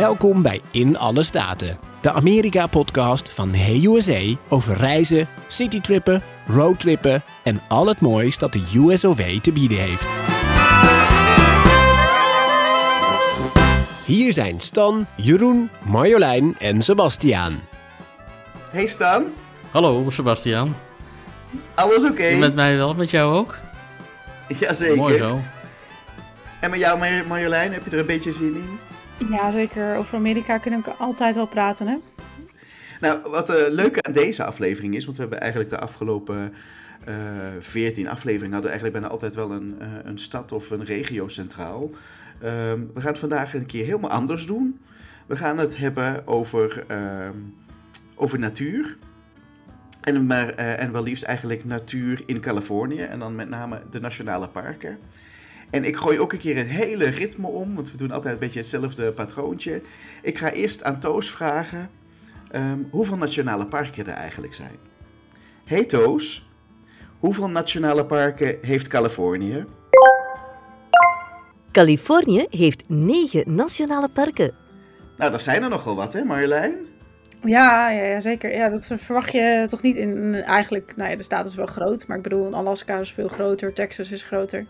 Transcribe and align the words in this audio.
Welkom 0.00 0.42
bij 0.42 0.60
In 0.70 0.98
Alle 0.98 1.22
Staten, 1.22 1.78
de 2.00 2.10
Amerika-podcast 2.12 3.34
van 3.34 3.54
Hey 3.54 3.82
USA 3.84 4.20
over 4.48 4.76
reizen, 4.76 5.28
citytrippen, 5.46 6.22
roadtrippen 6.46 7.22
en 7.42 7.60
al 7.68 7.86
het 7.86 8.00
moois 8.00 8.38
dat 8.38 8.52
de 8.52 8.62
USOV 8.74 9.40
te 9.40 9.52
bieden 9.52 9.78
heeft. 9.78 10.16
Hier 14.06 14.32
zijn 14.32 14.60
Stan, 14.60 15.06
Jeroen, 15.14 15.70
Marjolein 15.82 16.54
en 16.58 16.82
Sebastiaan. 16.82 17.60
Hey 18.70 18.86
Stan, 18.86 19.24
Hallo 19.70 20.10
Sebastian. 20.10 20.74
alles 21.74 22.04
oké? 22.04 22.22
En 22.22 22.38
Met 22.38 22.54
mij 22.54 22.76
wel, 22.76 22.94
met 22.94 23.10
jou 23.10 23.34
ook? 23.34 23.58
Jazeker. 24.58 24.96
Mooi 24.96 25.16
zo. 25.16 25.40
En 26.60 26.70
met 26.70 26.78
jou 26.78 26.98
Mar- 26.98 27.26
Marjolein, 27.28 27.72
heb 27.72 27.84
je 27.84 27.90
er 27.90 27.98
een 27.98 28.06
beetje 28.06 28.32
zin 28.32 28.54
in? 28.54 28.78
Ja, 29.28 29.50
zeker. 29.50 29.96
Over 29.96 30.16
Amerika 30.16 30.58
kunnen 30.58 30.82
we 30.84 30.90
altijd 30.90 31.34
wel 31.34 31.46
praten, 31.46 31.86
hè? 31.86 31.96
Nou, 33.00 33.30
wat 33.30 33.50
uh, 33.50 33.56
leuke 33.68 34.02
aan 34.02 34.12
deze 34.12 34.44
aflevering 34.44 34.94
is, 34.94 35.04
want 35.04 35.16
we 35.16 35.22
hebben 35.22 35.40
eigenlijk 35.40 35.70
de 35.70 35.78
afgelopen 35.78 36.52
eh 37.04 37.14
14 37.60 38.08
afleveringen 38.08 38.52
hadden 38.52 38.70
we 38.70 38.78
eigenlijk 38.78 38.92
bijna 38.92 39.08
altijd 39.08 39.34
wel 39.34 39.50
een, 39.50 39.76
eh, 39.78 39.88
een 40.02 40.18
stad 40.18 40.52
of 40.52 40.70
een 40.70 40.84
regio 40.84 41.28
centraal. 41.28 41.90
Ehm, 42.40 42.80
we 42.94 43.00
gaan 43.00 43.10
het 43.10 43.18
vandaag 43.18 43.54
een 43.54 43.66
keer 43.66 43.84
helemaal 43.84 44.10
anders 44.10 44.46
doen. 44.46 44.80
We 45.26 45.36
gaan 45.36 45.58
het 45.58 45.76
hebben 45.76 46.26
over, 46.26 46.84
ehm, 46.88 47.36
over 48.14 48.38
natuur. 48.38 48.96
En, 50.00 50.26
maar, 50.26 50.48
eh, 50.48 50.82
en 50.82 50.92
wel 50.92 51.02
liefst 51.02 51.22
eigenlijk 51.22 51.64
natuur 51.64 52.22
in 52.26 52.40
Californië 52.40 53.00
en 53.00 53.18
dan 53.18 53.34
met 53.34 53.48
name 53.48 53.82
de 53.90 54.00
nationale 54.00 54.48
parken. 54.48 54.98
En 55.70 55.84
ik 55.84 55.96
gooi 55.96 56.18
ook 56.18 56.32
een 56.32 56.38
keer 56.38 56.56
het 56.56 56.66
hele 56.66 57.04
ritme 57.08 57.46
om, 57.46 57.74
want 57.74 57.90
we 57.90 57.96
doen 57.96 58.10
altijd 58.10 58.34
een 58.34 58.40
beetje 58.40 58.58
hetzelfde 58.58 59.12
patroontje. 59.12 59.82
Ik 60.22 60.38
ga 60.38 60.52
eerst 60.52 60.84
aan 60.84 61.00
Toos 61.00 61.30
vragen 61.30 61.90
ehm, 62.50 62.78
hoeveel 62.90 63.16
nationale 63.16 63.66
parken 63.66 64.06
er 64.06 64.12
eigenlijk 64.12 64.54
zijn. 64.54 64.76
Hey 65.64 65.84
Toos, 65.84 66.48
hoeveel 67.18 67.48
nationale 67.48 68.04
parken 68.04 68.58
heeft 68.62 68.86
Californië? 68.86 69.64
Californië 71.72 72.46
heeft 72.50 72.88
negen 72.88 73.54
nationale 73.54 74.08
parken. 74.08 74.52
Nou, 75.16 75.30
dat 75.30 75.42
zijn 75.42 75.62
er 75.62 75.68
nogal 75.68 75.96
wat, 75.96 76.12
hè 76.12 76.24
Marjolein? 76.24 76.74
Ja, 77.44 77.90
ja, 77.90 78.04
ja, 78.04 78.20
zeker. 78.20 78.52
Ja, 78.52 78.68
dat 78.68 78.92
verwacht 78.96 79.32
je 79.32 79.66
toch 79.68 79.82
niet 79.82 79.96
in... 79.96 80.34
Eigenlijk, 80.34 80.92
nou 80.96 81.10
ja, 81.10 81.16
de 81.16 81.22
staat 81.22 81.46
is 81.46 81.54
wel 81.54 81.66
groot. 81.66 82.06
Maar 82.06 82.16
ik 82.16 82.22
bedoel, 82.22 82.54
Alaska 82.54 82.98
is 82.98 83.12
veel 83.12 83.28
groter. 83.28 83.72
Texas 83.72 84.12
is 84.12 84.22
groter. 84.22 84.66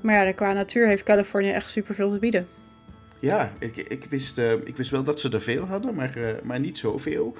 Maar 0.00 0.26
ja, 0.26 0.32
qua 0.32 0.52
natuur 0.52 0.86
heeft 0.86 1.02
Californië 1.02 1.50
echt 1.50 1.70
superveel 1.70 2.10
te 2.10 2.18
bieden. 2.18 2.46
Ja, 3.18 3.52
ik, 3.58 3.76
ik, 3.76 4.04
wist, 4.04 4.38
eh, 4.38 4.52
ik 4.52 4.76
wist 4.76 4.90
wel 4.90 5.02
dat 5.02 5.20
ze 5.20 5.30
er 5.30 5.42
veel 5.42 5.64
hadden, 5.64 5.94
maar, 5.94 6.16
eh, 6.16 6.42
maar 6.42 6.60
niet 6.60 6.78
zoveel. 6.78 7.36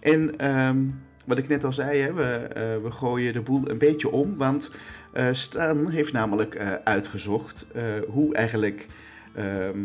En 0.00 0.38
ehm, 0.38 0.78
wat 1.26 1.38
ik 1.38 1.48
net 1.48 1.64
al 1.64 1.72
zei, 1.72 2.00
hè, 2.00 2.12
we, 2.12 2.22
eh, 2.22 2.62
we 2.82 2.90
gooien 2.90 3.32
de 3.32 3.40
boel 3.40 3.70
een 3.70 3.78
beetje 3.78 4.10
om. 4.10 4.36
Want 4.36 4.70
eh, 5.14 5.28
Stan 5.32 5.88
heeft 5.88 6.12
namelijk 6.12 6.54
eh, 6.54 6.72
uitgezocht 6.84 7.66
eh, 7.72 7.82
hoe 8.08 8.34
eigenlijk 8.34 8.86
ehm, 9.34 9.78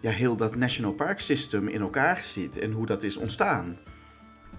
ja, 0.00 0.10
heel 0.10 0.36
dat 0.36 0.56
National 0.56 0.92
Park 0.92 1.20
System 1.20 1.68
in 1.68 1.80
elkaar 1.80 2.24
zit 2.24 2.58
en 2.58 2.72
hoe 2.72 2.86
dat 2.86 3.02
is 3.02 3.16
ontstaan. 3.16 3.78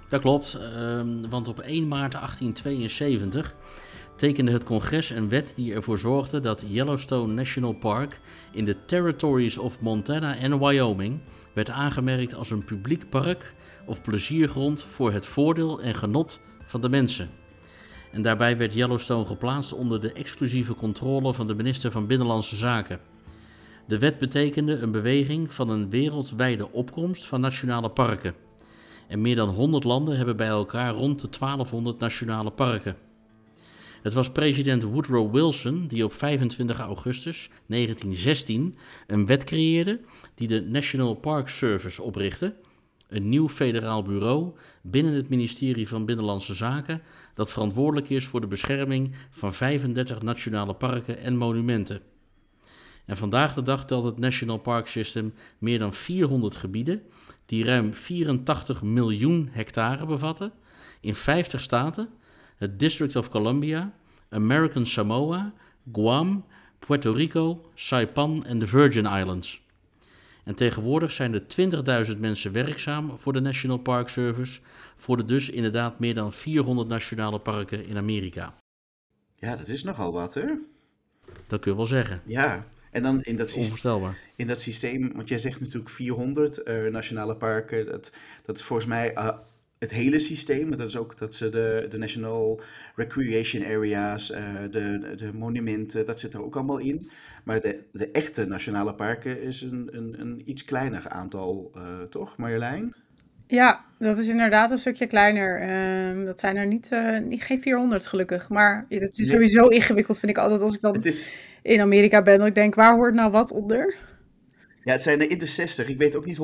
Dat 0.08 0.22
klopt, 0.22 0.54
ehm, 0.54 1.30
want 1.30 1.48
op 1.48 1.60
1 1.60 1.88
maart 1.88 2.16
1872 2.16 3.56
tekende 4.20 4.52
het 4.52 4.64
congres 4.64 5.10
een 5.10 5.30
wet 5.30 5.54
die 5.56 5.74
ervoor 5.74 5.98
zorgde 5.98 6.40
dat 6.40 6.64
Yellowstone 6.68 7.34
National 7.34 7.74
Park 7.74 8.20
in 8.52 8.66
de 8.66 8.86
territories 8.86 9.58
of 9.58 9.82
Montana 9.82 10.36
en 10.36 10.60
Wyoming 10.60 11.20
werd 11.54 11.70
aangemerkt 11.70 12.34
als 12.34 12.50
een 12.50 12.64
publiek 12.64 13.10
park 13.10 13.56
of 13.86 14.02
pleziergrond 14.02 14.84
voor 14.84 15.12
het 15.12 15.28
voordeel 15.28 15.82
en 15.82 15.96
genot 15.96 16.40
van 16.66 16.82
de 16.82 16.90
mensen. 16.90 17.30
En 18.12 18.22
daarbij 18.22 18.58
werd 18.58 18.74
Yellowstone 18.74 19.26
geplaatst 19.26 19.74
onder 19.74 20.00
de 20.00 20.14
exclusieve 20.14 20.76
controle 20.76 21.34
van 21.34 21.48
de 21.48 21.56
minister 21.56 21.92
van 21.92 22.08
Binnenlandse 22.08 22.56
Zaken. 22.56 23.00
De 23.88 23.98
wet 23.98 24.20
betekende 24.20 24.78
een 24.78 24.92
beweging 24.92 25.54
van 25.54 25.70
een 25.70 25.90
wereldwijde 25.90 26.72
opkomst 26.72 27.26
van 27.26 27.42
nationale 27.42 27.90
parken. 27.90 28.34
En 29.08 29.22
meer 29.22 29.36
dan 29.36 29.50
100 29.50 29.84
landen 29.84 30.18
hebben 30.18 30.38
bij 30.38 30.48
elkaar 30.48 30.94
rond 30.94 31.22
de 31.22 31.30
1200 31.40 32.00
nationale 32.00 32.52
parken. 32.52 33.09
Het 34.02 34.14
was 34.14 34.32
president 34.32 34.84
Woodrow 34.84 35.34
Wilson 35.34 35.88
die 35.88 36.04
op 36.04 36.14
25 36.14 36.80
augustus 36.80 37.50
1916 37.66 38.78
een 39.08 39.26
wet 39.26 39.44
creëerde 39.44 40.00
die 40.36 40.48
de 40.48 40.62
National 40.62 41.14
Park 41.14 41.50
Service 41.50 42.02
oprichtte, 42.02 42.56
een 43.08 43.30
nieuw 43.30 43.50
federaal 43.50 44.04
bureau 44.04 44.52
binnen 44.82 45.14
het 45.14 45.30
ministerie 45.30 45.88
van 45.88 46.06
Binnenlandse 46.06 46.54
Zaken 46.54 47.02
dat 47.34 47.52
verantwoordelijk 47.52 48.10
is 48.10 48.26
voor 48.26 48.42
de 48.42 48.48
bescherming 48.48 49.12
van 49.30 49.54
35 49.54 50.22
nationale 50.22 50.74
parken 50.74 51.20
en 51.20 51.38
monumenten. 51.38 52.02
En 53.06 53.18
vandaag 53.18 53.54
de 53.54 53.62
dag 53.62 53.86
telt 53.86 54.04
het 54.04 54.20
National 54.20 54.58
Park 54.58 54.88
System 54.88 55.34
meer 55.58 55.80
dan 55.80 55.94
400 55.94 56.56
gebieden 56.56 57.02
die 57.46 57.64
ruim 57.64 57.94
84 57.94 58.84
miljoen 58.84 59.50
hectare 59.52 60.06
bevatten 60.06 60.52
in 61.02 61.16
50 61.16 61.62
staten, 61.62 62.10
het 62.60 62.80
District 62.80 63.16
of 63.16 63.30
Columbia, 63.30 63.94
American 64.30 64.86
Samoa, 64.86 65.54
Guam, 65.92 66.46
Puerto 66.80 67.12
Rico, 67.12 67.66
Saipan 67.74 68.46
en 68.46 68.60
de 68.60 68.68
Virgin 68.68 69.06
Islands. 69.06 69.62
En 70.44 70.56
tegenwoordig 70.56 71.12
zijn 71.12 71.34
er 71.34 72.08
20.000 72.12 72.18
mensen 72.18 72.52
werkzaam 72.52 73.18
voor 73.18 73.34
de 73.34 73.40
National 73.40 73.78
Park 73.78 74.10
Service, 74.10 74.60
voor 74.96 75.18
de 75.18 75.26
dus 75.26 75.50
inderdaad 75.50 76.00
meer 76.00 76.14
dan 76.14 76.34
400 76.34 76.88
nationale 76.88 77.40
parken 77.40 77.86
in 77.86 77.98
Amerika. 77.98 78.54
Ja, 79.34 79.56
dat 79.56 79.68
is 79.68 79.84
nogal 79.84 80.14
wat, 80.14 80.34
hè? 80.34 80.46
Dat 81.48 81.60
kun 81.60 81.72
je 81.72 81.78
wel 81.78 81.86
zeggen. 81.86 82.22
Ja, 82.26 82.66
en 82.92 83.04
dan 83.04 83.22
in 83.22 83.36
dat 83.36 83.48
systeem. 83.50 83.64
Onvoorstelbaar. 83.64 84.18
in 84.36 84.48
dat 84.48 84.62
systeem, 84.62 85.12
want 85.16 85.30
jij 85.30 85.38
zegt 85.38 85.60
natuurlijk 85.60 85.90
400 85.90 86.64
eh, 86.64 86.84
nationale 86.84 87.36
parken, 87.36 87.86
dat, 87.86 88.14
dat 88.46 88.58
is 88.58 88.64
volgens 88.64 88.88
mij 88.88 89.14
eh, 89.14 89.38
het 89.80 89.92
hele 89.92 90.20
systeem. 90.20 90.78
Dat 90.78 90.88
is 90.88 90.98
ook 90.98 91.18
dat 91.18 91.36
ze 91.36 91.50
de, 91.50 91.86
de 91.90 91.98
National 91.98 92.62
Recreation 92.96 93.66
Areas, 93.66 94.32
eh, 94.32 94.44
de, 94.72 95.14
de 95.16 95.34
monumenten, 95.34 96.06
dat 96.06 96.20
zit 96.20 96.34
er 96.34 96.44
ook 96.44 96.56
allemaal 96.56 96.78
in. 96.78 97.10
Maar 97.44 97.62
de, 97.62 97.84
de 97.92 98.12
echte 98.12 98.46
nationale 98.46 98.94
parken 98.94 99.42
is 99.42 99.62
een, 99.62 99.90
een, 99.92 100.16
een 100.20 100.42
iets 100.46 100.66
kleiner 100.66 101.10
aantal, 101.10 101.72
eh, 101.76 101.82
toch 102.10 102.38
Marjolein? 102.38 102.94
Ja, 103.48 103.86
dat 104.00 104.18
is 104.18 104.28
inderdaad 104.28 104.72
een 104.72 104.78
stukje 104.78 105.08
kleiner. 105.08 105.60
Ehm, 105.60 106.26
dat 106.26 106.40
zijn 106.40 106.56
er 106.56 106.68
niet, 106.68 106.92
eh, 106.92 107.20
niet 107.20 107.44
geen 107.44 107.62
400 107.62 108.08
gelukkig. 108.08 108.50
Maar 108.50 108.86
het 108.90 109.18
is 109.18 109.18
Nee. 109.18 109.28
sowieso 109.28 109.68
ingewikkeld, 109.68 110.20
vind 110.20 110.32
ik 110.32 110.38
altijd, 110.38 110.62
als 110.62 110.76
ik 110.76 110.82
dan 110.82 111.04
is, 111.04 111.32
in 111.62 111.82
Amerika 111.82 112.22
ben. 112.22 112.38
Dat 112.38 112.48
ik 112.48 112.56
denk, 112.56 112.76
waar 112.76 112.96
hoort 112.96 113.14
nou 113.14 113.32
wat 113.32 113.52
onder? 113.52 113.96
Ja, 114.84 114.92
het 114.92 115.02
zijn 115.02 115.22
er 115.22 115.32
in 115.32 115.40
de 115.40 115.46
60, 115.46 115.88
ik 115.88 115.98
weet 115.98 116.16
ook 116.16 116.26
niet 116.26 116.40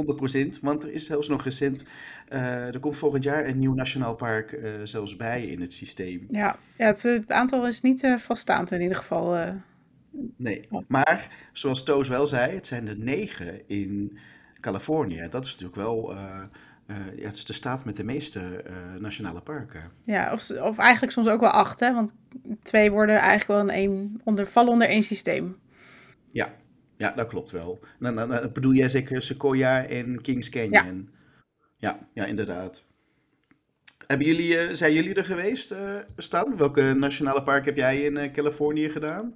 100%, 0.57 0.59
want 0.61 0.83
er 0.83 0.91
is 0.91 1.05
zelfs 1.05 1.27
nog 1.27 1.43
recent, 1.43 1.85
eh, 2.27 2.41
er 2.73 2.79
komt 2.79 2.97
volgend 2.97 3.23
jaar 3.23 3.45
een 3.45 3.59
nieuw 3.59 3.73
nationaal 3.73 4.15
park 4.15 4.51
eh, 4.51 4.71
zelfs 4.83 5.15
bij 5.15 5.45
in 5.45 5.61
het 5.61 5.73
systeem. 5.73 6.25
Ja, 6.27 6.57
ja 6.77 6.85
het, 6.85 7.03
het 7.03 7.31
aantal 7.31 7.67
is 7.67 7.81
niet 7.81 8.03
eh, 8.03 8.17
vaststaand 8.17 8.71
in 8.71 8.81
ieder 8.81 8.97
geval. 8.97 9.53
Nee, 10.35 10.67
maar 10.87 11.49
zoals 11.53 11.83
Toos 11.83 12.07
wel 12.07 12.27
zei, 12.27 12.55
het 12.55 12.67
zijn 12.67 12.87
er 12.87 12.97
negen 12.97 13.69
in 13.69 14.17
Californië. 14.59 15.27
Dat 15.29 15.45
is 15.45 15.51
natuurlijk 15.51 15.77
wel, 15.77 16.15
ja, 17.15 17.27
het 17.27 17.35
is 17.35 17.45
de 17.45 17.53
staat 17.53 17.85
met 17.85 17.95
de 17.95 18.03
meeste 18.03 18.63
nationale 18.99 19.41
parken. 19.41 19.91
Ja, 20.03 20.31
of, 20.31 20.49
of 20.49 20.77
eigenlijk 20.77 21.11
soms 21.11 21.27
ook 21.27 21.39
wel 21.39 21.49
acht, 21.49 21.79
hè? 21.79 21.93
Want 21.93 22.13
twee 22.61 22.91
worden 22.91 23.15
eigenlijk 23.15 23.47
wel 23.47 23.59
in 23.59 23.69
één, 23.69 24.21
onder, 24.23 24.47
vallen 24.47 24.71
onder 24.71 24.87
één 24.87 25.03
systeem. 25.03 25.57
Ja, 26.27 26.53
ja 26.97 27.11
dat 27.11 27.27
klopt 27.27 27.51
wel. 27.51 27.79
Dan, 27.99 28.15
dan, 28.15 28.29
dan 28.29 28.51
bedoel 28.53 28.73
jij 28.73 28.89
zeker 28.89 29.21
Sequoia 29.21 29.85
en 29.85 30.21
Kings 30.21 30.49
Canyon? 30.49 31.09
Ja, 31.77 32.07
ja, 32.13 32.25
inderdaad. 32.25 32.83
Hebben 34.07 34.27
jullie, 34.27 34.57
eh, 34.57 34.73
zijn 34.73 34.93
jullie 34.93 35.13
er 35.13 35.25
geweest, 35.25 35.71
eh, 35.71 35.97
Stan? 36.17 36.57
Welke 36.57 36.93
nationale 36.93 37.43
park 37.43 37.65
heb 37.65 37.75
jij 37.75 38.01
in 38.01 38.17
eh, 38.17 38.31
Californië 38.31 38.89
gedaan? 38.89 39.35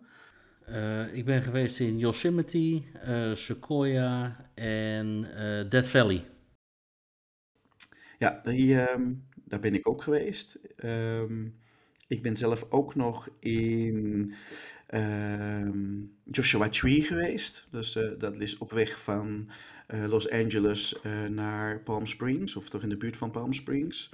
Eh, 0.72 1.14
ik 1.14 1.26
ben 1.26 1.42
geweest 1.42 1.80
in 1.80 1.98
Yosemite, 1.98 2.82
eh, 3.02 3.34
Sequoia 3.34 4.38
en 4.54 5.26
eh, 5.36 5.70
Death 5.70 5.88
Valley. 5.88 6.26
Ja, 8.18 8.40
die, 8.44 8.80
ehm, 8.82 9.14
daar 9.36 9.60
ben 9.60 9.74
ik 9.74 9.88
ook 9.90 10.04
geweest. 10.04 10.60
Ehm, 10.76 11.48
ik 12.10 12.22
ben 12.22 12.38
zelf 12.38 12.66
ook 12.70 12.96
nog 12.96 13.30
in 13.40 14.34
ehm, 14.88 15.82
Joshua 16.24 16.70
Tree 16.70 17.02
geweest. 17.02 17.68
Dus 17.72 17.96
eh, 17.96 18.04
dat 18.18 18.40
is 18.40 18.58
op 18.58 18.72
weg 18.72 19.02
van 19.02 19.50
eh, 19.88 20.06
Los 20.08 20.30
Angeles 20.30 21.02
eh, 21.02 21.24
naar 21.24 21.80
Palm 21.80 22.06
Springs, 22.06 22.56
of 22.56 22.70
toch 22.70 22.84
in 22.84 22.90
de 22.90 22.98
buurt 22.98 23.18
van 23.18 23.32
Palm 23.32 23.54
Springs. 23.54 24.10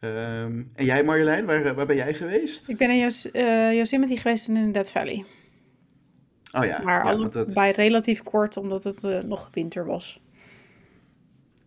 Ehm, 0.00 0.62
en 0.74 0.84
jij 0.84 1.04
Marjolein, 1.04 1.46
waar, 1.46 1.74
waar 1.74 1.86
ben 1.86 1.96
jij 1.96 2.14
geweest? 2.14 2.68
Ik 2.68 2.76
ben 2.76 2.90
in 2.90 2.98
Yos- 2.98 3.28
Yosemite 3.78 4.16
geweest 4.16 4.48
en 4.48 4.56
in 4.56 4.72
Death 4.72 4.90
Valley. 4.90 5.24
Oh 6.52 6.64
ja, 6.64 6.80
maar 6.82 7.04
ja, 7.04 7.16
want 7.16 7.32
dat, 7.32 7.44
allebei 7.44 7.72
relatief 7.72 8.22
kort, 8.22 8.56
omdat 8.56 8.84
het 8.84 9.26
nog 9.26 9.48
winter 9.52 9.86
was. 9.86 10.20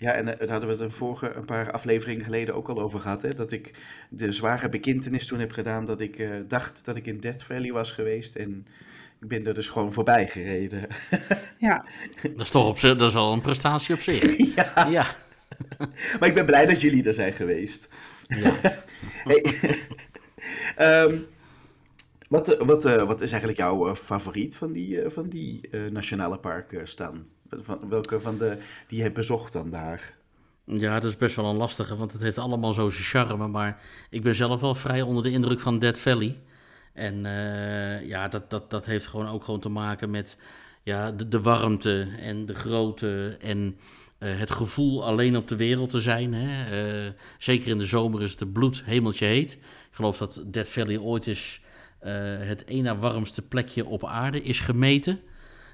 Ja, 0.01 0.11
en 0.11 0.27
eh, 0.27 0.39
daar 0.39 0.49
hadden 0.49 0.67
we 0.69 0.75
het 0.75 0.83
een 0.83 0.91
vorige 0.91 1.33
een 1.33 1.45
paar 1.45 1.71
afleveringen 1.71 2.23
geleden 2.23 2.55
ook 2.55 2.67
al 2.69 2.81
over 2.81 2.99
gehad. 2.99 3.21
Hè? 3.21 3.29
Dat 3.29 3.51
ik 3.51 3.71
de 4.09 4.31
zware 4.31 4.69
bekintenis 4.69 5.27
toen 5.27 5.39
heb 5.39 5.51
gedaan 5.51 5.85
dat 5.85 6.01
ik 6.01 6.19
eh, 6.19 6.29
dacht 6.47 6.85
dat 6.85 6.95
ik 6.95 7.05
in 7.05 7.19
Death 7.19 7.43
Valley 7.43 7.71
was 7.71 7.91
geweest. 7.91 8.35
En 8.35 8.65
ik 9.21 9.27
ben 9.27 9.47
er 9.47 9.53
dus 9.53 9.67
gewoon 9.69 9.93
voorbij 9.93 10.27
gereden. 10.27 10.87
Ja, 11.57 11.85
Dat 12.35 12.39
is 12.45 12.49
toch 12.51 12.67
op 12.67 12.77
zich, 12.77 12.95
dat 12.95 13.07
is 13.07 13.13
wel 13.13 13.33
een 13.33 13.41
prestatie 13.41 13.95
op 13.95 14.01
zich. 14.01 14.37
ja, 14.55 14.87
Ja. 14.89 15.05
maar 16.19 16.29
ik 16.29 16.35
ben 16.35 16.45
blij 16.45 16.65
dat 16.65 16.81
jullie 16.81 17.03
er 17.03 17.13
zijn 17.13 17.33
geweest. 17.33 17.89
ja. 18.27 18.53
Hey, 19.23 19.45
ehm, 20.75 21.17
wat, 22.27 22.49
eh, 22.49 22.65
wat, 22.65 22.85
eh, 22.85 23.03
wat 23.03 23.21
is 23.21 23.29
eigenlijk 23.31 23.59
jouw 23.61 23.87
eh, 23.89 23.95
favoriet 23.95 24.55
van 24.55 24.71
die, 24.71 25.01
eh, 25.01 25.11
van 25.11 25.29
die 25.29 25.67
eh, 25.71 25.81
nationale 25.91 26.37
parken, 26.37 26.87
Stan? 26.87 27.25
Welke 27.89 28.21
van 28.21 28.37
de 28.37 28.57
die 28.87 29.03
je 29.03 29.11
bezocht 29.11 29.53
dan 29.53 29.69
daar? 29.69 30.13
Ja, 30.65 30.99
dat 30.99 31.09
is 31.09 31.17
best 31.17 31.35
wel 31.35 31.45
een 31.45 31.55
lastige, 31.55 31.95
want 31.95 32.11
het 32.11 32.21
heeft 32.21 32.37
allemaal 32.37 32.73
zo 32.73 32.89
zijn 32.89 33.03
charme. 33.03 33.47
Maar 33.47 33.81
ik 34.09 34.23
ben 34.23 34.35
zelf 34.35 34.61
wel 34.61 34.75
vrij 34.75 35.01
onder 35.01 35.23
de 35.23 35.31
indruk 35.31 35.59
van 35.59 35.79
Dead 35.79 35.99
Valley. 35.99 36.41
En 36.93 37.25
eh, 37.25 38.07
ja, 38.07 38.27
dat, 38.27 38.49
dat, 38.49 38.69
dat 38.69 38.85
heeft 38.85 39.07
gewoon 39.07 39.27
ook 39.27 39.43
gewoon 39.43 39.59
te 39.59 39.69
maken 39.69 40.09
met 40.09 40.37
ja, 40.83 41.11
de, 41.11 41.27
de 41.27 41.41
warmte 41.41 42.07
en 42.19 42.45
de 42.45 42.55
grootte 42.55 43.37
en 43.39 43.77
eh, 44.21 44.39
het 44.39 44.51
gevoel 44.51 45.05
alleen 45.05 45.37
op 45.37 45.47
de 45.47 45.55
wereld 45.55 45.89
te 45.89 46.01
zijn. 46.01 46.33
Hè. 46.33 46.79
Eh, 47.05 47.11
zeker 47.37 47.71
in 47.71 47.77
de 47.77 47.85
zomer 47.85 48.21
is 48.21 48.31
het 48.31 48.41
een 48.41 48.51
bloed 48.51 48.83
hemeltje 48.85 49.25
heet. 49.25 49.53
Ik 49.53 49.95
geloof 49.97 50.17
dat 50.17 50.43
Dead 50.45 50.69
Valley 50.69 50.97
ooit 50.97 51.27
eh, 51.27 52.13
het 52.39 52.69
na 52.69 52.97
warmste 52.97 53.41
plekje 53.41 53.85
op 53.85 54.05
aarde 54.05 54.41
is 54.41 54.59
gemeten. 54.59 55.19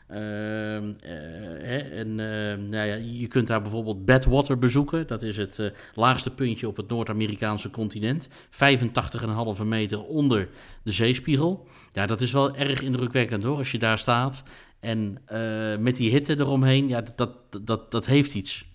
Ehm, 0.07 0.93
eh, 1.03 1.99
en 1.99 2.19
eh, 2.19 2.57
nou 2.57 2.87
ja, 2.87 2.95
je 2.95 3.27
kunt 3.27 3.47
daar 3.47 3.61
bijvoorbeeld 3.61 4.05
Badwater 4.05 4.57
bezoeken. 4.57 5.07
Dat 5.07 5.23
is 5.23 5.37
het 5.37 5.59
eh, 5.59 5.69
laagste 5.93 6.33
puntje 6.33 6.67
op 6.67 6.77
het 6.77 6.89
Noord-Amerikaanse 6.89 7.69
continent. 7.69 8.29
85,5 8.49 9.63
meter 9.65 10.03
onder 10.03 10.49
de 10.83 10.91
zeespiegel. 10.91 11.67
Ja, 11.91 12.05
dat 12.05 12.21
is 12.21 12.31
wel 12.31 12.55
erg 12.55 12.81
indrukwekkend 12.81 13.43
hoor, 13.43 13.57
als 13.57 13.71
je 13.71 13.77
daar 13.77 13.97
staat. 13.97 14.43
En 14.79 15.17
eh, 15.25 15.77
met 15.77 15.95
die 15.95 16.11
hitte 16.11 16.39
eromheen, 16.39 16.87
ja, 16.87 17.01
dat, 17.15 17.63
dat, 17.63 17.91
dat, 17.91 18.05
heeft 18.05 18.33
iets. 18.33 18.65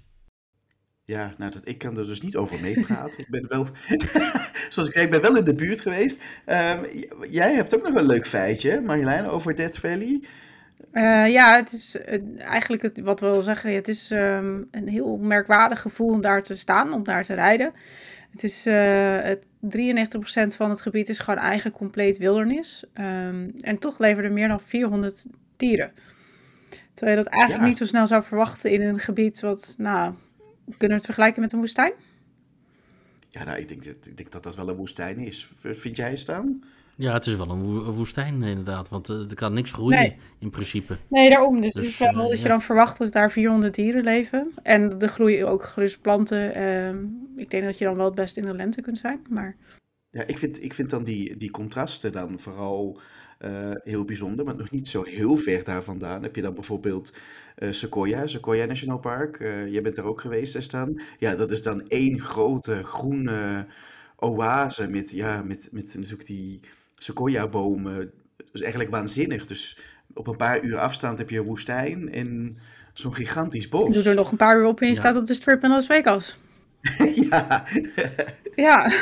Ja, 1.04 1.34
nou, 1.38 1.50
dat, 1.50 1.62
ik 1.64 1.78
kan 1.78 1.98
er 1.98 2.06
dus 2.06 2.20
niet 2.20 2.36
over 2.36 2.60
meepraten. 2.60 3.20
ik 3.20 3.30
ben 3.30 3.46
wel, 3.48 3.66
zoals 4.70 4.88
ik 4.88 4.94
zei, 4.94 5.08
ben 5.08 5.20
wel 5.20 5.36
in 5.36 5.44
de 5.44 5.54
buurt 5.54 5.80
geweest. 5.80 6.22
Ehm, 6.44 6.84
jij 7.30 7.54
hebt 7.54 7.74
ook 7.74 7.82
nog 7.82 7.94
een 7.94 8.06
leuk 8.06 8.26
feitje, 8.26 8.80
Marjolein, 8.80 9.26
over 9.26 9.54
Death 9.54 9.78
Valley. 9.78 10.20
Eh, 10.90 11.28
ja, 11.28 11.56
het 11.56 11.72
is 11.72 11.96
eigenlijk 12.38 12.82
het, 12.82 13.00
wat 13.00 13.20
we 13.20 13.26
wil 13.26 13.42
zeggen. 13.42 13.74
Het 13.74 13.88
is 13.88 14.10
ehm, 14.10 14.62
een 14.70 14.88
heel 14.88 15.16
merkwaardig 15.16 15.80
gevoel 15.80 16.08
om 16.08 16.20
daar 16.20 16.42
te 16.42 16.54
staan, 16.56 16.92
om 16.92 17.02
daar 17.04 17.24
te 17.24 17.34
rijden. 17.34 17.72
Het 18.30 18.42
is 18.44 18.66
eh, 18.66 19.18
het 19.20 19.46
93% 19.60 20.56
van 20.56 20.70
het 20.70 20.82
gebied 20.82 21.08
is 21.08 21.18
gewoon 21.18 21.40
eigen 21.40 21.70
compleet 21.70 22.16
wildernis. 22.18 22.84
Ehm, 22.92 23.48
en 23.60 23.78
toch 23.78 23.98
leveren 23.98 24.24
er 24.24 24.32
meer 24.32 24.48
dan 24.48 24.60
400 24.60 25.26
dieren. 25.56 25.92
Terwijl 26.94 27.16
je 27.18 27.22
dat 27.22 27.32
eigenlijk 27.32 27.62
Ja. 27.62 27.68
niet 27.68 27.78
zo 27.78 27.84
snel 27.84 28.06
zou 28.06 28.22
verwachten 28.22 28.70
in 28.70 28.82
een 28.82 28.98
gebied 28.98 29.40
wat, 29.40 29.74
nou, 29.78 30.14
kunnen 30.64 30.88
we 30.88 30.94
het 30.94 31.04
vergelijken 31.04 31.40
met 31.42 31.52
een 31.52 31.58
woestijn? 31.58 31.92
Ja, 33.28 33.44
nou, 33.44 33.58
ik 33.58 33.68
denk, 33.68 33.84
dat- 33.84 34.06
ik 34.06 34.16
denk 34.16 34.30
dat 34.32 34.42
dat 34.42 34.56
wel 34.56 34.68
een 34.68 34.76
woestijn 34.76 35.18
is. 35.18 35.52
Vind 35.56 35.96
jij 35.96 36.16
staan? 36.16 36.62
Ja, 37.02 37.12
het 37.12 37.26
is 37.26 37.36
wel 37.36 37.50
een 37.50 37.62
wo- 37.62 37.84
een 37.84 37.92
woestijn 37.94 38.42
inderdaad, 38.42 38.88
want 38.88 39.08
eh, 39.08 39.16
er 39.30 39.34
kan 39.34 39.52
niks 39.52 39.72
groeien 39.72 39.98
Nee. 39.98 40.16
in 40.38 40.50
principe. 40.50 40.96
Nee, 41.08 41.30
daarom. 41.30 41.60
Dus, 41.60 41.72
Dus, 41.72 41.82
het 41.82 41.92
is 41.92 41.98
wel 41.98 42.08
eh, 42.08 42.16
dat 42.28 42.36
je 42.36 42.42
ja. 42.42 42.48
dan 42.48 42.62
verwacht 42.62 42.98
dat 42.98 43.12
daar 43.12 43.30
400 43.30 43.74
dieren 43.74 44.04
leven. 44.04 44.52
En 44.62 45.00
er 45.00 45.08
groeien 45.08 45.48
ook 45.48 45.64
gerust 45.64 46.00
planten. 46.00 46.54
Ehm, 46.54 47.04
ik 47.36 47.50
denk 47.50 47.64
dat 47.64 47.78
je 47.78 47.84
dan 47.84 47.96
wel 47.96 48.04
het 48.04 48.14
best 48.14 48.36
in 48.36 48.42
de 48.42 48.54
lente 48.54 48.80
kunt 48.80 48.98
zijn. 48.98 49.20
Maar 49.28 49.56
Ja, 50.10 50.26
ik 50.26 50.38
vind, 50.38 50.62
ik 50.62 50.74
vind 50.74 50.90
dan 50.90 51.04
die, 51.04 51.36
die 51.36 51.50
contrasten 51.50 52.12
dan 52.12 52.38
vooral 52.40 53.00
eh, 53.38 53.70
heel 53.84 54.04
bijzonder. 54.04 54.44
Want 54.44 54.58
nog 54.58 54.70
niet 54.70 54.88
zo 54.88 55.02
heel 55.02 55.36
ver 55.36 55.64
daar 55.64 55.82
vandaan 55.82 56.22
heb 56.22 56.36
je 56.36 56.42
dan 56.42 56.54
bijvoorbeeld 56.54 57.12
eh, 57.56 57.72
Sequoia, 57.72 58.26
Sequoia 58.26 58.64
National 58.64 58.98
Park. 58.98 59.40
Eh, 59.40 59.72
jij 59.72 59.82
bent 59.82 59.96
er 59.96 60.04
ook 60.04 60.20
geweest, 60.20 60.54
hè, 60.54 60.60
Stan? 60.60 61.00
Ja, 61.18 61.34
dat 61.34 61.50
is 61.50 61.62
dan 61.62 61.88
één 61.88 62.20
grote 62.20 62.82
groene 62.84 63.66
oase 64.16 64.88
met, 64.88 65.10
ja, 65.10 65.42
met, 65.42 65.68
met 65.72 65.94
natuurlijk 65.94 66.26
die 66.26 66.60
Sequoia-bomen. 67.02 67.96
Dat 68.36 68.46
is 68.52 68.60
eigenlijk 68.60 68.90
waanzinnig. 68.90 69.46
Dus 69.46 69.78
op 70.14 70.26
een 70.26 70.36
paar 70.36 70.62
uur 70.62 70.78
afstand 70.78 71.18
heb 71.18 71.30
je 71.30 71.38
een 71.38 71.44
woestijn 71.44 72.12
en 72.12 72.56
zo'n 72.92 73.14
gigantisch 73.14 73.68
bos. 73.68 73.94
doe 73.94 74.02
er 74.10 74.14
nog 74.14 74.30
een 74.30 74.36
paar 74.36 74.58
uur 74.58 74.66
op 74.66 74.80
en 74.80 74.86
je 74.86 74.92
Ja. 74.92 74.98
staat 74.98 75.16
op 75.16 75.26
de 75.26 75.34
strip 75.34 75.62
in 75.62 75.70
Las 75.70 75.86
Vegas. 75.86 76.38
ja. 77.30 77.64
Ja, 78.54 78.92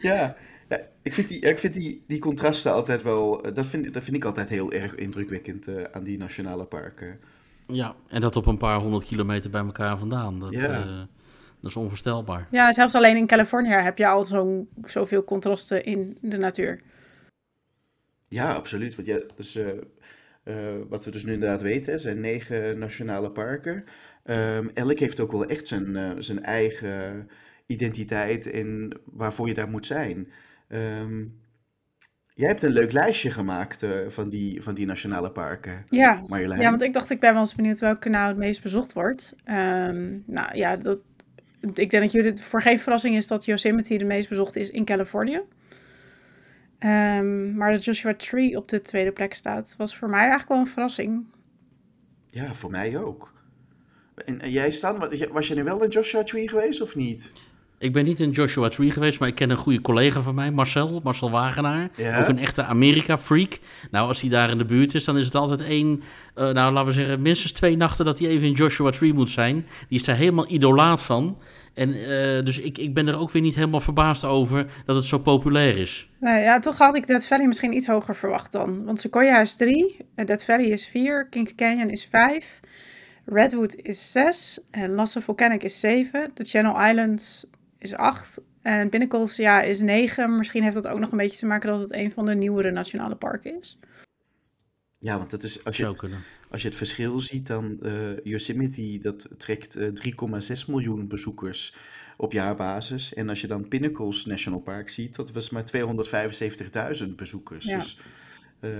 Ja, 0.00 0.36
ja, 0.68 0.80
ik 1.02 1.12
vind, 1.12 1.28
die, 1.28 1.40
ik 1.40 1.58
vind 1.58 1.74
die, 1.74 2.02
die 2.06 2.18
contrasten 2.18 2.72
altijd 2.72 3.02
wel, 3.02 3.42
eh, 3.44 3.54
dat 3.54 3.66
vind, 3.66 3.94
dat 3.94 4.04
vind 4.04 4.16
ik 4.16 4.24
altijd 4.24 4.48
heel 4.48 4.72
erg 4.72 4.94
indrukwekkend 4.94 5.66
eh, 5.68 5.74
aan 5.92 6.02
die 6.04 6.18
nationale 6.18 6.64
parken. 6.64 7.18
Ja, 7.66 7.94
en 8.08 8.20
dat 8.20 8.36
op 8.36 8.46
een 8.46 8.56
paar 8.56 8.78
honderd 8.78 9.04
kilometer 9.04 9.50
bij 9.50 9.60
elkaar 9.64 9.98
vandaan. 9.98 10.40
Dat, 10.40 10.52
Ja. 10.52 10.68
eh, 10.68 10.86
dat 11.60 11.70
is 11.70 11.76
onvoorstelbaar. 11.76 12.46
ja 12.50 12.72
zelfs 12.72 12.94
alleen 12.94 13.16
in 13.16 13.26
Californië 13.26 13.68
heb 13.72 13.98
je 13.98 14.06
al 14.08 14.24
zo'n 14.24 14.68
zoveel 14.84 15.24
contrasten 15.24 15.84
in 15.84 16.16
de 16.20 16.36
natuur. 16.36 16.80
Ja, 18.28 18.52
absoluut. 18.52 18.94
Want 18.94 19.08
ja, 19.08 19.20
dus, 19.36 19.56
eh, 19.56 19.68
eh, 20.42 20.76
wat 20.88 21.04
we 21.04 21.10
dus 21.10 21.24
nu 21.24 21.32
inderdaad 21.32 21.62
weten, 21.62 21.92
hè, 21.92 21.98
zijn 21.98 22.20
negen 22.20 22.78
nationale 22.78 23.30
parken. 23.30 23.84
Ehm, 24.24 24.68
elk 24.74 24.98
heeft 24.98 25.20
ook 25.20 25.32
wel 25.32 25.46
echt 25.46 25.68
zijn, 25.68 25.96
eh, 25.96 26.10
zijn 26.18 26.42
eigen 26.44 27.28
identiteit 27.66 28.50
en 28.50 29.00
waarvoor 29.04 29.48
je 29.48 29.54
daar 29.54 29.68
moet 29.68 29.86
zijn. 29.86 30.32
Ehm, 30.68 31.24
jij 32.34 32.48
hebt 32.48 32.62
een 32.62 32.70
leuk 32.70 32.92
lijstje 32.92 33.30
gemaakt 33.30 33.86
van, 34.08 34.28
die, 34.28 34.62
van 34.62 34.74
die 34.74 34.86
nationale 34.86 35.30
parken, 35.30 35.82
Ja. 35.86 36.22
Marjolein. 36.26 36.60
ja, 36.60 36.68
want 36.68 36.82
ik 36.82 36.92
dacht 36.92 37.10
ik 37.10 37.20
ben 37.20 37.32
wel 37.32 37.40
eens 37.40 37.54
benieuwd 37.54 37.78
welke 37.78 38.08
nou 38.08 38.28
het 38.28 38.36
meest 38.36 38.62
bezocht 38.62 38.92
wordt. 38.92 39.34
Ehm, 39.44 40.18
nou 40.26 40.56
ja, 40.56 40.76
dat, 40.76 40.98
ik 41.60 41.90
denk 41.90 42.02
dat 42.02 42.12
jullie 42.12 42.30
het 42.30 42.40
voor 42.40 42.62
geen 42.62 42.78
verrassing 42.78 43.16
is 43.16 43.26
dat 43.26 43.44
Yosemite 43.44 43.96
de 43.96 44.04
meest 44.04 44.28
bezocht 44.28 44.56
is 44.56 44.70
in 44.70 44.84
Californië. 44.84 45.40
Ehm, 46.78 47.56
maar 47.56 47.72
dat 47.72 47.84
Joshua 47.84 48.14
Tree 48.14 48.56
op 48.56 48.68
de 48.68 48.82
tweede 48.82 49.12
plek 49.12 49.34
staat, 49.34 49.74
was 49.78 49.96
voor 49.96 50.08
mij 50.08 50.18
eigenlijk 50.18 50.48
wel 50.48 50.58
een 50.58 50.66
verrassing. 50.66 51.24
Ja, 52.30 52.54
voor 52.54 52.70
mij 52.70 52.96
ook. 52.98 53.32
En, 54.24 54.50
jij 54.50 54.70
Stan, 54.70 54.98
wa- 54.98 55.28
was 55.32 55.48
je 55.48 55.54
nu 55.54 55.64
wel 55.64 55.82
in 55.84 55.90
Joshua 55.90 56.22
Tree 56.22 56.48
geweest 56.48 56.80
of 56.80 56.94
niet? 56.96 57.32
Ik 57.78 57.92
ben 57.92 58.04
niet 58.04 58.20
in 58.20 58.30
Joshua 58.30 58.68
Tree 58.68 58.90
geweest, 58.90 59.20
maar 59.20 59.28
ik 59.28 59.34
ken 59.34 59.50
een 59.50 59.56
goede 59.56 59.80
collega 59.80 60.20
van 60.20 60.34
mij, 60.34 60.50
Marcel, 60.50 61.00
Marcel 61.04 61.30
Wagenaar. 61.30 61.88
Ja? 61.96 62.20
Ook 62.20 62.28
een 62.28 62.38
echte 62.38 62.62
Amerika-freak. 62.62 63.58
Nou, 63.90 64.08
als 64.08 64.20
hij 64.20 64.30
daar 64.30 64.50
in 64.50 64.58
de 64.58 64.64
buurt 64.64 64.94
is, 64.94 65.04
dan 65.04 65.18
is 65.18 65.24
het 65.24 65.34
altijd 65.34 65.60
één, 65.60 66.02
eh, 66.34 66.50
nou 66.50 66.72
laten 66.72 66.86
we 66.86 66.92
zeggen, 66.92 67.22
minstens 67.22 67.52
twee 67.52 67.76
nachten 67.76 68.04
dat 68.04 68.18
hij 68.18 68.28
even 68.28 68.46
in 68.46 68.52
Joshua 68.52 68.90
Tree 68.90 69.14
moet 69.14 69.30
zijn. 69.30 69.66
Die 69.88 69.98
is 69.98 70.04
daar 70.04 70.16
helemaal 70.16 70.50
idolaat 70.50 71.02
van. 71.02 71.38
En 71.74 71.94
eh, 71.94 72.44
dus 72.44 72.58
ik, 72.58 72.78
ik 72.78 72.94
ben 72.94 73.08
er 73.08 73.18
ook 73.18 73.30
weer 73.30 73.42
niet 73.42 73.54
helemaal 73.54 73.80
verbaasd 73.80 74.24
over 74.24 74.66
dat 74.84 74.96
het 74.96 75.04
zo 75.04 75.18
populair 75.18 75.78
is. 75.78 76.08
Nou 76.20 76.38
ja, 76.38 76.58
toch 76.58 76.78
had 76.78 76.94
ik 76.94 77.06
Death 77.06 77.26
Valley 77.26 77.46
misschien 77.46 77.74
iets 77.74 77.86
hoger 77.86 78.16
verwacht 78.16 78.52
dan. 78.52 78.84
Want 78.84 79.00
Sequoia 79.00 79.40
is 79.40 79.56
3, 79.56 79.96
Death 80.14 80.44
Valley 80.44 80.66
is 80.66 80.88
4, 80.88 81.26
Kings 81.28 81.54
Canyon 81.54 81.88
is 81.88 82.04
5, 82.10 82.60
Redwood 83.24 83.74
is 83.74 84.12
6 84.12 84.60
en 84.70 84.94
Lasso 84.94 85.20
Volcanic 85.20 85.62
is 85.62 85.80
7. 85.80 86.30
De 86.34 86.44
Channel 86.44 86.88
Islands 86.88 87.46
is 87.78 87.94
8 87.94 88.42
en 88.62 88.88
Pinnacles 88.88 89.36
ja, 89.36 89.62
is 89.62 89.80
9. 89.80 90.36
Misschien 90.36 90.62
heeft 90.62 90.74
dat 90.74 90.88
ook 90.88 90.98
nog 90.98 91.10
een 91.10 91.18
beetje 91.18 91.38
te 91.38 91.46
maken 91.46 91.70
dat 91.70 91.80
het 91.80 91.92
een 91.92 92.12
van 92.12 92.24
de 92.24 92.34
nieuwere 92.34 92.70
nationale 92.70 93.16
parken 93.16 93.58
is. 93.58 93.78
Ja, 94.98 95.18
want 95.18 95.30
dat 95.30 95.42
is, 95.42 95.64
als 95.64 95.76
Zou 95.76 95.92
je, 95.92 95.98
kunnen. 95.98 96.18
als 96.50 96.62
je 96.62 96.68
het 96.68 96.76
verschil 96.76 97.20
ziet, 97.20 97.46
dan 97.46 97.82
eh 97.82 98.24
Yosemite, 98.24 98.98
dat 99.00 99.28
trekt 99.36 99.76
eh, 99.76 99.88
3,6 100.58 100.66
miljoen 100.66 101.08
bezoekers 101.08 101.76
op 102.16 102.32
jaarbasis. 102.32 103.14
En 103.14 103.28
als 103.28 103.40
je 103.40 103.46
dan 103.46 103.68
Pinnacles 103.68 104.24
National 104.24 104.60
Park 104.60 104.90
ziet, 104.90 105.14
dat 105.14 105.32
was 105.32 105.50
maar 105.50 105.64
275.000 107.02 107.14
bezoekers. 107.16 107.64
Ja. 107.64 107.78
Dus 107.78 107.98
eh, 108.60 108.70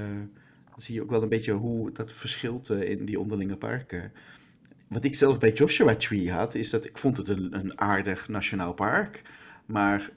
dan 0.71 0.81
zie 0.81 0.95
je 0.95 1.03
ook 1.03 1.11
wel 1.11 1.23
een 1.23 1.29
beetje 1.29 1.53
hoe 1.53 1.93
dat 1.93 2.13
verschilt 2.13 2.71
eh, 2.71 2.89
in 2.91 3.05
die 3.05 3.21
onderlinge 3.21 3.57
parken. 3.57 4.13
Wat 4.89 5.05
ik 5.05 5.15
zelf 5.15 5.39
bij 5.39 5.53
Joshua 5.53 5.97
Tree 5.97 6.33
had, 6.33 6.55
is 6.55 6.71
dat 6.71 6.85
ik 6.85 6.99
vond 6.99 7.17
het 7.17 7.29
een, 7.29 7.55
een 7.55 7.81
aardig 7.81 8.29
nationaal 8.29 8.73
park. 8.73 9.23
Maar 9.67 10.11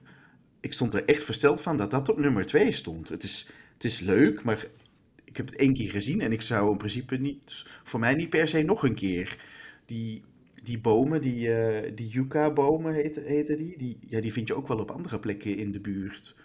ik 0.60 0.74
stond 0.74 0.94
er 0.94 1.06
echt 1.06 1.24
versteld 1.24 1.62
van 1.62 1.78
dat 1.78 1.92
dat 1.92 2.10
op 2.10 2.18
nummer 2.18 2.46
2 2.46 2.72
stond. 2.72 3.10
Het 3.10 3.24
is, 3.24 3.48
het 3.74 3.84
is 3.84 4.00
leuk, 4.00 4.44
maar 4.44 4.68
ik 5.24 5.38
heb 5.38 5.46
het 5.46 5.56
één 5.56 5.74
keer 5.74 5.90
gezien 5.90 6.22
en 6.22 6.32
ik 6.32 6.42
zou 6.42 6.72
in 6.72 6.78
principe 6.78 7.18
niet, 7.18 7.66
voor 7.84 8.00
mij 8.00 8.16
niet 8.16 8.30
per 8.30 8.48
se 8.48 8.62
nog 8.62 8.84
een 8.84 8.96
keer. 8.96 9.38
Die, 9.86 10.24
die 10.64 10.80
bomen, 10.80 11.22
die, 11.22 11.54
eh, 11.54 11.92
die 11.96 12.10
yucca-bomen 12.10 12.94
heten, 12.94 13.24
heten 13.24 13.58
die, 13.58 13.78
die, 13.78 13.98
ja, 14.08 14.22
die 14.22 14.34
vind 14.34 14.48
je 14.48 14.56
ook 14.56 14.68
wel 14.68 14.80
op 14.80 14.92
andere 14.92 15.20
plekken 15.20 15.58
in 15.58 15.72
de 15.72 15.80
buurt. 15.80 16.40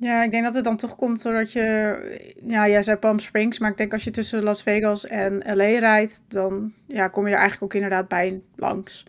Ja, 0.00 0.22
ik 0.22 0.30
denk 0.30 0.44
dat 0.44 0.54
het 0.54 0.64
dan 0.64 0.76
toch 0.76 0.96
komt 0.96 1.22
doordat 1.22 1.52
je, 1.52 2.34
ja, 2.46 2.68
jij 2.68 2.82
zei 2.82 2.96
Palm 2.96 3.18
Springs, 3.18 3.58
maar 3.58 3.70
ik 3.70 3.76
denk 3.76 3.92
als 3.92 4.04
je 4.04 4.10
tussen 4.10 4.42
Las 4.42 4.62
Vegas 4.62 5.06
en 5.06 5.42
LA 5.46 5.78
rijdt, 5.78 6.24
dan 6.28 6.72
ja, 6.86 7.08
kom 7.08 7.24
je 7.26 7.32
er 7.32 7.38
eigenlijk 7.38 7.64
ook 7.64 7.74
inderdaad 7.74 8.08
bij 8.08 8.40
langs. 8.56 9.04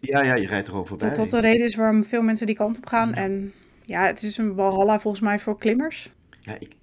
Ja, 0.00 0.22
ja, 0.24 0.34
je 0.34 0.46
rijdt 0.46 0.68
er 0.68 0.76
over 0.76 0.98
Dat 0.98 1.14
dat 1.14 1.30
de 1.30 1.40
reden 1.40 1.64
is 1.66 1.74
waarom 1.74 2.04
veel 2.04 2.22
mensen 2.22 2.46
die 2.46 2.54
kant 2.54 2.76
op 2.76 2.86
gaan. 2.86 3.14
En 3.14 3.52
ja, 3.84 4.06
het 4.06 4.22
is 4.22 4.36
een 4.36 4.54
walhalla 4.54 5.00
volgens 5.00 5.22
mij 5.22 5.38
voor 5.38 5.58
klimmers. 5.58 6.12
Ja, 6.40 6.54
ik, 6.58 6.76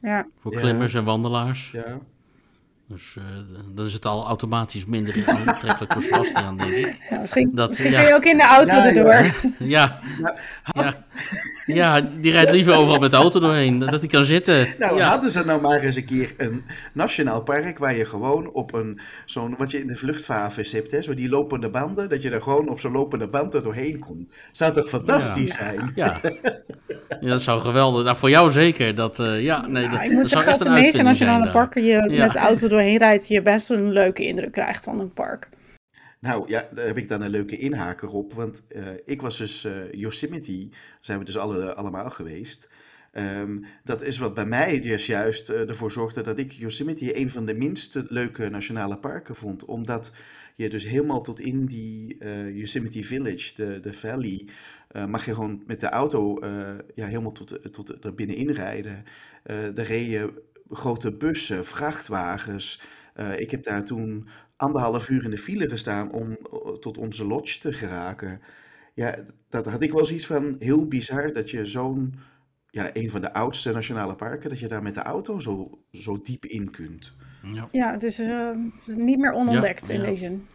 Ja, 0.00 0.26
Voor 0.40 0.52
Ja. 0.52 0.60
klimmers 0.60 0.94
en 0.94 1.04
wandelaars. 1.04 1.70
ja. 1.70 1.98
Dus 2.88 3.16
eh, 3.16 3.22
d- 3.38 3.76
dan 3.76 3.86
is 3.86 3.92
het 3.92 4.06
al 4.06 4.26
automatisch 4.26 4.84
minder 4.86 5.24
aantrekkelijk 5.46 5.92
voor 5.92 6.02
Sebastian, 6.02 6.56
denk 6.56 6.70
ik. 6.72 6.96
ja 7.10 7.18
misschien, 7.20 7.50
Dat- 7.54 7.68
misschien 7.68 7.90
ja. 7.90 8.00
je 8.00 8.14
ook 8.14 8.24
in 8.24 8.36
de 8.36 8.42
auto 8.44 8.74
Ja, 8.74 8.86
erdoor. 8.86 9.32
ja. 9.58 9.98
Ja, 10.22 10.34
ja. 10.74 11.04
ja, 11.66 12.00
die 12.00 12.32
rijdt 12.32 12.50
liever 12.50 12.74
overal 12.76 12.98
met 13.00 13.10
de 13.10 13.16
auto 13.16 13.40
doorheen, 13.40 13.78
dat 13.78 13.90
hij 14.00 14.08
kan 14.08 14.24
zitten. 14.24 14.66
Nou, 14.78 14.96
ja. 14.96 15.08
hadden 15.08 15.30
ze 15.30 15.44
nou 15.44 15.60
maar 15.60 15.80
eens 15.80 15.96
een 15.96 16.04
keer 16.04 16.34
een 16.36 16.64
nationaal 16.92 17.42
park 17.42 17.78
waar 17.78 17.96
je 17.96 18.04
gewoon 18.04 18.50
op 18.52 18.74
een, 18.74 19.00
zo'n, 19.26 19.54
wat 19.58 19.70
je 19.70 19.80
in 19.80 19.86
de 19.86 19.96
vluchthavens 19.96 20.72
hebt, 20.72 20.90
hè, 20.90 21.02
zo 21.02 21.14
die 21.14 21.28
lopende 21.28 21.70
banden, 21.70 22.08
dat 22.08 22.22
je 22.22 22.30
er 22.30 22.42
gewoon 22.42 22.68
op 22.68 22.80
zo'n 22.80 22.92
lopende 22.92 23.28
band 23.28 23.54
er 23.54 23.62
doorheen 23.62 23.98
komt. 23.98 24.32
Zou 24.52 24.72
toch 24.72 24.88
fantastisch 24.88 25.54
zijn? 25.54 25.92
Ja. 25.94 26.20
ja, 27.20 27.28
dat 27.28 27.42
zou 27.42 27.60
geweldig. 27.60 28.04
Nou, 28.04 28.16
voor 28.16 28.30
jou 28.30 28.50
zeker. 28.50 28.94
Dat, 28.94 29.18
eh, 29.18 29.42
ja, 29.42 29.66
nee, 29.66 29.86
Nou, 29.86 29.90
dat, 29.96 30.04
ik 30.04 30.10
moet 30.10 30.20
dat 30.20 30.30
zou 30.30 30.44
echt 30.44 30.60
een 30.60 30.66
uitvinding 30.66 30.92
zijn 30.94 31.06
nationale 31.06 31.50
parken 31.50 31.82
je 31.84 31.90
Ja. 32.08 32.24
met 32.24 32.32
de 32.32 32.38
auto 32.38 32.68
doorheen 32.68 32.80
rijdt, 32.82 33.28
je 33.28 33.42
best 33.42 33.70
een 33.70 33.92
leuke 33.92 34.26
indruk 34.26 34.52
krijgt 34.52 34.84
van 34.84 35.00
een 35.00 35.12
park. 35.12 35.48
Nou 36.22 36.48
ja, 36.48 36.68
daar 36.74 36.86
heb 36.86 36.96
ik 36.96 37.08
dan 37.08 37.20
een 37.20 37.30
leuke 37.30 37.58
inhaker 37.58 38.08
op. 38.08 38.32
Want 38.32 38.62
eh, 38.68 38.86
ik 39.04 39.20
was 39.20 39.38
dus 39.38 39.64
eh, 39.64 39.92
Yosemite, 39.92 40.68
zijn 41.00 41.18
we 41.18 41.24
dus 41.24 41.38
alle, 41.38 41.74
allemaal 41.74 42.10
geweest. 42.10 42.68
Ehm, 43.12 43.58
dat 43.84 44.02
is 44.02 44.18
wat 44.18 44.34
bij 44.34 44.46
mij 44.46 44.80
dus 44.80 45.06
juist 45.06 45.48
eh, 45.48 45.68
ervoor 45.68 45.90
zorgde 45.90 46.22
dat 46.22 46.38
ik 46.38 46.52
Yosemite 46.52 47.18
een 47.18 47.30
van 47.30 47.46
de 47.46 47.54
minste 47.54 48.04
leuke 48.08 48.48
nationale 48.48 48.98
parken 48.98 49.36
vond. 49.36 49.64
Omdat 49.64 50.12
je 50.56 50.68
dus 50.68 50.84
helemaal 50.84 51.22
tot 51.22 51.40
in 51.40 51.66
die 51.66 52.16
Yosemite 52.54 53.04
Village, 53.04 53.54
de, 53.54 53.80
de 53.80 53.92
valley, 53.92 54.48
mag 55.08 55.24
je 55.24 55.34
gewoon 55.34 55.62
met 55.66 55.80
de 55.80 55.88
auto 55.88 56.38
ja, 56.94 57.06
helemaal 57.06 57.32
tot, 57.32 57.72
tot 57.72 58.04
er 58.04 58.14
binnenin 58.14 58.50
rijden. 58.50 59.04
Eh 59.42 59.78
er 59.78 59.84
reden 59.84 60.34
grote 60.72 61.12
bussen, 61.12 61.64
vrachtwagens. 61.66 62.82
Eh, 63.14 63.40
ik 63.40 63.50
heb 63.50 63.62
daar 63.62 63.84
toen 63.84 64.28
anderhalf 64.56 65.08
uur 65.08 65.24
in 65.24 65.30
de 65.30 65.38
file 65.38 65.68
gestaan 65.68 66.12
om 66.12 66.30
eh, 66.30 66.72
tot 66.80 66.98
onze 66.98 67.26
lodge 67.26 67.58
te 67.58 67.72
geraken. 67.72 68.40
Ja, 68.94 69.18
dat 69.48 69.66
had 69.66 69.82
ik 69.82 69.92
wel 69.92 70.04
zoiets 70.04 70.26
van 70.26 70.56
heel 70.58 70.86
bizar 70.86 71.32
dat 71.32 71.50
je 71.50 71.66
zo'n, 71.66 72.14
ja, 72.70 72.90
een 72.92 73.10
van 73.10 73.20
de 73.20 73.32
oudste 73.32 73.72
nationale 73.72 74.14
parken, 74.14 74.48
dat 74.48 74.58
je 74.58 74.68
daar 74.68 74.82
met 74.82 74.94
de 74.94 75.02
auto 75.02 75.38
zo, 75.38 75.78
zo 75.92 76.20
diep 76.22 76.44
in 76.44 76.70
kunt. 76.70 77.14
Ja. 77.42 77.68
Ja, 77.70 77.92
het 77.92 78.02
is 78.02 78.18
eh, 78.18 78.50
niet 78.86 79.18
meer 79.18 79.32
onontdekt 79.32 79.86
Ja, 79.86 79.94
in 79.94 80.00
ja. 80.00 80.06
deze 80.06 80.18
zin. 80.18 80.46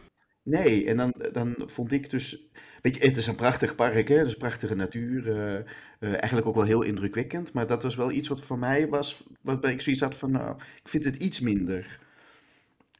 Nee, 0.47 0.85
en 0.85 0.97
dan, 0.97 1.13
dan 1.31 1.55
vond 1.65 1.91
ik 1.91 2.09
dus. 2.09 2.47
Weet 2.81 2.95
je, 2.95 3.05
het 3.07 3.17
is 3.17 3.27
een 3.27 3.35
prachtig 3.35 3.75
park, 3.75 4.07
hè? 4.07 4.15
Het 4.17 4.27
is 4.27 4.35
prachtige 4.37 4.75
natuur. 4.75 5.31
eh, 5.31 5.55
eh, 5.99 6.09
eigenlijk 6.09 6.47
ook 6.47 6.55
wel 6.55 6.63
heel 6.63 6.81
indrukwekkend. 6.81 7.53
Maar 7.53 7.67
dat 7.67 7.83
was 7.83 7.95
wel 7.95 8.11
iets 8.11 8.27
wat 8.27 8.41
voor 8.41 8.57
mij 8.59 8.87
was. 8.87 9.23
Waarbij 9.41 9.71
ik 9.71 9.81
zoiets 9.81 10.01
had 10.01 10.15
van. 10.17 10.31
Nou, 10.31 10.55
ik 10.83 10.89
vind 10.89 11.03
het 11.03 11.15
iets 11.15 11.39
minder. 11.39 11.99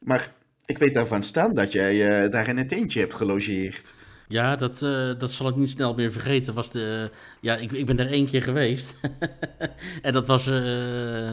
Maar 0.00 0.34
ik 0.66 0.78
weet 0.78 0.94
daarvan 0.94 1.22
staan 1.22 1.54
dat 1.54 1.72
jij 1.72 2.22
eh, 2.24 2.30
daar 2.30 2.48
in 2.48 2.56
een 2.58 2.66
tentje 2.66 3.00
hebt 3.00 3.14
gelogeerd. 3.14 3.94
Ja, 4.28 4.56
dat, 4.56 4.82
eh, 4.82 5.10
dat 5.18 5.30
zal 5.30 5.48
ik 5.48 5.56
niet 5.56 5.70
snel 5.70 5.94
meer 5.94 6.12
vergeten. 6.12 6.54
Was 6.54 6.70
de, 6.70 7.10
ja, 7.40 7.56
ik, 7.56 7.72
ik 7.72 7.86
ben 7.86 7.96
daar 7.96 8.06
één 8.06 8.26
keer 8.26 8.42
geweest. 8.42 8.94
en 10.02 10.12
dat 10.12 10.26
was 10.26 10.46
eh, 10.46 11.30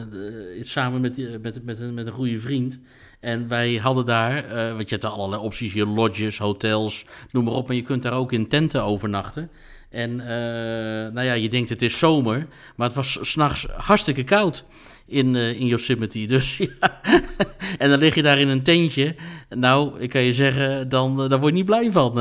samen 0.60 1.00
met, 1.00 1.14
die- 1.14 1.38
met, 1.38 1.64
met, 1.64 1.92
met 1.94 2.06
een 2.06 2.12
goede 2.12 2.38
vriend. 2.40 2.78
En 3.20 3.48
wij 3.48 3.74
hadden 3.74 4.04
daar, 4.04 4.44
eh 4.44 4.68
want 4.68 4.82
je 4.82 4.88
hebt 4.88 5.02
daar 5.02 5.10
allerlei 5.10 5.42
opties, 5.42 5.72
je 5.72 5.86
lodges, 5.86 6.38
hotels, 6.38 7.04
noem 7.30 7.44
maar 7.44 7.54
op. 7.54 7.66
Maar 7.66 7.76
je 7.76 7.82
kunt 7.82 8.02
daar 8.02 8.12
ook 8.12 8.32
in 8.32 8.48
tenten 8.48 8.82
overnachten. 8.82 9.50
En 9.96 10.20
eh, 10.20 11.12
nou 11.12 11.22
ja, 11.22 11.32
je 11.32 11.48
denkt 11.48 11.68
het 11.68 11.82
is 11.82 11.98
zomer, 11.98 12.46
maar 12.76 12.86
het 12.86 12.96
was 12.96 13.18
s'nachts 13.20 13.66
hartstikke 13.76 14.24
koud 14.24 14.64
in, 15.06 15.36
eh, 15.36 15.60
in 15.60 15.66
Yosemite. 15.66 16.26
Dus 16.36 16.56
ja, 16.56 17.00
en 17.78 17.90
dan 17.90 17.98
lig 17.98 18.14
je 18.14 18.22
daar 18.22 18.38
in 18.38 18.48
een 18.48 18.62
tentje. 18.62 19.14
Nou, 19.48 20.00
ik 20.00 20.10
kan 20.10 20.22
je 20.22 20.32
zeggen, 20.32 20.88
dan, 20.88 21.22
eh, 21.22 21.28
daar 21.28 21.38
word 21.38 21.50
je 21.50 21.56
niet 21.56 21.66
blij 21.66 21.92
van, 21.92 22.14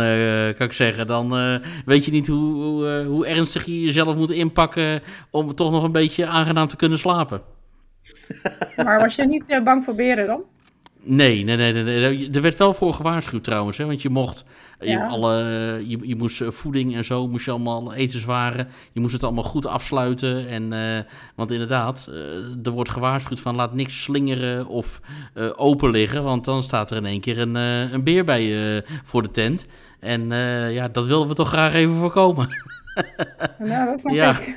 kan 0.57 0.67
ik 0.67 0.73
zeggen. 0.73 1.07
Dan 1.07 1.59
weet 1.85 2.05
je 2.05 2.11
niet 2.11 2.27
hoe, 2.27 2.63
hoe, 2.63 3.03
hoe 3.03 3.27
ernstig 3.27 3.65
je 3.65 3.81
jezelf 3.81 4.15
moet 4.15 4.31
inpakken 4.31 5.01
om 5.29 5.55
toch 5.55 5.71
nog 5.71 5.83
een 5.83 5.91
beetje 5.91 6.25
aangenaam 6.25 6.67
te 6.67 6.75
kunnen 6.75 6.97
slapen. 6.97 7.41
Maar 8.85 8.99
was 8.99 9.15
je 9.15 9.25
niet 9.27 9.59
bang 9.63 9.83
voor 9.83 9.95
beren 9.95 10.27
dan? 10.27 10.43
Nee, 11.07 11.43
nee, 11.43 11.57
nee, 11.57 11.83
nee. 11.83 12.29
Er 12.31 12.41
werd 12.41 12.57
wel 12.57 12.73
voor 12.73 12.93
gewaarschuwd 12.93 13.43
trouwens, 13.43 13.77
hè, 13.77 13.85
want 13.85 14.01
je 14.01 14.09
mocht, 14.09 14.45
je, 14.79 15.03
alle, 15.03 15.33
je, 15.87 15.97
je 16.01 16.15
moest 16.15 16.41
eh, 16.41 16.49
voeding 16.49 16.95
en 16.95 17.03
zo, 17.03 17.27
moest 17.27 17.45
je 17.45 17.51
allemaal 17.51 17.93
etenswaren, 17.93 18.67
je 18.91 18.99
moest 18.99 19.13
het 19.13 19.23
allemaal 19.23 19.43
goed 19.43 19.65
afsluiten. 19.65 20.47
En, 20.47 20.73
eh, 20.73 21.03
want 21.35 21.51
inderdaad, 21.51 22.07
eh, 22.09 22.15
er 22.63 22.71
wordt 22.71 22.89
gewaarschuwd 22.89 23.39
van 23.39 23.55
laat 23.55 23.73
niks 23.73 24.03
slingeren 24.03 24.67
of 24.67 25.01
open 25.55 25.89
liggen, 25.89 26.23
want 26.23 26.45
dan 26.45 26.63
staat 26.63 26.91
er 26.91 26.97
in 26.97 27.05
één 27.05 27.21
keer 27.21 27.39
een, 27.39 27.55
een 27.55 28.03
beer 28.03 28.23
bij 28.23 28.43
je 28.43 28.83
voor 29.03 29.21
de 29.21 29.31
tent. 29.31 29.65
En 29.99 30.29
ja, 30.71 30.87
dat 30.87 31.07
willen 31.07 31.27
we 31.27 31.33
toch 31.33 31.47
graag 31.47 31.73
even 31.73 31.95
voorkomen. 31.95 32.47
Nou, 33.59 33.85
dat 33.89 33.99
snap 33.99 34.13
Ja. 34.13 34.39
ik. 34.39 34.55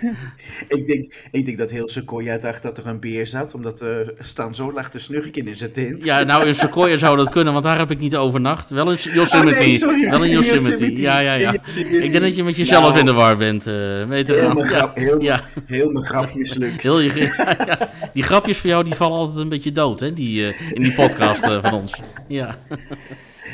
Ik 0.79 0.87
denk, 0.87 1.13
ik 1.31 1.45
denk 1.45 1.59
dat 1.59 1.71
heel 1.71 1.89
Sequoia 1.89 2.39
dacht 2.39 2.63
dat 2.63 2.79
er 2.79 2.87
een 2.87 3.01
beer 3.01 3.27
zat. 3.27 3.55
Omdat 3.55 3.81
er 3.81 4.15
staan 4.19 4.55
zo 4.55 4.73
lag 4.73 4.91
te 4.91 4.99
snurken 4.99 5.47
in 5.49 5.57
zijn 5.57 5.73
tent. 5.73 6.05
Ja, 6.05 6.23
nou 6.23 6.47
in 6.47 6.55
Sequoia 6.55 6.99
zou 6.99 7.17
dat 7.17 7.29
kunnen, 7.29 7.53
want 7.53 7.65
daar 7.65 7.79
heb 7.79 7.91
ik 7.91 7.99
niet 7.99 8.17
overnacht. 8.17 8.71
Wel 8.71 8.91
in 8.91 8.99
Yosemite. 9.13 9.55
Oh, 9.55 9.61
nee, 9.61 9.75
sorry. 9.77 10.11
Wel 10.11 10.25
in 10.25 10.31
Yosemite. 10.31 10.71
Yosemite. 10.71 11.01
Ja, 11.01 11.19
ja, 11.19 11.35
ja. 11.35 11.55
Yosemite. 11.65 11.97
Ik 12.05 12.11
denk 12.13 12.25
dat 12.25 12.37
je 12.37 12.45
met 12.45 12.57
jezelf 12.57 12.83
Nou, 12.89 12.99
in 12.99 13.05
de 13.07 13.13
war 13.13 13.37
bent. 13.37 13.67
eh 13.67 13.75
weet 14.09 14.27
te 14.27 14.33
Heel 14.33 14.47
gaan. 14.47 14.55
mijn 14.57 14.71
Ja, 14.71 14.91
heel, 14.95 15.23
ja. 15.23 15.41
heel 15.67 15.91
mijn 15.91 16.05
grap 16.05 16.35
mislukt. 16.35 16.83
Heel 16.89 17.01
je, 17.01 17.15
ja, 17.15 17.57
ja. 17.67 17.91
Die 18.13 18.23
grapjes 18.23 18.59
voor 18.59 18.71
jou 18.71 18.85
die 18.85 18.95
vallen 18.95 19.19
altijd 19.19 19.39
een 19.39 19.49
beetje 19.49 19.73
dood, 19.73 20.01
hè? 20.01 20.13
Die, 20.13 20.47
eh, 20.49 20.55
in 20.73 20.83
die 20.83 20.95
podcast 20.95 21.43
eh, 21.45 21.63
van 21.63 21.73
ons. 21.73 22.01
Ja. 22.29 22.55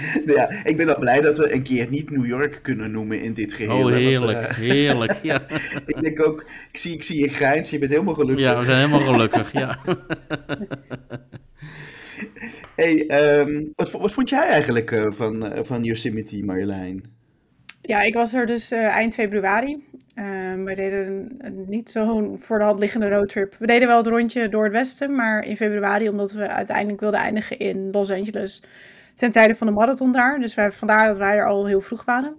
Ja, 0.37 0.51
ik 0.65 0.77
ben 0.77 0.89
al 0.95 0.99
blij 0.99 1.21
dat 1.21 1.39
we 1.39 1.53
een 1.55 1.63
keer 1.63 1.89
niet 1.91 2.11
New 2.11 2.27
York 2.27 2.59
kunnen 2.63 2.91
noemen 2.91 3.23
in 3.23 3.33
dit 3.35 3.53
geheel. 3.53 3.77
Oh, 3.77 3.83
want, 3.83 3.95
heerlijk. 3.95 4.43
eh, 4.43 4.55
Heerlijk. 4.57 5.13
Ja. 5.23 5.43
ik 5.87 6.01
denk 6.01 6.27
ook, 6.27 6.41
ik 6.73 6.79
zie, 6.79 6.93
ik 6.93 7.03
zie 7.03 7.21
je 7.21 7.29
grijns, 7.29 7.71
je 7.71 7.79
bent 7.79 7.91
helemaal 7.91 8.15
gelukkig. 8.15 8.45
ja, 8.45 8.59
we 8.59 8.65
zijn 8.65 8.77
helemaal 8.79 9.13
gelukkig. 9.13 9.53
Ja. 9.53 9.79
Hey, 12.77 13.07
ehm, 13.07 13.63
wat, 13.75 13.91
wat 13.91 14.13
vond 14.13 14.29
jij 14.29 14.43
eigenlijk 14.47 14.91
eh, 14.91 15.07
van, 15.11 15.47
eh, 15.53 15.63
van 15.63 15.85
Yosemite, 15.85 16.45
Marjolein? 16.45 17.05
Ja, 17.81 18.01
ik 18.01 18.15
was 18.15 18.35
er 18.35 18.47
dus 18.47 18.71
eh, 18.71 18.85
eind 18.87 19.15
februari. 19.15 19.85
Ehm 20.15 20.65
we 20.65 20.75
deden 20.75 21.07
een, 21.07 21.35
een 21.39 21.65
niet 21.69 21.91
zo'n 21.91 22.39
voor 22.41 22.59
de 22.59 22.65
hand 22.65 22.79
liggende 22.81 23.09
roadtrip. 23.09 23.57
We 23.59 23.67
deden 23.67 23.89
wel 23.89 23.97
het 23.97 24.07
rondje 24.07 24.49
door 24.49 24.65
het 24.65 24.73
westen, 24.73 25.15
maar 25.15 25.45
in 25.45 25.57
februari, 25.57 26.09
omdat 26.09 26.33
we 26.33 26.49
uiteindelijk 26.49 27.01
wilden 27.01 27.21
eindigen 27.21 27.59
in 27.59 27.89
Los 27.91 28.11
Angeles 28.11 28.63
ten 29.15 29.31
tijde 29.31 29.55
van 29.55 29.67
de 29.67 29.73
marathon 29.73 30.13
daar. 30.13 30.41
Dus 30.41 30.55
wij, 30.55 30.73
vandaar 30.73 31.07
dat 31.07 31.17
wij 31.17 31.37
er 31.37 31.47
al 31.47 31.67
heel 31.67 31.81
vroeg 31.81 32.05
waren. 32.05 32.35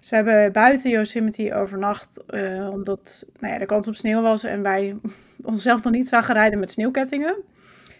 Dus 0.00 0.10
we 0.10 0.16
hebben 0.16 0.52
buiten 0.52 0.90
Yosemite 0.90 1.54
overnacht, 1.54 2.24
eh, 2.26 2.68
omdat 2.70 3.26
nou 3.38 3.52
ja, 3.52 3.58
de 3.58 3.66
kans 3.66 3.88
op 3.88 3.96
sneeuw 3.96 4.20
was 4.20 4.44
en 4.44 4.62
wij 4.62 4.96
onszelf 5.42 5.82
nog 5.82 5.92
niet 5.92 6.08
zagen 6.08 6.34
rijden 6.34 6.58
met 6.58 6.70
sneeuwkettingen. 6.70 7.34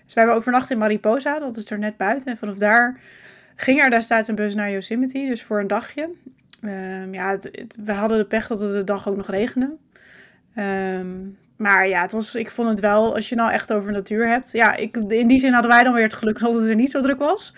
Dus 0.04 0.14
we 0.14 0.20
hebben 0.20 0.36
overnacht 0.36 0.70
in 0.70 0.78
Mariposa, 0.78 1.38
dat 1.38 1.56
is 1.56 1.70
er 1.70 1.78
net 1.78 1.96
buiten. 1.96 2.30
En 2.30 2.38
vanaf 2.38 2.56
daar 2.56 3.00
ging 3.56 3.80
er 3.80 3.90
destijds 3.90 4.28
een 4.28 4.34
bus 4.34 4.54
naar 4.54 4.70
Yosemite, 4.70 5.26
dus 5.28 5.42
voor 5.42 5.60
een 5.60 5.66
dagje. 5.66 6.08
Ehm, 6.62 7.14
ja, 7.14 7.38
we 7.84 7.92
hadden 7.92 8.18
de 8.18 8.24
pech 8.24 8.46
dat 8.46 8.60
het 8.60 8.72
de 8.72 8.84
dag 8.84 9.08
ook 9.08 9.16
nog 9.16 9.28
regende. 9.28 9.76
Ehm, 10.54 11.16
maar 11.60 11.88
ja, 11.88 12.02
het 12.02 12.12
was, 12.12 12.34
ik 12.34 12.50
vond 12.50 12.68
het 12.68 12.80
wel, 12.80 13.14
als 13.14 13.28
je 13.28 13.34
nou 13.34 13.50
echt 13.50 13.72
over 13.72 13.92
natuur 13.92 14.28
hebt. 14.28 14.52
Ja, 14.52 14.76
ik, 14.76 14.96
in 14.96 15.26
die 15.26 15.40
zin 15.40 15.52
hadden 15.52 15.70
wij 15.70 15.82
dan 15.82 15.92
weer 15.92 16.02
het 16.02 16.14
geluk 16.14 16.38
dat 16.38 16.54
het 16.54 16.68
er 16.68 16.74
niet 16.74 16.90
zo 16.90 17.00
druk 17.00 17.18
was. 17.18 17.54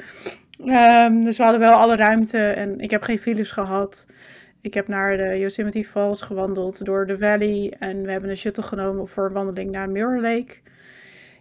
Ehm, 0.67 1.21
dus 1.21 1.37
we 1.37 1.43
hadden 1.43 1.61
wel 1.61 1.73
alle 1.73 1.97
ruimte 1.97 2.39
en 2.39 2.81
ik 2.81 2.91
heb 2.91 3.03
geen 3.03 3.19
files 3.19 3.53
gehad. 3.53 4.07
Ik 4.61 4.75
heb 4.75 4.89
naar 4.89 5.17
de 5.17 5.39
Yosemite 5.39 5.85
Falls 5.85 6.21
gewandeld 6.21 6.85
door 6.85 7.07
de 7.07 7.19
valley. 7.19 7.75
En 7.79 8.03
we 8.03 8.11
hebben 8.11 8.31
een 8.31 8.37
shuttle 8.37 8.63
genomen 8.63 9.09
voor 9.09 9.27
een 9.27 9.33
wandeling 9.33 9.71
naar 9.71 9.91
Mirror 9.91 10.21
Lake. 10.21 10.55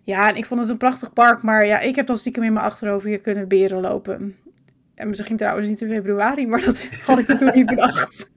Ja, 0.03 0.29
en 0.29 0.35
ik 0.35 0.45
vond 0.45 0.59
het 0.59 0.69
een 0.69 0.77
prachtig 0.77 1.13
park. 1.13 1.41
Maar 1.41 1.65
ja, 1.65 1.79
ik 1.79 1.95
heb 1.95 2.07
dan 2.07 2.17
stiekem 2.17 2.43
in 2.43 2.53
mijn 2.53 2.65
achterhoofd 2.65 3.05
hier 3.05 3.19
kunnen 3.19 3.47
beren 3.47 3.81
lopen. 3.81 4.35
En 4.95 5.09
misschien 5.09 5.37
trouwens 5.37 5.67
niet 5.67 5.81
in 5.81 5.89
februari, 5.89 6.47
maar 6.47 6.63
dat 6.65 6.87
had 7.05 7.19
ik 7.19 7.25
toen 7.25 7.51
niet 7.53 7.65
bedacht. 7.65 8.31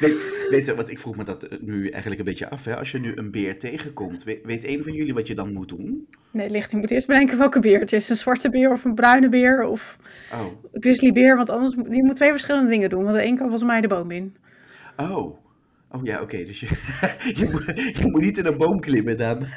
Weet, 0.00 0.46
weet 0.50 0.74
wat 0.74 0.88
ik 0.88 0.98
vroeg 0.98 1.16
me 1.16 1.24
dat 1.24 1.42
eh, 1.42 1.58
nu 1.60 1.88
eigenlijk 1.88 2.18
een 2.18 2.26
beetje 2.26 2.50
af. 2.50 2.64
Hè? 2.64 2.76
Als 2.76 2.90
je 2.90 2.98
nu 2.98 3.12
een 3.16 3.30
beer 3.30 3.58
tegenkomt, 3.58 4.24
weet, 4.24 4.38
weet 4.44 4.64
een 4.64 4.82
van 4.82 4.92
jullie 4.92 5.14
wat 5.14 5.26
je 5.26 5.34
dan 5.34 5.52
moet 5.52 5.68
doen? 5.68 6.06
Nee, 6.30 6.50
licht, 6.50 6.70
je 6.70 6.76
moet 6.76 6.90
eerst 6.90 7.06
bedenken 7.06 7.38
welke 7.38 7.60
beer 7.60 7.80
het 7.80 7.92
is. 7.92 8.08
Een 8.08 8.16
zwarte 8.16 8.50
beer 8.50 8.72
of 8.72 8.84
een 8.84 8.94
bruine 8.94 9.28
beer 9.28 9.64
of 9.64 9.96
Oh, 10.32 10.46
een 10.72 10.82
grizzlybeer. 10.82 11.36
Want 11.36 11.50
anders 11.50 11.74
moet- 11.74 11.94
je 11.94 12.02
moet 12.04 12.16
twee 12.16 12.30
verschillende 12.30 12.68
dingen 12.68 12.88
doen. 12.88 13.04
Want 13.04 13.16
de 13.16 13.22
een 13.22 13.36
kan 13.36 13.48
volgens 13.48 13.62
mij 13.70 13.80
de 13.80 13.88
boom 13.88 14.10
in. 14.10 14.36
oh. 14.96 15.38
Oh 15.92 16.04
ja, 16.04 16.20
oké. 16.22 16.44
Dus 16.44 16.60
je, 16.60 16.66
je, 17.40 17.48
moet, 17.50 17.64
je 17.98 18.06
moet 18.06 18.20
niet 18.20 18.38
in 18.38 18.46
een 18.46 18.56
boom 18.56 18.80
klimmen 18.80 19.16
dan. 19.16 19.42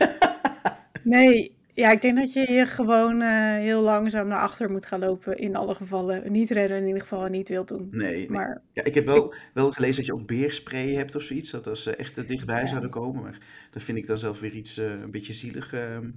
Nee, 1.04 1.56
Ja, 1.75 1.92
ik 1.92 2.01
denk 2.01 2.18
dat 2.18 2.34
je 2.34 2.51
je 2.51 2.65
gewoon 2.65 3.22
uh, 3.22 3.56
heel 3.56 3.82
langzaam 3.82 4.27
naar 4.27 4.39
achter 4.39 4.72
moet 4.72 4.86
gaan 4.86 5.00
lopen 5.00 5.38
in 5.38 5.56
alle 5.56 5.75
gevallen. 5.75 6.32
Niet 6.32 6.50
redden 6.50 6.77
in 6.77 6.86
ieder 6.88 7.01
geval 7.01 7.25
en 7.25 7.32
niet 7.32 7.50
wilt 7.50 7.68
doen. 7.68 7.88
Nee, 7.92 8.15
nee. 8.15 8.30
Maar 8.30 8.62
Ja, 8.74 8.84
ik 8.84 8.94
heb 8.94 9.06
wel, 9.06 9.34
wel 9.53 9.72
gelezen 9.72 9.96
dat 9.96 10.06
je 10.06 10.13
ook 10.13 10.27
beerspray 10.27 10.94
hebt 10.94 11.15
of 11.15 11.24
zoiets. 11.24 11.51
Dat 11.51 11.68
als 11.68 11.84
ze 11.84 11.96
echt 11.96 12.27
dichtbij 12.27 12.60
Ja. 12.62 12.68
zouden 12.68 12.89
komen. 12.89 13.22
Maar 13.22 13.38
dat 13.72 13.84
vind 13.84 13.98
ik 13.98 14.08
dan 14.08 14.18
zelf 14.18 14.39
weer 14.39 14.53
iets 14.53 14.77
eh, 14.77 14.89
een 14.89 15.12
beetje 15.12 15.34
zielig. 15.34 15.74
ehm. 15.74 16.10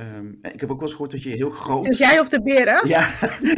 Ehm, 0.00 0.52
ik 0.52 0.60
heb 0.60 0.70
ook 0.70 0.78
wel 0.78 0.80
eens 0.80 0.90
gehoord 0.90 1.10
dat 1.10 1.22
je 1.22 1.28
je 1.28 1.36
heel 1.36 1.50
groot... 1.50 1.82
dus 1.82 1.98
jij 1.98 2.20
of 2.20 2.28
de 2.28 2.42
beren? 2.42 2.88
Ja, 2.88 3.08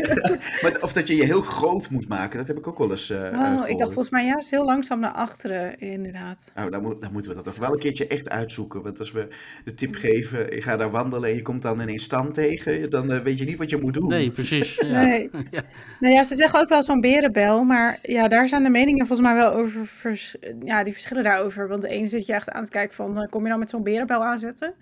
maar, 0.63 0.79
of 0.81 0.93
dat 0.93 1.09
je 1.09 1.17
je 1.17 1.25
heel 1.25 1.43
groot 1.43 1.91
moet 1.91 2.09
maken. 2.09 2.39
Dat 2.39 2.47
heb 2.47 2.59
ik 2.59 2.67
ook 2.67 2.79
wel 2.79 2.91
eens 2.91 3.11
Oh, 3.11 3.63
ik 3.67 3.79
dacht 3.79 3.93
volgens 3.93 4.11
mij 4.11 4.27
juist 4.27 4.51
heel 4.51 4.65
langzaam 4.65 5.01
naar 5.01 5.13
achteren, 5.13 5.81
inderdaad. 5.81 6.53
Nou, 6.55 6.71
dan, 6.71 6.83
moet, 6.83 7.01
dan 7.03 7.13
moeten 7.13 7.31
we 7.31 7.37
dat 7.37 7.45
toch 7.45 7.57
wel 7.57 7.73
een 7.73 7.79
keertje 7.79 8.07
echt 8.07 8.29
uitzoeken. 8.29 8.83
Want 8.83 8.99
als 8.99 9.13
we 9.13 9.29
de 9.65 9.75
tip 9.75 9.95
geven, 9.95 10.55
je 10.55 10.63
gaat 10.63 10.79
daar 10.79 10.91
wandelen 10.91 11.29
en 11.31 11.37
je 11.37 11.43
komt 11.43 11.63
dan 11.63 11.81
ineens 11.81 12.05
stand 12.05 12.35
tegen, 12.35 12.91
dan 12.91 13.13
eh, 13.13 13.21
weet 13.23 13.39
je 13.39 13.45
niet 13.45 13.59
wat 13.59 13.71
je 13.71 13.77
moet 13.77 13.95
doen. 13.95 14.09
Nee, 14.09 14.31
precies. 14.31 14.75
Ja. 14.83 15.01
Nee. 15.01 15.31
Ja. 15.51 15.63
Nou 16.01 16.15
ja, 16.15 16.25
ze 16.25 16.35
zeggen 16.35 16.61
ook 16.61 16.69
wel 16.69 16.83
zo'n 16.83 17.01
berenbel, 17.01 17.65
maar 17.65 17.99
ja, 18.03 18.29
daar 18.29 18.49
zijn 18.49 18.63
de 18.63 18.69
meningen 18.69 19.07
volgens 19.07 19.29
mij 19.29 19.37
wel 19.37 19.53
over, 19.53 19.87
vers- 19.87 20.37
ja, 20.65 20.83
die 20.83 20.93
verschillen 20.93 21.23
daarover. 21.23 21.69
Want 21.69 21.83
de 21.83 21.95
een 21.95 22.09
zit 22.09 22.27
je 22.27 22.33
echt 22.33 22.51
aan 22.51 22.65
te 22.65 22.71
kijken 22.71 22.95
van, 22.95 23.27
kom 23.31 23.43
je 23.43 23.49
nou 23.49 23.59
met 23.59 23.71
zo'n 23.71 23.83
berenbel 23.83 24.25
aanzetten? 24.25 24.75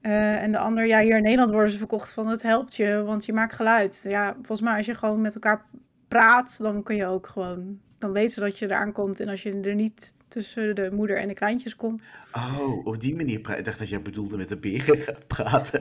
Eh, 0.00 0.42
en 0.42 0.52
de 0.52 0.58
ander, 0.58 0.86
ja, 0.86 1.00
hier 1.00 1.16
in 1.16 1.22
Nederland 1.22 1.50
worden 1.50 1.70
ze 1.70 1.78
verkocht 1.78 2.12
van, 2.12 2.26
het 2.26 2.42
helpt 2.42 2.76
je, 2.76 3.02
want 3.02 3.24
je 3.24 3.32
maakt 3.32 3.52
geluid. 3.52 4.04
Ja, 4.08 4.32
volgens 4.34 4.60
mij 4.60 4.76
als 4.76 4.86
je 4.86 4.94
gewoon 4.94 5.20
met 5.20 5.34
elkaar 5.34 5.64
praat, 6.08 6.58
dan 6.58 6.82
kun 6.82 6.96
je 6.96 7.06
ook 7.06 7.26
gewoon, 7.26 7.80
dan 7.98 8.12
weten 8.12 8.30
ze 8.30 8.40
dat 8.40 8.58
je 8.58 8.66
eraan 8.66 8.92
komt. 8.92 9.20
En 9.20 9.28
als 9.28 9.42
je 9.42 9.60
er 9.60 9.74
niet 9.74 10.12
tussen 10.28 10.74
de 10.74 10.90
moeder 10.92 11.18
en 11.18 11.28
de 11.28 11.34
kleintjes 11.34 11.76
komt. 11.76 12.10
Oh, 12.32 12.86
op 12.86 13.00
die 13.00 13.16
manier. 13.16 13.38
Ik 13.58 13.64
dacht 13.64 13.78
dat 13.78 13.88
jij 13.88 14.02
bedoelde 14.02 14.36
met 14.36 14.48
de 14.48 14.56
beren 14.56 14.98
gaat 14.98 15.26
praten. 15.34 15.80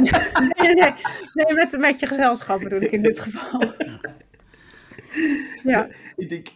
Nee, 0.00 0.74
nee, 0.74 0.94
nee 1.32 1.54
met, 1.54 1.78
met 1.78 2.00
je 2.00 2.06
gezelschap 2.06 2.60
bedoel 2.60 2.80
ik 2.80 2.92
in 2.92 3.02
dit 3.02 3.20
geval. 3.20 3.62
Ja, 5.62 5.88
Ik 6.16 6.28
denk, 6.28 6.48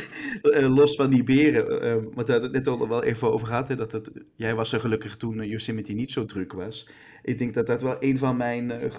eh, 0.42 0.74
los 0.74 0.96
van 0.96 1.10
die 1.10 1.22
beren, 1.22 1.80
eh, 1.82 1.92
want 1.92 2.26
we 2.26 2.32
hadden 2.32 2.42
het 2.42 2.52
net 2.52 2.66
al 2.66 2.88
wel 2.88 3.02
even 3.04 3.32
over 3.32 3.46
gehad, 3.46 3.68
hè, 3.68 3.76
dat 3.76 3.92
het, 3.92 4.10
jij 4.36 4.54
was 4.54 4.72
er 4.72 4.80
gelukkig 4.80 5.16
toen 5.16 5.40
eh, 5.40 5.50
Yosemite 5.50 5.92
niet 5.92 6.12
zo 6.12 6.24
druk 6.24 6.52
was. 6.52 6.88
Ik 7.22 7.38
denk 7.38 7.54
dat 7.54 7.66
dat 7.66 7.82
wel 7.82 7.96
een 8.00 8.18
van 8.18 8.36
mijn 8.36 8.70
eh, 8.70 8.90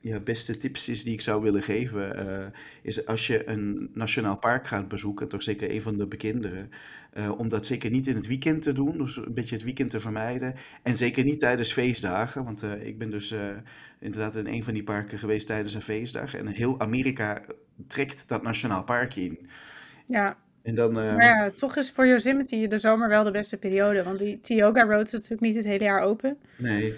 ja, 0.00 0.20
beste 0.20 0.56
tips 0.56 0.88
is 0.88 1.04
die 1.04 1.12
ik 1.12 1.20
zou 1.20 1.42
willen 1.42 1.62
geven. 1.62 2.16
eh, 2.16 2.46
is 2.82 3.06
als 3.06 3.26
je 3.26 3.48
een 3.48 3.90
nationaal 3.94 4.36
park 4.38 4.66
gaat 4.66 4.88
bezoeken, 4.88 5.28
toch 5.28 5.42
zeker 5.42 5.70
een 5.70 5.82
van 5.82 5.96
de 5.98 6.06
bekendere, 6.06 6.68
eh, 7.12 7.38
om 7.38 7.48
dat 7.48 7.66
zeker 7.66 7.90
niet 7.90 8.06
in 8.06 8.14
het 8.14 8.26
weekend 8.26 8.62
te 8.62 8.72
doen, 8.72 8.98
dus 8.98 9.16
een 9.16 9.34
beetje 9.34 9.54
het 9.54 9.64
weekend 9.64 9.90
te 9.90 10.00
vermijden. 10.00 10.54
En 10.82 10.96
zeker 10.96 11.24
niet 11.24 11.40
tijdens 11.40 11.72
feestdagen, 11.72 12.44
want 12.44 12.62
eh, 12.62 12.86
ik 12.86 12.98
ben 12.98 13.10
dus 13.10 13.30
eh, 13.30 13.48
inderdaad 13.98 14.36
in 14.36 14.46
een 14.46 14.64
van 14.64 14.74
die 14.74 14.84
parken 14.84 15.18
geweest 15.18 15.46
tijdens 15.46 15.74
een 15.74 15.82
feestdag. 15.82 16.34
En 16.34 16.46
heel 16.46 16.80
Amerika 16.80 17.42
trekt 17.86 18.28
dat 18.28 18.42
nationaal 18.42 18.84
park 18.84 19.16
in. 19.16 19.38
ja. 20.06 20.36
En 20.62 20.74
dan, 20.74 20.88
eh, 20.98 21.14
Maar 21.14 21.24
ja, 21.24 21.50
toch 21.50 21.76
is 21.76 21.90
voor 21.90 22.06
Yosemite 22.06 22.66
de 22.66 22.78
zomer 22.78 23.08
wel 23.08 23.24
de 23.24 23.30
beste 23.30 23.56
periode. 23.56 24.02
Want 24.02 24.18
die 24.18 24.40
Tioga 24.40 24.84
Road 24.84 25.06
is 25.06 25.12
natuurlijk 25.12 25.40
niet 25.40 25.54
het 25.54 25.64
hele 25.64 25.84
jaar 25.84 26.00
open. 26.00 26.36
nee. 26.56 26.94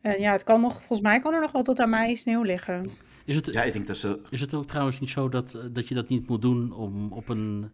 En 0.00 0.20
ja, 0.20 0.32
het 0.32 0.44
kan 0.44 0.60
nog, 0.60 0.76
volgens 0.76 1.00
mij 1.00 1.18
kan 1.18 1.34
er 1.34 1.40
nog 1.40 1.52
wel 1.52 1.62
tot 1.62 1.80
aan 1.80 1.90
mei 1.90 2.16
sneeuw 2.16 2.42
liggen. 2.42 2.90
Is, 3.24 3.36
het, 3.36 3.46
Ja, 3.46 3.62
ik 3.62 3.72
denk 3.72 3.86
dat 3.86 3.96
ze. 3.98 4.20
is 4.30 4.40
het 4.40 4.54
ook 4.54 4.66
trouwens 4.66 5.00
niet 5.00 5.10
zo 5.10 5.28
dat, 5.28 5.68
dat 5.72 5.88
je 5.88 5.94
dat 5.94 6.08
niet 6.08 6.28
moet 6.28 6.42
doen 6.42 6.72
om 6.72 7.12
op 7.12 7.28
een 7.28 7.70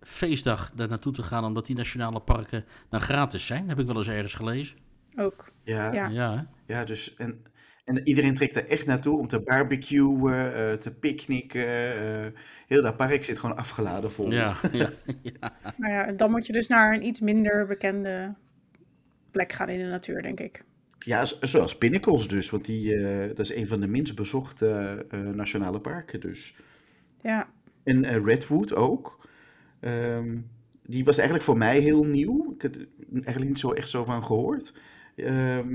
feestdag 0.00 0.72
daar 0.74 0.88
naartoe 0.88 1.12
te 1.12 1.22
gaan, 1.22 1.44
omdat 1.44 1.66
die 1.66 1.76
nationale 1.76 2.20
parken 2.20 2.64
dan 2.88 3.00
gratis 3.00 3.46
zijn? 3.46 3.68
Heb 3.68 3.78
ik 3.78 3.86
wel 3.86 3.96
eens 3.96 4.08
ergens 4.08 4.34
gelezen. 4.34 4.76
Ook. 5.16 5.50
Ja, 5.62 5.92
ja. 5.92 6.46
Ja. 6.66 6.84
Dus. 6.84 7.14
En, 7.16 7.42
en 7.84 8.00
iedereen 8.08 8.34
trekt 8.34 8.56
er 8.56 8.66
echt 8.68 8.86
naartoe 8.86 9.18
om 9.18 9.26
te 9.28 9.40
barbecuen, 9.40 10.54
eh, 10.54 10.72
te 10.72 10.94
picknicken. 10.94 11.66
eh, 11.66 12.26
heel 12.66 12.82
dat 12.82 12.96
park 12.96 13.24
zit 13.24 13.38
gewoon 13.38 13.56
afgeladen 13.56 14.10
vol. 14.12 14.30
ja, 14.32 14.54
ja, 14.72 14.90
ja. 15.22 15.52
Maar 15.76 15.90
ja, 15.90 16.12
dan 16.12 16.30
moet 16.30 16.46
je 16.46 16.52
dus 16.52 16.68
naar 16.68 16.94
een 16.94 17.06
iets 17.06 17.20
minder 17.20 17.66
bekende 17.66 18.34
plek 19.30 19.52
gaan 19.52 19.68
in 19.68 19.78
de 19.78 19.84
natuur, 19.90 20.22
denk 20.22 20.40
ik. 20.40 20.64
Ja, 20.98 21.24
zo- 21.24 21.36
zoals 21.40 21.78
Pinnacles 21.78 22.28
dus, 22.28 22.50
want 22.50 22.64
die, 22.64 22.94
eh, 22.96 23.26
dat 23.28 23.38
is 23.50 23.54
een 23.54 23.66
van 23.66 23.80
de 23.80 23.86
minst 23.86 24.14
bezochte 24.14 24.68
eh, 25.10 25.20
nationale 25.20 25.80
parken 25.80 26.20
dus. 26.20 26.56
Ja, 27.22 27.48
En 27.84 28.24
Redwood 28.24 28.74
ook. 28.74 29.17
Ehm, 29.80 30.36
die 30.86 31.04
was 31.04 31.16
eigenlijk 31.16 31.46
voor 31.46 31.58
mij 31.58 31.78
heel 31.78 32.04
nieuw. 32.04 32.52
Ik 32.56 32.62
had 32.62 32.76
er 32.76 32.86
eigenlijk 33.12 33.48
niet 33.48 33.58
zo 33.58 33.72
echt 33.72 33.88
zo 33.88 34.04
van 34.04 34.24
gehoord. 34.24 34.72
Ehm 35.16 35.74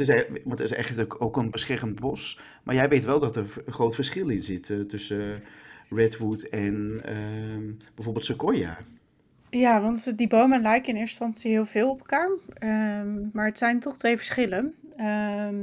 is, 0.00 0.08
eigenlijk- 0.08 0.44
want 0.44 0.58
het 0.58 0.70
is 0.70 0.76
eigenlijk 0.76 1.22
ook 1.22 1.36
een 1.36 1.50
beschermd 1.50 2.00
bos. 2.00 2.40
Maar 2.62 2.74
jij 2.74 2.88
weet 2.88 3.04
wel 3.04 3.18
dat 3.18 3.36
er 3.36 3.46
een 3.66 3.72
groot 3.72 3.94
verschil 3.94 4.28
in 4.28 4.42
zit 4.42 4.70
eh, 4.70 4.80
tussen 4.80 5.42
Redwood 5.90 6.42
en 6.42 7.00
ehm, 7.04 7.72
bijvoorbeeld 7.94 8.24
Sequoia. 8.24 8.78
ja 9.50 9.80
want 9.80 10.18
die 10.18 10.28
bomen 10.28 10.62
lijken 10.62 10.94
in 10.94 11.00
eerste 11.00 11.24
instantie 11.24 11.50
heel 11.50 11.66
veel 11.66 11.90
op 11.90 11.98
elkaar. 11.98 12.30
Ehm, 12.54 13.16
maar 13.32 13.46
het 13.46 13.58
zijn 13.58 13.80
toch 13.80 13.96
twee 13.96 14.16
verschillen. 14.16 14.74
Ehm, 14.96 15.56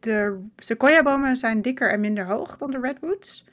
de 0.00 0.44
sequoia-bomen 0.56 1.36
zijn 1.36 1.62
dikker 1.62 1.90
en 1.90 2.00
minder 2.00 2.26
hoog 2.26 2.56
dan 2.56 2.70
de 2.70 2.78
redwoods. 2.80 3.44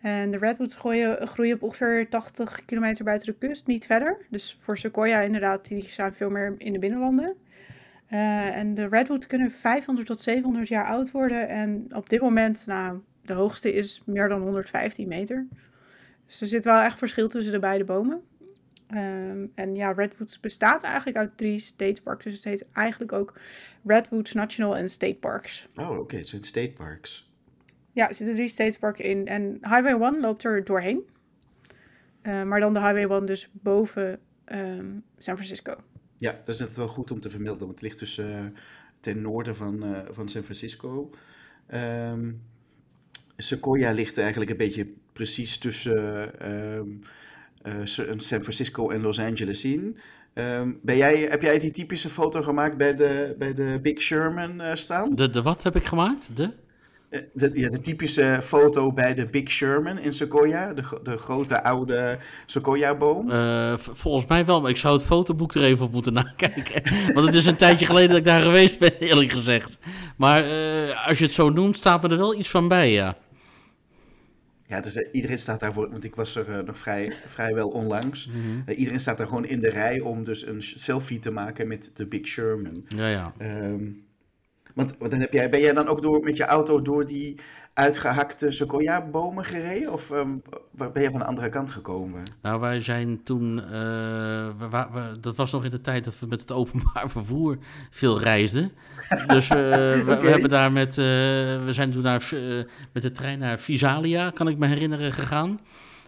En 0.00 0.30
de 0.30 0.38
redwoods 0.38 0.74
groeien, 0.74 1.26
groeien 1.26 1.54
op 1.54 1.62
ongeveer 1.62 2.08
80 2.08 2.64
kilometer 2.64 3.04
buiten 3.04 3.26
de 3.26 3.46
kust, 3.46 3.66
niet 3.66 3.86
verder. 3.86 4.26
Dus 4.30 4.58
voor 4.60 4.78
sequoia 4.78 5.20
inderdaad, 5.20 5.68
die 5.68 5.82
zijn 5.82 6.12
veel 6.12 6.30
meer 6.30 6.54
in 6.58 6.72
de 6.72 6.78
binnenlanden. 6.78 7.36
Eh, 8.06 8.56
en 8.56 8.74
de 8.74 8.88
redwoods 8.88 9.26
kunnen 9.26 9.50
500 9.50 10.06
tot 10.06 10.20
700 10.20 10.68
jaar 10.68 10.86
oud 10.86 11.10
worden. 11.10 11.48
En 11.48 11.86
op 11.94 12.08
dit 12.08 12.20
moment, 12.20 12.66
nou, 12.66 13.00
de 13.22 13.32
hoogste 13.32 13.72
is 13.72 14.02
meer 14.04 14.28
dan 14.28 14.40
115 14.40 15.08
meter. 15.08 15.46
Dus 16.26 16.40
er 16.40 16.46
zit 16.46 16.64
wel 16.64 16.78
echt 16.78 16.98
verschil 16.98 17.28
tussen 17.28 17.52
de 17.52 17.58
beide 17.58 17.84
bomen. 17.84 18.22
Ehm, 18.86 19.46
en 19.54 19.74
ja, 19.74 19.92
Redwoods 19.92 20.40
bestaat 20.40 20.82
eigenlijk 20.82 21.16
uit 21.16 21.36
drie 21.36 21.58
state 21.58 22.02
parks. 22.02 22.24
Dus 22.24 22.34
het 22.34 22.44
heet 22.44 22.66
eigenlijk 22.72 23.12
ook 23.12 23.32
Redwoods 23.84 24.32
National 24.32 24.76
and 24.76 24.90
State 24.90 25.14
Parks. 25.14 25.68
Oh, 25.76 25.98
oké, 25.98 26.16
het 26.16 26.28
zijn 26.28 26.44
state 26.44 26.72
parks. 26.72 27.25
Ja, 27.96 28.08
er 28.08 28.14
zitten 28.14 28.34
drie 28.34 28.48
state 28.48 28.78
parks 28.78 29.00
in. 29.00 29.26
En 29.26 29.58
Highway 29.60 30.00
1 30.00 30.20
loopt 30.20 30.44
er 30.44 30.64
doorheen. 30.64 31.02
Eh, 32.22 32.42
maar 32.42 32.60
dan 32.60 32.72
de 32.72 32.78
Highway 32.78 33.18
1 33.18 33.26
dus 33.26 33.50
boven 33.52 34.18
ehm, 34.44 34.86
San 35.18 35.34
Francisco. 35.34 35.76
Ja, 36.16 36.40
dat 36.44 36.54
is 36.54 36.60
net 36.60 36.76
wel 36.76 36.88
goed 36.88 37.10
om 37.10 37.20
te 37.20 37.30
vermelden, 37.30 37.66
want 37.66 37.70
het 37.70 37.80
ligt 37.80 37.98
dus 37.98 38.18
eh, 38.18 38.44
ten 39.00 39.20
noorden 39.20 39.56
van, 39.56 39.84
eh, 39.84 40.00
van 40.10 40.28
San 40.28 40.42
Francisco. 40.42 41.10
Ehm, 41.66 42.32
Sequoia 43.36 43.92
ligt 43.92 44.18
eigenlijk 44.18 44.50
een 44.50 44.56
beetje 44.56 44.92
precies 45.12 45.58
tussen 45.58 46.40
ehm, 46.40 46.88
eh, 47.62 47.74
San 48.16 48.40
Francisco 48.40 48.90
en 48.90 49.00
Los 49.00 49.20
Angeles 49.20 49.64
in. 49.64 49.96
Ehm, 50.32 50.72
ben 50.82 50.96
jij, 50.96 51.18
heb 51.18 51.42
jij 51.42 51.58
die 51.58 51.70
typische 51.70 52.08
foto 52.08 52.42
gemaakt 52.42 52.76
bij 52.76 52.94
de, 52.94 53.34
bij 53.38 53.54
de 53.54 53.78
Big 53.82 54.00
Sherman 54.00 54.76
staan? 54.76 55.14
De, 55.14 55.30
de 55.30 55.42
wat 55.42 55.62
heb 55.62 55.76
ik 55.76 55.84
gemaakt? 55.84 56.36
De? 56.36 56.64
Eh, 57.08 57.20
De, 57.32 57.50
ja, 57.54 57.68
de 57.68 57.80
typische 57.80 58.38
foto 58.42 58.92
bij 58.92 59.14
de 59.14 59.26
Big 59.26 59.50
Sherman 59.50 59.98
in 59.98 60.12
Sequoia, 60.12 60.72
de, 60.72 61.00
de 61.02 61.16
grote 61.16 61.62
oude 61.62 62.18
Sequoia-boom. 62.46 63.30
Eh, 63.30 63.74
volgens 63.76 64.26
mij 64.26 64.44
wel, 64.44 64.60
maar 64.60 64.70
ik 64.70 64.76
zou 64.76 64.94
het 64.94 65.04
fotoboek 65.06 65.54
er 65.54 65.62
even 65.62 65.86
op 65.86 65.92
moeten 65.92 66.12
nakijken. 66.22 66.82
Want 67.12 67.26
het 67.26 67.34
is 67.34 67.46
een 67.46 67.56
tijdje 67.56 67.86
geleden 67.86 68.08
dat 68.08 68.18
ik 68.18 68.24
daar 68.24 68.42
geweest 68.42 68.78
ben, 68.78 68.98
eerlijk 68.98 69.32
gezegd. 69.32 69.78
Maar 70.16 70.44
eh, 70.44 71.08
als 71.08 71.18
je 71.18 71.24
het 71.24 71.34
zo 71.34 71.50
noemt, 71.50 71.76
staat 71.76 72.02
me 72.02 72.08
er 72.08 72.16
wel 72.16 72.38
iets 72.38 72.50
van 72.50 72.68
bij, 72.68 72.92
ja. 72.92 73.16
Ja, 74.68 74.80
dus 74.80 74.96
eh, 74.96 75.08
iedereen 75.12 75.38
staat 75.38 75.60
daarvoor, 75.60 75.90
want 75.90 76.04
ik 76.04 76.14
was 76.14 76.36
er 76.36 76.48
eh, 76.58 76.64
nog 76.64 76.78
vrij, 76.78 77.12
vrijwel 77.26 77.68
onlangs. 77.68 78.28
Eh, 78.66 78.78
iedereen 78.78 79.00
staat 79.00 79.18
daar 79.18 79.26
gewoon 79.26 79.46
in 79.46 79.60
de 79.60 79.70
rij 79.70 80.00
om 80.00 80.24
dus 80.24 80.46
een 80.46 80.62
selfie 80.62 81.18
te 81.18 81.30
maken 81.30 81.68
met 81.68 81.90
de 81.94 82.06
Big 82.06 82.26
Sherman. 82.26 82.84
Ja, 82.88 83.08
ja. 83.08 83.32
Ehm, 83.38 83.84
want, 84.76 85.10
dan 85.10 85.20
heb 85.20 85.32
jij, 85.32 85.50
ben 85.50 85.60
jij 85.60 85.72
dan 85.72 85.88
ook 85.88 86.02
door, 86.02 86.20
met 86.24 86.36
je 86.36 86.44
auto 86.44 86.82
door 86.82 87.06
die 87.06 87.36
uitgehakte 87.74 88.50
sequoia-bomen 88.50 89.44
gereden? 89.44 89.92
Of 89.92 90.08
waar 90.70 90.92
ben 90.92 91.02
je 91.02 91.10
van 91.10 91.18
de 91.18 91.24
andere 91.26 91.48
kant 91.48 91.70
gekomen? 91.70 92.22
Nou, 92.42 92.60
wij 92.60 92.80
zijn 92.80 93.22
toen, 93.22 93.60
eh, 93.64 93.70
we, 94.58 94.68
we- 94.92 95.20
dat 95.20 95.36
was 95.36 95.52
nog 95.52 95.64
in 95.64 95.70
de 95.70 95.80
tijd 95.80 96.04
dat 96.04 96.18
we 96.18 96.26
met 96.26 96.40
het 96.40 96.52
openbaar 96.52 97.10
vervoer 97.10 97.58
veel 97.90 98.20
reisden. 98.20 98.72
Dus 99.26 99.50
eh, 99.50 99.56
we, 99.56 100.02
we 100.06 100.12
Oké. 100.18 100.28
hebben 100.28 100.50
daar 100.50 100.72
met, 100.72 100.88
eh, 100.88 101.04
we 101.64 101.68
zijn 101.70 101.90
toen 101.90 102.02
naar, 102.02 102.28
eh, 102.32 102.64
met 102.92 103.02
de 103.02 103.12
trein 103.12 103.38
naar 103.38 103.58
Visalia, 103.58 104.30
kan 104.30 104.48
ik 104.48 104.58
me 104.58 104.66
herinneren, 104.66 105.12
gegaan. 105.12 105.60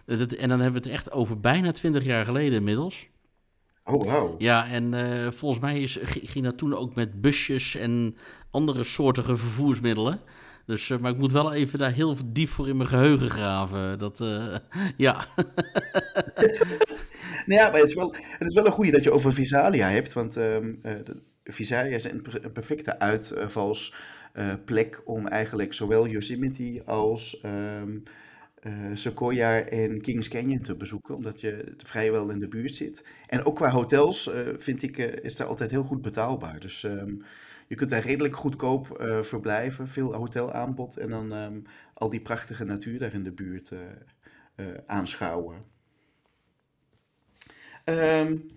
Eh, 0.05 0.17
dat- 0.17 0.31
en 0.31 0.49
dan 0.49 0.59
hebben 0.59 0.81
we 0.81 0.87
het 0.89 0.97
echt 0.97 1.11
over 1.11 1.39
bijna 1.39 1.71
twintig 1.71 2.03
jaar 2.03 2.25
geleden 2.25 2.57
inmiddels. 2.57 3.07
Oh, 3.89 4.01
wow. 4.03 4.41
Ja, 4.41 4.67
en 4.67 4.93
eh, 4.93 5.31
volgens 5.31 5.61
mij 5.61 5.81
is, 5.81 5.99
g- 6.03 6.31
ging 6.31 6.45
dat 6.45 6.57
toen 6.57 6.75
ook 6.75 6.95
met 6.95 7.21
busjes 7.21 7.75
en 7.75 8.15
andere 8.51 8.83
soortige 8.83 9.37
vervoersmiddelen. 9.37 10.19
Dus, 10.65 10.89
eh, 10.89 10.97
maar 10.97 11.11
ik 11.11 11.17
moet 11.17 11.31
wel 11.31 11.53
even 11.53 11.79
daar 11.79 11.91
heel 11.91 12.15
diep 12.25 12.49
voor 12.49 12.67
in 12.67 12.77
mijn 12.77 12.89
geheugen 12.89 13.29
graven. 13.29 13.97
Dat, 13.99 14.21
eh, 14.21 14.55
ja. 14.97 15.25
Nou 17.45 17.61
ja, 17.61 17.69
maar 17.69 17.79
het 17.79 17.89
is 17.89 17.95
wel, 17.95 18.13
het 18.37 18.47
is 18.47 18.53
wel 18.53 18.65
een 18.65 18.71
goede 18.71 18.91
dat 18.91 19.03
je 19.03 19.11
over 19.11 19.33
Visalia 19.33 19.89
hebt, 19.89 20.13
want 20.13 20.37
ehm, 20.37 20.73
eh, 20.81 20.93
Visalia 21.43 21.95
is 21.95 22.03
een, 22.11 22.25
een 22.41 22.51
perfecte 22.51 22.99
uitvalsplek 22.99 25.01
om 25.05 25.27
eigenlijk 25.27 25.73
zowel 25.73 26.07
Yosemite 26.07 26.81
als 26.85 27.41
ehm, 28.59 28.95
Sequoia 28.95 29.59
en 29.59 30.01
Kings 30.01 30.27
Canyon 30.27 30.61
te 30.61 30.75
bezoeken, 30.75 31.15
omdat 31.15 31.41
je 31.41 31.73
vrijwel 31.77 32.29
in 32.29 32.39
de 32.39 32.47
buurt 32.47 32.75
zit. 32.75 33.07
En 33.27 33.43
ook 33.43 33.55
qua 33.55 33.69
hotels 33.69 34.29
vind 34.57 34.83
ik, 34.83 34.97
is 34.97 35.35
daar 35.35 35.47
altijd 35.47 35.71
heel 35.71 35.83
goed 35.83 36.01
betaalbaar. 36.01 36.59
Dus 36.59 36.83
ehm, 36.83 37.13
je 37.67 37.75
kunt 37.75 37.89
daar 37.89 38.03
redelijk 38.03 38.35
goedkoop 38.35 38.87
verblijven, 39.21 39.87
veel 39.87 40.13
hotelaanbod 40.13 40.97
en 40.97 41.09
dan 41.09 41.33
ehm, 41.33 41.59
al 41.93 42.09
die 42.09 42.21
prachtige 42.21 42.63
natuur 42.63 42.99
daar 42.99 43.13
in 43.13 43.23
de 43.23 43.31
buurt 43.31 43.71
aanschouwen. 44.85 45.57
Um, 47.85 48.49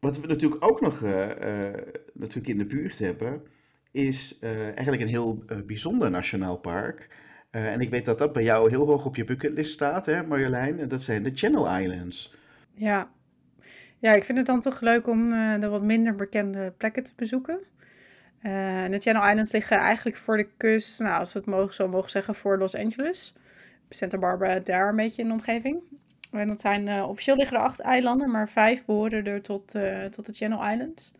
wat 0.00 0.20
we 0.20 0.26
natuurlijk 0.26 0.64
ook 0.64 0.80
nog 0.80 1.00
uh, 1.00 1.28
uh, 1.28 1.74
natuurlijk 2.12 2.48
in 2.48 2.58
de 2.58 2.66
buurt 2.66 2.98
hebben, 2.98 3.42
is 3.90 4.38
uh, 4.42 4.64
eigenlijk 4.64 5.00
een 5.00 5.08
heel 5.08 5.44
bijzonder 5.66 6.10
nationaal 6.10 6.56
park. 6.56 7.08
En 7.50 7.80
ik 7.80 7.90
weet 7.90 8.04
dat 8.04 8.18
dat 8.18 8.32
bij 8.32 8.42
jou 8.42 8.70
heel 8.70 8.86
hoog 8.86 9.04
op 9.04 9.16
je 9.16 9.24
bucketlist 9.24 9.72
staat, 9.72 10.06
hè 10.06 10.22
Marjolein? 10.22 10.78
En 10.78 10.88
dat 10.88 11.02
zijn 11.02 11.22
de 11.22 11.30
Channel 11.34 11.78
Islands. 11.78 12.34
Ja. 12.74 13.10
ja, 13.98 14.12
ik 14.12 14.24
vind 14.24 14.38
het 14.38 14.46
dan 14.46 14.60
toch 14.60 14.80
leuk 14.80 15.06
om 15.06 15.30
de 15.60 15.68
wat 15.68 15.82
minder 15.82 16.14
bekende 16.14 16.72
plekken 16.76 17.02
te 17.02 17.12
bezoeken. 17.16 17.58
de 18.90 18.98
Channel 18.98 19.28
Islands 19.28 19.52
liggen 19.52 19.76
eigenlijk 19.76 20.16
voor 20.16 20.36
de 20.36 20.48
kust, 20.56 21.00
nou, 21.00 21.18
als 21.18 21.32
we 21.32 21.38
het 21.38 21.48
mogen, 21.48 21.74
zo 21.74 21.88
mogen 21.88 22.10
zeggen, 22.10 22.34
voor 22.34 22.58
Los 22.58 22.76
Angeles. 22.76 23.34
Santa 23.90 24.18
Barbara, 24.18 24.58
daar 24.58 24.88
een 24.88 24.96
beetje 24.96 25.22
in 25.22 25.28
de 25.28 25.34
omgeving. 25.34 25.82
En 26.30 26.48
dat 26.48 26.60
zijn, 26.60 26.86
uh, 26.86 27.08
officieel 27.08 27.36
liggen 27.36 27.56
er 27.56 27.62
acht 27.62 27.80
eilanden, 27.80 28.30
maar 28.30 28.48
vijf 28.48 28.84
behoren 28.84 29.24
er 29.24 29.42
tot, 29.42 29.74
uh, 29.74 30.04
tot 30.04 30.26
de 30.26 30.32
Channel 30.32 30.70
Islands. 30.70 31.12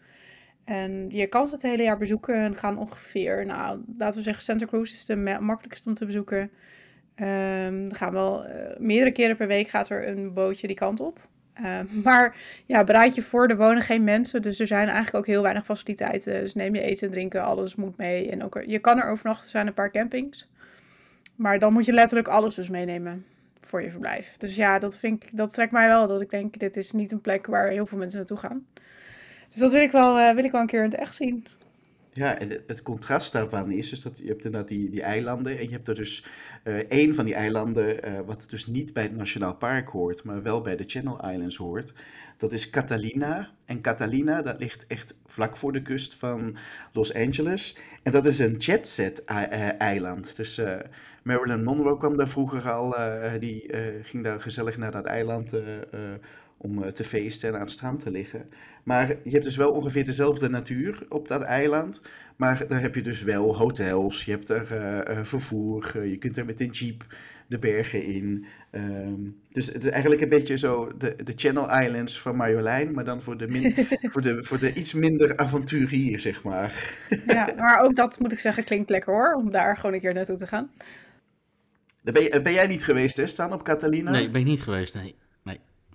En 0.69 1.07
je 1.11 1.27
kan 1.27 1.47
ze 1.47 1.53
het 1.53 1.63
hele 1.63 1.83
jaar 1.83 1.99
bezoeken 1.99 2.35
en 2.35 2.55
gaan 2.55 2.79
ongeveer, 2.79 3.47
nou, 3.47 3.81
laten 3.97 4.19
we 4.19 4.25
zeggen, 4.25 4.43
Santa 4.43 4.67
Cruz 4.67 4.93
is 4.93 5.05
de 5.05 5.17
makkelijkste 5.41 5.89
om 5.89 5.95
te 5.95 6.07
bezoeken. 6.07 6.41
Um, 6.41 7.93
gaan 7.93 8.13
wel 8.13 8.47
uh, 8.47 8.53
meerdere 8.79 9.13
keren 9.13 9.37
per 9.37 9.47
week 9.47 9.69
gaat 9.69 9.89
er 9.89 10.09
een 10.09 10.33
bootje 10.33 10.67
die 10.67 10.77
kant 10.77 11.01
op. 11.01 11.29
Uh, 11.61 11.81
maar 12.05 12.37
ja, 12.67 12.85
bereid 12.85 13.15
je 13.15 13.23
voor, 13.23 13.47
er 13.47 13.57
wonen 13.57 13.83
geen 13.83 14.05
mensen, 14.05 14.43
dus 14.43 14.61
er 14.61 14.67
zijn 14.67 14.87
eigenlijk 14.87 15.17
ook 15.17 15.27
heel 15.27 15.43
weinig 15.43 15.65
faciliteiten. 15.65 16.41
Dus 16.41 16.55
neem 16.55 16.75
je 16.75 16.81
eten 16.81 17.07
en 17.07 17.13
drinken, 17.13 17.43
alles 17.43 17.75
moet 17.75 17.97
mee. 17.97 18.31
En 18.31 18.45
ook 18.45 18.63
je 18.67 18.79
kan 18.79 18.99
er 18.99 19.11
overnachten, 19.11 19.45
er 19.45 19.51
zijn 19.51 19.67
een 19.67 19.75
paar 19.75 19.91
campings. 19.91 20.49
Maar 21.35 21.59
dan 21.59 21.73
moet 21.73 21.85
je 21.85 21.93
letterlijk 21.93 22.29
alles 22.29 22.55
dus 22.55 22.69
meenemen 22.69 23.25
voor 23.61 23.83
je 23.83 23.91
verblijf. 23.91 24.37
Dus 24.37 24.57
ja, 24.57 24.79
dat, 24.79 24.99
vind 24.99 25.25
ik, 25.25 25.37
dat 25.37 25.53
trekt 25.53 25.73
mij 25.73 25.89
wel. 25.89 26.07
Dat 26.07 26.21
ik 26.21 26.31
denk, 26.31 26.59
dit 26.59 26.77
is 26.77 26.93
niet 26.93 27.13
een 27.13 27.21
plek 27.21 27.47
waar 27.47 27.69
heel 27.69 27.87
veel 27.87 27.99
mensen 27.99 28.19
naartoe 28.19 28.37
gaan. 28.37 28.67
Dus 29.49 29.59
dat 29.59 29.73
wil 29.73 29.83
ik 29.83 29.93
wel, 29.93 30.19
uh, 30.19 30.35
wil 30.35 30.45
ik 30.45 30.53
wel 30.53 30.61
een 30.61 30.67
keer 30.67 30.85
in 30.85 30.91
het 30.91 31.01
echt 31.01 31.15
zien. 31.15 31.47
Ja, 32.13 32.39
en 32.39 32.63
het 32.67 32.83
contrast 32.83 33.33
daarvan 33.33 33.71
is 33.71 33.91
dus 33.91 34.01
dat 34.01 34.19
je 34.19 34.29
hebt 34.29 34.45
inderdaad 34.45 34.69
die, 34.69 34.91
die 34.91 35.03
eilanden 35.03 35.59
en 35.59 35.65
je 35.65 35.71
hebt 35.71 35.89
er 35.89 35.95
dus 35.95 36.27
uh, 36.65 36.75
één 36.75 37.15
van 37.15 37.25
die 37.25 37.35
eilanden 37.35 38.09
uh, 38.09 38.21
wat 38.27 38.47
dus 38.51 38.67
niet 38.67 38.93
bij 38.93 39.03
het 39.03 39.17
Nationaal 39.17 39.55
Park 39.55 39.89
hoort, 39.89 40.25
maar 40.25 40.43
wel 40.43 40.61
bij 40.61 40.77
de 40.77 40.85
Channel 40.87 41.31
Islands 41.31 41.57
hoort. 41.57 41.93
Dat 42.37 42.53
is 42.53 42.71
Catalina. 42.71 43.51
En 43.65 43.81
Catalina, 43.81 44.43
dat 44.43 44.59
ligt 44.59 44.87
echt 44.87 45.15
vlak 45.27 45.57
voor 45.57 45.73
de 45.73 45.83
kust 45.83 46.15
van 46.15 46.57
Los 46.93 47.15
Angeles. 47.15 47.77
En 48.03 48.13
dat 48.13 48.27
is 48.27 48.39
een 48.39 48.57
jetset 48.57 49.25
eiland. 49.25 50.37
Dus 50.37 50.61
Marilyn 51.23 51.65
Monroe 51.65 51.99
kwam 51.99 52.17
daar 52.17 52.29
vroeger 52.29 52.71
al, 52.71 52.95
die 53.41 53.71
ging 54.03 54.25
daar 54.25 54.41
gezellig 54.41 54.77
naar 54.77 54.91
dat 54.91 55.05
eiland 55.05 55.53
om 56.59 56.93
te 56.93 57.05
feesten 57.05 57.49
en 57.49 57.55
aan 57.55 57.61
het 57.61 57.71
strand 57.71 58.01
te 58.01 58.11
liggen. 58.11 58.49
Maar 58.83 59.09
je 59.09 59.31
hebt 59.31 59.45
dus 59.45 59.57
wel 59.57 59.73
ongeveer 59.73 60.05
dezelfde 60.05 60.49
natuur 60.49 61.07
op 61.09 61.29
dat 61.29 61.43
eiland. 61.43 62.03
Maar 62.37 62.67
daar 62.69 62.81
heb 62.81 62.95
je 62.95 63.03
dus 63.03 63.23
wel 63.23 63.57
hotels, 63.57 64.25
je 64.25 64.31
hebt 64.31 64.49
er 64.49 65.07
uh, 65.11 65.25
vervoer, 65.25 65.93
uh, 65.97 66.11
je 66.11 66.19
kunt 66.19 66.37
er 66.37 66.45
met 66.45 66.61
een 66.61 66.71
jeep 66.71 67.05
de 67.49 67.59
bergen 67.59 68.03
in. 68.03 68.47
Um, 68.73 69.41
dus 69.53 69.67
het 69.67 69.85
is 69.85 69.91
eigenlijk 69.91 70.21
een 70.21 70.29
beetje 70.29 70.57
zo 70.57 70.93
de, 70.99 71.17
de 71.25 71.33
Channel 71.37 71.81
Islands 71.81 72.21
van 72.21 72.37
Marjolein, 72.37 72.93
maar 72.93 73.05
dan 73.05 73.23
voor 73.23 73.37
de, 73.37 73.49
min, 73.49 73.75
voor 74.13 74.23
de, 74.23 74.45
voor 74.45 74.59
de 74.59 74.73
iets 74.73 74.93
minder 74.93 75.37
avonturier, 75.37 76.21
zeg 76.21 76.43
maar. 76.43 76.95
Ja, 77.27 77.53
maar 77.57 77.81
ook 77.81 77.97
dat 77.97 78.19
moet 78.19 78.33
ik 78.33 78.39
zeggen 78.39 78.65
klinkt 78.65 78.91
lekker 78.91 79.13
hoor, 79.13 79.35
om 79.35 79.51
daar 79.51 79.77
gewoon 79.77 79.95
een 79.95 80.01
keer 80.01 80.15
naartoe 80.15 80.37
te 80.37 80.47
gaan. 80.47 80.71
Ben, 82.03 82.23
je, 82.23 82.41
ben 82.41 82.53
jij 82.53 82.67
niet 82.67 82.85
geweest, 82.85 83.17
hè, 83.17 83.27
Staan 83.27 83.53
op 83.53 83.63
Catalina? 83.63 84.11
Nee, 84.11 84.31
ben 84.31 84.41
ik 84.41 84.47
niet 84.47 84.63
geweest, 84.63 84.95
nee. 84.95 85.15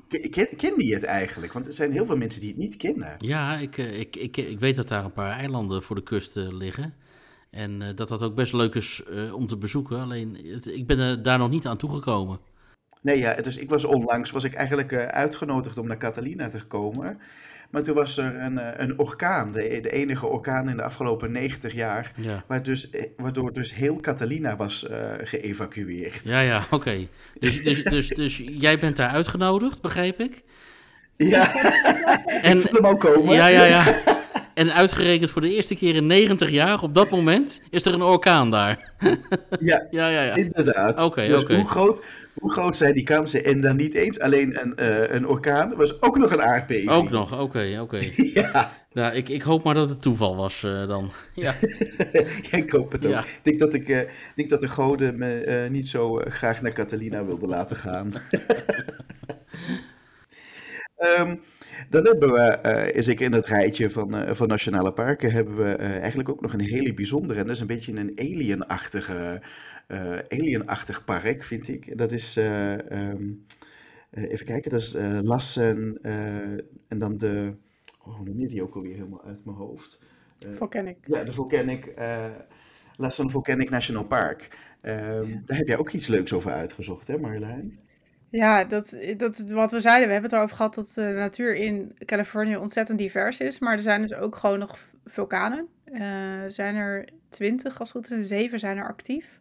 Ken, 0.08 0.48
kende 0.58 0.86
je 0.86 0.94
het 0.94 1.04
eigenlijk? 1.04 1.54
Want 1.54 1.68
er 1.68 1.74
zijn 1.74 1.92
heel 1.92 2.06
veel 2.06 2.18
mensen 2.18 2.42
die 2.42 2.50
het 2.50 2.60
niet 2.60 2.78
kennen. 2.78 3.16
Ja, 3.18 3.58
ik, 3.58 3.78
eh, 3.78 4.00
ik, 4.00 4.16
ik, 4.16 4.38
ik 4.38 4.60
weet 4.60 4.76
dat 4.76 4.88
daar 4.88 5.04
een 5.04 5.14
paar 5.14 5.32
eilanden 5.32 5.84
voor 5.84 5.96
de 5.96 6.04
kust 6.04 6.38
uh, 6.38 6.52
liggen. 6.52 6.94
En 7.50 7.82
uh, 7.82 7.88
dat 7.96 8.08
dat 8.08 8.24
ook 8.24 8.36
best 8.36 8.54
leuk 8.54 8.76
is 8.76 9.04
uh, 9.10 9.34
om 9.34 9.48
te 9.48 9.58
bezoeken. 9.58 10.00
Alleen, 10.00 10.38
het, 10.46 10.66
ik 10.66 10.88
ben 10.88 11.00
er 11.00 11.24
daar 11.24 11.38
nog 11.38 11.50
niet 11.50 11.66
aan 11.66 11.78
toegekomen. 11.78 12.40
Nee, 13.02 13.18
ja, 13.18 13.34
dus 13.34 13.58
ik 13.58 13.70
was 13.70 13.86
onlangs 13.86 14.32
was 14.32 14.44
ik 14.44 14.54
eigenlijk 14.54 14.94
uitgenodigd 14.94 15.78
om 15.78 15.88
naar 15.88 15.98
Catalina 15.98 16.50
te 16.50 16.66
komen. 16.66 17.20
Maar 17.74 17.84
toen 17.84 17.96
was 17.96 18.18
er 18.18 18.36
een, 18.40 18.58
eh, 18.58 18.68
een 18.76 19.00
orkaan, 19.00 19.52
de, 19.52 19.80
de 19.82 19.92
enige 19.92 20.28
orkaan 20.28 20.70
in 20.70 20.78
de 20.78 20.84
afgelopen 20.84 21.32
90 21.32 21.74
jaar, 21.74 22.12
ja. 22.16 22.44
waar 22.48 22.64
dus, 22.64 22.90
eh, 22.90 23.04
waardoor 23.18 23.54
dus 23.54 23.74
heel 23.74 24.00
Catalina 24.00 24.56
was 24.56 24.88
uh, 24.92 24.98
geëvacueerd. 25.24 26.22
Ja, 26.24 26.40
ja, 26.40 26.66
oké. 26.70 27.08
Dus, 27.40 27.64
dus, 27.64 27.84
dus, 27.84 28.08
dus 28.08 28.44
jij 28.46 28.80
bent 28.80 28.96
daar 28.96 29.10
uitgenodigd, 29.10 29.82
begreep 29.82 30.20
ik? 30.20 30.44
Ja, 31.18 31.56
en, 32.42 32.58
ik 32.58 32.70
hem 32.72 32.86
al 32.86 32.98
komen. 32.98 33.36
Ja, 33.36 33.48
ja, 33.48 33.64
ja. 33.64 33.84
En 34.54 34.74
uitgerekend 34.74 35.32
voor 35.32 35.42
de 35.42 35.54
eerste 35.54 35.76
keer 35.76 35.96
in 35.96 36.08
90 36.08 36.50
jaar, 36.50 36.82
op 36.82 36.94
dat 36.94 37.10
moment, 37.10 37.62
is 37.70 37.86
er 37.86 37.94
een 37.94 38.02
orkaan 38.02 38.52
daar. 38.52 38.92
ja, 39.60 39.88
ja, 39.92 40.08
ja, 40.08 40.22
ja. 40.22 40.36
inderdaad. 40.36 41.02
Oké, 41.02 41.28
dus 41.28 41.42
oké. 41.42 41.56
Hoe 41.56 41.70
groot, 41.70 42.04
hoe 42.34 42.52
groot 42.52 42.76
zijn 42.76 42.94
die 42.94 43.04
kansen? 43.04 43.46
En 43.46 43.62
dan 43.62 43.76
niet 43.76 43.94
eens 43.94 44.20
alleen 44.20 44.62
een, 44.62 44.74
uh, 44.80 45.14
een 45.14 45.28
orkaan, 45.28 45.76
was 45.76 46.02
ook 46.02 46.18
nog 46.18 46.32
een 46.32 46.42
aardbeving. 46.42 46.90
Ook 46.90 47.10
nog, 47.10 47.32
oké, 47.34 47.42
okay, 47.42 47.78
oké. 47.78 48.00
Ja. 48.34 48.72
Nou, 48.92 49.14
ik, 49.16 49.30
ik 49.30 49.42
hoop 49.42 49.64
maar 49.64 49.74
dat 49.74 49.90
het 49.90 50.02
toeval 50.02 50.36
was 50.36 50.64
uh, 50.64 50.88
dan. 50.88 51.12
Ja. 51.34 51.54
ja, 52.42 52.58
ik 52.58 52.72
hoop 52.72 52.92
het 52.92 53.06
ook. 53.06 53.12
Ja. 53.12 53.20
Ik 53.20 53.40
denk 53.42 53.60
dat, 53.60 53.74
ik, 53.74 53.88
uh, 53.88 54.00
denk 54.36 54.50
dat 54.50 54.62
de 54.62 54.68
goden 54.68 55.18
me 55.18 55.68
niet 55.70 55.88
zo 55.88 56.22
graag 56.28 56.62
naar 56.62 56.74
Catalina 56.74 57.26
wilden 57.26 57.50
laten 57.50 57.76
gaan. 57.76 58.14
um, 61.20 61.42
dan 61.90 62.06
hebben 62.06 62.32
we, 62.32 62.60
uh, 62.96 63.02
zeker 63.02 63.26
in 63.26 63.34
het 63.34 63.46
rijtje 63.46 63.90
van, 63.90 64.16
uh, 64.16 64.34
van 64.34 64.48
nationale 64.48 64.94
parken, 64.94 65.32
hebben 65.32 65.56
we 65.56 65.78
uh, 65.80 65.98
eigenlijk 65.98 66.30
ook 66.30 66.42
nog 66.42 66.54
een 66.54 66.62
hele 66.62 66.94
bijzondere. 66.94 67.40
En 67.40 67.46
dat 67.46 67.56
is 67.56 67.62
een 67.62 67.68
beetje 67.68 67.96
een 67.96 68.20
alienachtige, 68.20 69.42
alienachtig 70.30 71.06
park, 71.06 71.44
vind 71.44 71.68
ik. 71.68 71.98
Dat 71.98 72.12
is, 72.12 72.36
um, 72.36 73.46
even 74.12 74.46
kijken, 74.46 74.72
dat 74.72 74.82
is 74.82 74.96
Lassen 75.22 76.00
en 76.88 76.98
dan 76.98 77.18
de, 77.18 77.54
oh, 78.04 78.16
hoe 78.16 78.26
noem 78.26 78.40
je 78.40 78.48
die 78.48 78.64
ook 78.64 78.76
alweer 78.76 78.96
helemaal 78.96 79.24
uit 79.26 79.46
mijn 79.46 79.58
hoofd? 79.58 80.04
Volcanic. 80.56 80.98
Ja, 81.06 81.24
de 81.24 81.32
Volcanic, 81.32 81.94
Lassen 82.96 83.30
Volcanic 83.30 83.70
National 83.70 84.06
Park. 84.06 84.58
Ja. 84.82 85.24
Daar 85.46 85.58
heb 85.58 85.68
jij 85.68 85.78
ook 85.78 85.92
iets 85.92 86.08
leuks 86.08 86.34
over 86.34 86.52
uitgezocht, 86.52 87.08
hè 87.08 87.18
Marjolein? 87.18 87.80
Ja, 88.34 88.64
dat, 88.64 88.98
dat 89.18 89.46
wat 89.48 89.72
we 89.72 89.80
zeiden. 89.80 90.08
We 90.08 90.14
hebben 90.14 90.30
het 90.30 90.40
erover 90.40 90.56
gehad 90.56 90.76
dat 90.76 90.92
de 90.96 91.02
natuur 91.02 91.56
in 91.56 91.96
Californië 92.06 92.56
ontzettend 92.56 92.98
divers 92.98 93.40
is. 93.40 93.60
Maar 93.60 93.74
er 93.74 93.82
zijn 93.82 94.02
dus 94.02 94.14
ook 94.14 94.36
gewoon 94.36 94.60
nog 94.60 94.78
vulkanen. 95.06 95.68
Uh, 95.92 96.42
er 96.42 96.52
zijn 96.52 96.76
er 96.76 97.06
twintig, 97.30 97.80
als 97.80 97.94
het 97.94 98.08
goed 98.08 98.18
is, 98.18 98.28
zeven 98.28 98.60
zijn 98.60 98.78
er 98.78 98.88
actief. 98.88 99.40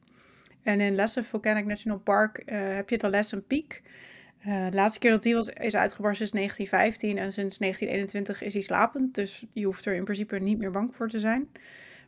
En 0.63 0.81
in 0.81 0.95
Lesser 0.95 1.25
Volcanic 1.25 1.65
National 1.65 1.99
Park 1.99 2.43
uh, 2.47 2.75
heb 2.75 2.91
je 2.91 2.99
de 2.99 3.09
Lesson 3.09 3.47
Peak. 3.47 3.81
Uh, 4.47 4.71
de 4.71 4.77
laatste 4.77 4.99
keer 4.99 5.11
dat 5.11 5.23
die 5.23 5.35
was, 5.35 5.49
is 5.49 5.77
uitgebarsten 5.77 6.25
is 6.27 6.31
1915 6.33 7.19
en 7.19 7.33
sinds 7.33 7.59
1921 7.59 8.43
is 8.43 8.53
hij 8.53 8.63
slapend. 8.63 9.15
Dus 9.15 9.47
je 9.53 9.65
hoeft 9.65 9.87
er 9.87 9.95
in 9.95 10.05
principe 10.05 10.39
niet 10.39 10.59
meer 10.59 10.71
bang 10.71 10.95
voor 10.95 11.09
te 11.09 11.19
zijn. 11.19 11.49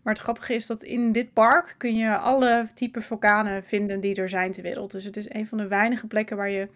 Maar 0.04 0.14
het 0.14 0.22
grappige 0.22 0.54
is 0.54 0.66
dat 0.66 0.82
in 0.82 1.12
dit 1.12 1.32
park 1.32 1.74
kun 1.78 1.96
je 1.96 2.16
alle 2.16 2.66
type 2.74 3.00
vulkanen 3.00 3.64
vinden 3.64 4.00
die 4.00 4.14
er 4.14 4.28
zijn 4.28 4.52
ter 4.52 4.62
wereld. 4.62 4.90
Dus 4.90 5.04
het 5.04 5.16
is 5.16 5.32
een 5.32 5.46
van 5.46 5.58
de 5.58 5.68
weinige 5.68 6.06
plekken 6.06 6.36
waar, 6.36 6.50
je, 6.50 6.68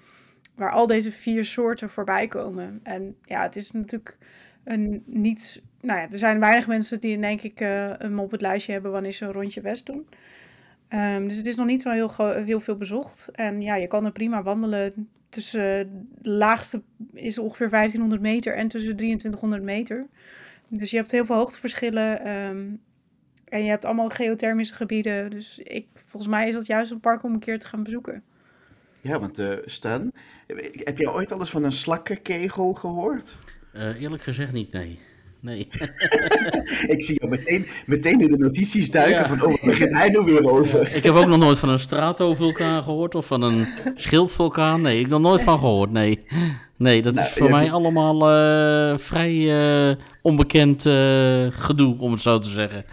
waar 0.54 0.70
al 0.70 0.86
deze 0.86 1.12
vier 1.12 1.44
soorten 1.44 1.90
voorbij 1.90 2.28
komen. 2.28 2.80
En 2.82 3.16
ja, 3.22 3.42
het 3.42 3.56
is 3.56 3.70
natuurlijk 3.70 4.16
een 4.64 5.02
niet... 5.06 5.62
Nou 5.80 5.98
ja, 5.98 6.10
er 6.10 6.18
zijn 6.18 6.40
weinig 6.40 6.66
mensen 6.66 7.00
die 7.00 7.18
denk 7.18 7.42
ik 7.42 7.60
uh, 7.60 7.92
hem 7.98 8.18
op 8.18 8.30
het 8.30 8.40
lijstje 8.40 8.72
hebben 8.72 8.90
wanneer 8.90 9.12
ze 9.12 9.24
een 9.24 9.32
rondje 9.32 9.60
west 9.60 9.86
doen. 9.86 10.06
Um, 10.88 11.28
dus 11.28 11.36
het 11.36 11.46
is 11.46 11.56
nog 11.56 11.66
niet 11.66 11.82
zo 11.82 11.90
heel, 11.90 12.10
heel 12.44 12.60
veel 12.60 12.76
bezocht. 12.76 13.28
En 13.32 13.62
ja, 13.62 13.74
je 13.74 13.86
kan 13.86 14.04
er 14.04 14.12
prima 14.12 14.42
wandelen 14.42 15.08
tussen... 15.28 16.06
De 16.18 16.30
laagste 16.30 16.82
is 17.12 17.38
ongeveer 17.38 17.70
1500 17.70 18.22
meter 18.22 18.54
en 18.54 18.68
tussen 18.68 18.96
2300 18.96 19.62
meter. 19.62 20.06
Dus 20.68 20.90
je 20.90 20.96
hebt 20.96 21.10
heel 21.10 21.24
veel 21.24 21.36
hoogteverschillen. 21.36 22.28
Um, 22.28 22.80
en 23.48 23.62
je 23.62 23.68
hebt 23.68 23.84
allemaal 23.84 24.08
geothermische 24.08 24.74
gebieden. 24.74 25.30
Dus 25.30 25.58
ik, 25.58 25.87
volgens 25.94 26.32
mij 26.32 26.48
is 26.48 26.54
dat 26.54 26.66
juist 26.66 26.90
een 26.90 27.00
park 27.00 27.22
om 27.22 27.32
een 27.32 27.38
keer 27.38 27.58
te 27.58 27.66
gaan 27.66 27.82
bezoeken. 27.82 28.22
Ja, 29.00 29.18
want 29.18 29.38
uh, 29.38 29.52
Stan, 29.64 30.12
heb 30.72 30.98
je 30.98 31.12
ooit 31.12 31.32
al 31.32 31.40
eens 31.40 31.50
van 31.50 31.64
een 31.64 31.72
slakkenkegel 31.72 32.74
gehoord? 32.74 33.37
Uh, 33.74 34.00
eerlijk 34.00 34.22
gezegd 34.22 34.52
niet, 34.52 34.72
nee. 34.72 34.98
Nee. 35.40 35.68
Ik 36.94 37.03
zie 37.03 37.18
jou 37.18 37.31
meteen, 37.31 37.66
meteen 37.87 38.20
in 38.20 38.27
de 38.31 38.38
notities 38.38 38.90
duiken 38.90 39.14
Ja. 39.18 39.27
van, 39.27 39.42
oh, 39.42 39.46
waar 39.48 39.70
begint 39.70 39.92
hij 39.92 40.09
nu 40.09 40.18
weer 40.18 40.51
over? 40.51 40.94
Ik 40.94 41.03
heb 41.03 41.14
ook 41.14 41.27
nog 41.27 41.38
nooit 41.38 41.59
van 41.59 41.68
een 41.68 41.79
stratovulkaan 41.79 42.83
gehoord 42.83 43.14
of 43.14 43.27
van 43.27 43.42
een 43.42 43.66
schildvulkaan. 43.94 44.81
Nee, 44.83 44.94
ik 44.94 45.03
heb 45.03 45.11
er 45.12 45.20
nog 45.20 45.31
nooit 45.31 45.42
van 45.42 45.59
gehoord. 45.59 45.90
Nee, 45.90 46.27
nee 46.77 47.03
dat 47.03 47.14
Nou, 47.14 47.27
is 47.27 47.33
voor 47.33 47.46
je 47.46 47.53
mij 47.53 47.62
hebt- 47.62 47.74
allemaal 47.74 48.31
eh, 48.31 48.98
vrij 48.98 49.61
eh, 49.90 49.96
onbekend 50.22 50.87
eh, 50.87 51.46
gedoe, 51.51 51.98
om 52.01 52.12
het 52.12 52.20
zo 52.20 52.38
te 52.38 52.51
zeggen. 52.51 52.85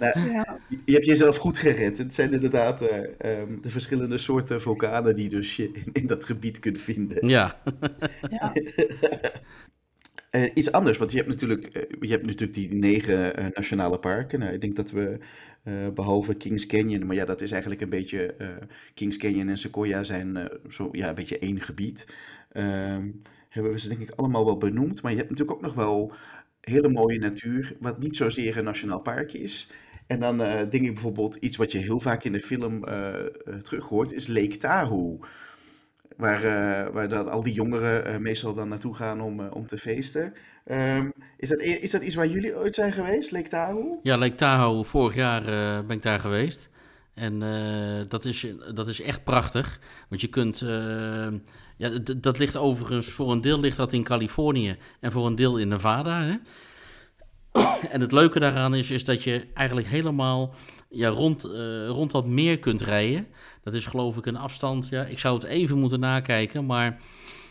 Ja. 0.00 0.58
Je 0.84 0.92
hebt 0.92 1.06
jezelf 1.06 1.36
goed 1.36 1.58
gered. 1.58 1.98
Het 1.98 2.14
zijn 2.14 2.32
inderdaad 2.32 2.80
eh, 2.80 2.98
ehm, 3.18 3.48
de 3.62 3.70
verschillende 3.70 4.18
soorten 4.18 4.60
vulkanen 4.60 5.14
die 5.16 5.28
dus 5.28 5.56
je 5.56 5.64
in, 5.72 5.88
in 5.92 6.06
dat 6.06 6.24
gebied 6.24 6.58
kunt 6.58 6.80
vinden. 6.82 7.28
Ja, 7.28 7.60
Ja. 8.30 8.52
Eh, 10.30 10.50
iets 10.54 10.72
anders, 10.72 10.98
want 10.98 11.10
je 11.10 11.16
hebt 11.16 11.28
natuurlijk, 11.28 11.64
eh, 11.64 11.82
je 12.00 12.08
hebt 12.10 12.26
natuurlijk 12.26 12.54
die 12.54 12.74
negen 12.74 13.36
eh, 13.36 13.46
nationale 13.54 13.98
parken. 13.98 14.38
Nou, 14.38 14.52
ik 14.52 14.60
denk 14.60 14.76
dat 14.76 14.90
we, 14.90 15.18
eh, 15.62 15.88
behalve 15.94 16.34
Kings 16.34 16.66
Canyon, 16.66 17.06
maar 17.06 17.16
ja, 17.16 17.24
dat 17.24 17.40
is 17.40 17.50
eigenlijk 17.50 17.80
een 17.80 17.88
beetje, 17.88 18.34
Kings 18.94 19.16
Canyon 19.16 19.48
en 19.48 19.58
Sequoia 19.58 20.02
zijn 20.02 20.48
zo, 20.68 20.88
ja, 20.92 21.08
een 21.08 21.14
beetje 21.14 21.38
één 21.38 21.60
gebied. 21.60 22.06
Ehm, 22.52 23.10
hebben 23.48 23.72
we 23.72 23.78
ze 23.80 23.88
denk 23.88 24.00
ik 24.00 24.10
allemaal 24.10 24.44
wel 24.44 24.56
benoemd, 24.58 25.02
maar 25.02 25.10
je 25.12 25.18
hebt 25.18 25.30
natuurlijk 25.30 25.58
ook 25.58 25.64
nog 25.64 25.74
wel 25.74 26.12
hele 26.60 26.88
mooie 26.88 27.18
natuur, 27.18 27.76
wat 27.80 27.98
niet 27.98 28.16
zozeer 28.16 28.56
een 28.56 28.64
nationaal 28.64 29.00
park 29.00 29.32
is. 29.32 29.70
En 30.06 30.20
dan 30.20 30.38
denk 30.38 30.72
ik 30.72 30.94
bijvoorbeeld 30.94 31.34
iets 31.34 31.56
wat 31.56 31.72
je 31.72 31.78
heel 31.78 32.00
vaak 32.00 32.24
in 32.24 32.32
de 32.32 32.40
film 32.40 32.84
terug 33.62 33.88
hoort, 33.88 34.12
is 34.12 34.26
Lake 34.26 34.56
Tahoe. 34.56 35.18
Waar, 36.20 36.44
eh, 36.44 36.92
waar 36.92 37.08
dan 37.08 37.28
al 37.28 37.42
die 37.42 37.52
jongeren 37.52 38.04
eh, 38.04 38.16
meestal 38.16 38.54
dan 38.54 38.68
naartoe 38.68 38.94
gaan 38.94 39.20
om, 39.20 39.40
eh, 39.40 39.54
om 39.54 39.66
te 39.66 39.78
feesten. 39.78 40.34
Ehm, 40.64 41.10
is, 41.36 41.48
dat, 41.48 41.58
is 41.58 41.90
dat 41.90 42.02
iets 42.02 42.14
waar 42.14 42.26
jullie 42.26 42.56
ooit 42.56 42.74
zijn 42.74 42.92
geweest, 42.92 43.30
Lake 43.30 43.48
Tahoe? 43.48 43.98
ja 44.02 44.18
Lake 44.18 44.34
Tahoe, 44.34 44.84
vorig 44.84 45.14
jaar 45.14 45.42
ben 45.86 45.96
ik 45.96 46.02
daar 46.02 46.20
geweest. 46.20 46.68
En 47.14 47.38
dat, 48.08 48.24
is, 48.24 48.46
dat 48.74 48.88
is 48.88 49.00
echt 49.00 49.24
prachtig. 49.24 49.80
Want 50.08 50.20
je 50.20 50.28
kunt. 50.28 50.58
ja, 51.76 51.90
dat 52.16 52.38
ligt 52.38 52.56
overigens. 52.56 53.06
Voor 53.06 53.32
een 53.32 53.40
deel 53.40 53.60
ligt 53.60 53.76
dat 53.76 53.92
in 53.92 54.04
Californië. 54.04 54.76
En 55.00 55.12
voor 55.12 55.26
een 55.26 55.34
deel 55.34 55.58
in 55.58 55.68
Nevada. 55.68 56.22
Hè? 56.22 56.34
En 57.92 58.00
het 58.00 58.12
leuke 58.12 58.38
daaraan 58.38 58.74
is, 58.74 58.90
is 58.90 59.04
dat 59.04 59.22
je 59.22 59.46
eigenlijk 59.54 59.86
helemaal 59.86 60.54
ja, 60.90 61.08
rond, 61.08 61.44
eh, 61.44 61.88
rond 61.88 62.10
dat 62.10 62.26
meer 62.26 62.58
kunt 62.58 62.80
rijden. 62.80 63.26
Dat 63.62 63.74
is 63.74 63.86
geloof 63.86 64.16
ik 64.16 64.26
een 64.26 64.36
afstand. 64.36 64.88
Ja, 64.88 65.04
ik 65.04 65.18
zou 65.18 65.34
het 65.34 65.44
even 65.44 65.78
moeten 65.78 66.00
nakijken. 66.00 66.66
Maar 66.66 66.86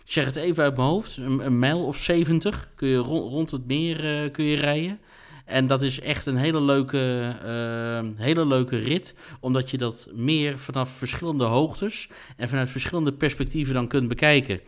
ik 0.06 0.12
zeg 0.12 0.26
het 0.26 0.36
even 0.36 0.64
uit 0.64 0.76
mijn 0.76 0.88
hoofd. 0.88 1.18
Een, 1.18 1.60
mijl 1.60 1.86
of 1.86 1.98
70 1.98 2.70
kun 2.76 2.88
je 2.88 2.98
rond, 2.98 3.32
rond 3.32 3.52
het 3.52 3.68
meer 3.68 4.24
eh, 4.24 4.32
kun 4.32 4.46
je 4.46 4.58
rijden. 4.58 5.00
En 5.46 5.68
dat 5.68 5.82
is 5.82 6.00
echt 6.00 6.26
een 6.26 6.38
hele 6.38 6.62
leuke, 6.62 7.36
eh, 7.44 8.24
hele 8.26 8.46
leuke 8.46 8.78
rit, 8.78 9.16
omdat 9.40 9.72
je 9.72 9.78
dat 9.78 10.10
meer 10.14 10.60
vanaf 10.60 10.90
verschillende 10.90 11.44
hoogtes 11.44 12.10
en 12.38 12.50
vanuit 12.50 12.70
verschillende 12.70 13.14
perspectieven 13.14 13.74
dan 13.74 13.88
kunt 13.88 14.08
bekijken. 14.08 14.60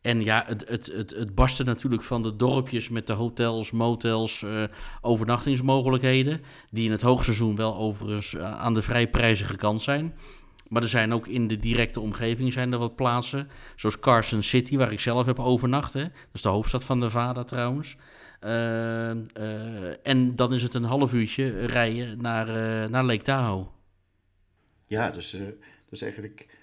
En 0.00 0.20
ja, 0.20 0.44
het, 0.46 0.68
het, 0.68 0.86
het, 0.86 1.10
het 1.10 1.34
barsten 1.34 1.66
natuurlijk 1.66 2.02
van 2.02 2.22
de 2.22 2.36
dorpjes 2.36 2.88
met 2.88 3.06
de 3.06 3.12
hotels, 3.12 3.70
motels, 3.70 4.42
eh, 4.42 4.62
overnachtingsmogelijkheden, 5.00 6.40
die 6.70 6.84
in 6.84 6.90
het 6.90 7.02
hoogseizoen 7.02 7.56
wel 7.56 7.76
overigens 7.76 8.34
eh, 8.34 8.58
aan 8.58 8.74
de 8.74 8.82
vrij 8.82 9.08
prijzige 9.08 9.56
kant 9.56 9.82
zijn. 9.82 10.14
Maar 10.68 10.82
er 10.82 10.88
zijn 10.88 11.12
ook 11.12 11.26
in 11.26 11.48
de 11.48 11.56
directe 11.56 12.00
omgeving 12.00 12.52
zijn 12.52 12.72
er 12.72 12.78
wat 12.78 12.96
plaatsen, 12.96 13.48
zoals 13.76 13.98
Carson 13.98 14.42
City, 14.42 14.76
waar 14.76 14.92
ik 14.92 15.00
zelf 15.00 15.26
heb 15.26 15.38
overnacht. 15.38 15.92
Dat 15.92 16.10
is 16.32 16.42
de 16.42 16.48
hoofdstad 16.48 16.84
van 16.84 16.98
Nevada 16.98 17.44
trouwens. 17.44 17.96
Eh, 18.40 19.10
en 20.06 20.36
dan 20.36 20.52
is 20.52 20.62
het 20.62 20.74
een 20.74 20.84
half 20.84 21.14
uurtje 21.14 21.66
rijden 21.66 22.22
naar, 22.22 22.48
eh, 22.48 22.88
naar 22.88 23.04
Lake 23.04 23.22
Tahoe. 23.22 23.66
Ja, 24.86 25.10
dus 25.10 25.36
is 25.90 26.02
eigenlijk 26.02 26.57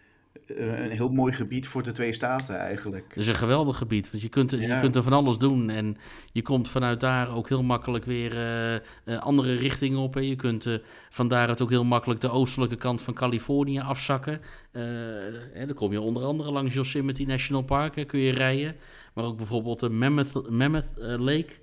een 0.48 0.92
heel 0.92 1.10
mooi 1.10 1.34
gebied 1.34 1.68
voor 1.68 1.84
de 1.84 1.92
twee 1.92 2.14
staten 2.14 2.58
eigenlijk. 2.58 3.10
Dat 3.10 3.18
is 3.18 3.28
een 3.28 3.36
geweldig 3.36 3.78
gebied, 3.78 4.12
want 4.12 4.24
je 4.24 4.30
kunt, 4.30 4.52
je 4.52 4.78
kunt 4.80 4.96
er 4.96 5.04
van 5.04 5.14
alles 5.14 5.38
doen. 5.38 5.70
En 5.70 5.98
je 6.32 6.42
komt 6.42 6.70
vanuit 6.70 7.00
daar 7.00 7.36
ook 7.36 7.50
heel 7.50 7.64
makkelijk 7.64 8.06
weer 8.06 8.32
eh, 8.32 8.76
eh, 8.76 8.82
andere 9.20 9.54
richtingen 9.54 10.00
op. 10.00 10.16
En 10.16 10.28
je 10.28 10.36
kunt 10.36 10.66
eh 10.66 10.74
van 11.16 11.28
daaruit 11.28 11.62
ook 11.62 11.70
heel 11.70 11.84
makkelijk 11.84 12.22
de 12.22 12.30
oostelijke 12.30 12.76
kant 12.76 13.02
van 13.02 13.14
Californië 13.14 13.80
afzakken. 13.80 14.42
Eh, 14.72 15.60
en 15.60 15.66
dan 15.66 15.74
kom 15.74 15.92
je 15.92 16.02
onder 16.02 16.24
andere 16.24 16.52
langs 16.52 16.74
Yosemite 16.74 17.24
National 17.24 17.64
Park, 17.64 17.96
hè, 17.96 18.04
kun 18.04 18.20
je 18.20 18.32
rijden. 18.32 18.76
Maar 19.14 19.26
ook 19.26 19.38
bijvoorbeeld 19.38 19.80
de 19.80 19.90
Mammoth, 19.90 20.50
Mammoth 20.50 20.98
eh, 20.98 21.20
Lake. 21.20 21.54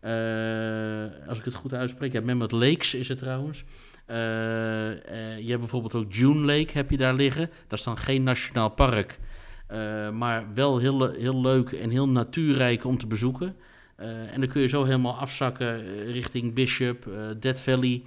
Eh, 0.00 1.28
als 1.28 1.38
ik 1.38 1.44
het 1.44 1.54
goed 1.54 1.74
uitspreek, 1.74 2.12
ja, 2.12 2.20
Mammoth 2.20 2.52
Lakes 2.52 2.94
is 2.94 3.08
het 3.08 3.18
trouwens. 3.18 3.64
Eh, 4.06 4.90
eh, 4.90 5.38
je 5.38 5.48
hebt 5.48 5.60
bijvoorbeeld 5.60 5.94
ook 5.94 6.12
June 6.12 6.44
Lake 6.44 6.72
heb 6.72 6.90
je 6.90 6.96
daar 6.96 7.14
liggen. 7.14 7.50
Dat 7.68 7.78
is 7.78 7.84
dan 7.84 7.96
geen 7.96 8.22
nationaal 8.22 8.70
park. 8.70 9.18
Eh, 9.66 10.10
maar 10.10 10.44
wel 10.54 10.78
heel, 10.78 11.10
heel 11.10 11.40
leuk 11.40 11.72
en 11.72 11.90
heel 11.90 12.08
natuurrijk 12.08 12.84
om 12.84 12.98
te 12.98 13.06
bezoeken. 13.06 13.56
En 13.96 14.40
dan 14.40 14.48
kun 14.48 14.60
je 14.60 14.68
zo 14.68 14.84
helemaal 14.84 15.18
afzakken 15.18 16.04
richting 16.12 16.54
Bishop, 16.54 17.08
Death 17.40 17.60
Valley 17.60 18.02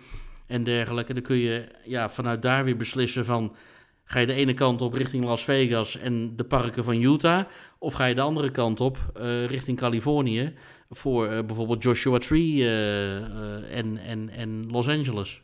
en 0.47 0.63
dergelijke. 0.63 1.13
Dan 1.13 1.23
kun 1.23 1.35
je 1.35 1.67
ja, 1.83 2.09
vanuit 2.09 2.41
daar 2.41 2.63
weer 2.63 2.77
beslissen 2.77 3.25
van... 3.25 3.55
ga 4.03 4.19
je 4.19 4.25
de 4.25 4.33
ene 4.33 4.53
kant 4.53 4.81
op 4.81 4.93
richting 4.93 5.25
Las 5.25 5.43
Vegas 5.43 5.97
en 5.97 6.35
de 6.35 6.43
parken 6.43 6.83
van 6.83 7.01
Utah... 7.01 7.45
of 7.79 7.93
ga 7.93 8.05
je 8.05 8.15
de 8.15 8.21
andere 8.21 8.51
kant 8.51 8.81
op 8.81 9.12
richting 9.47 9.77
Californië... 9.77 10.53
voor 10.89 11.27
bijvoorbeeld 11.45 11.83
Joshua 11.83 12.17
Tree 12.17 12.69
en, 13.69 13.97
en, 13.97 14.29
en 14.29 14.71
Los 14.71 14.88
Angeles. 14.88 15.41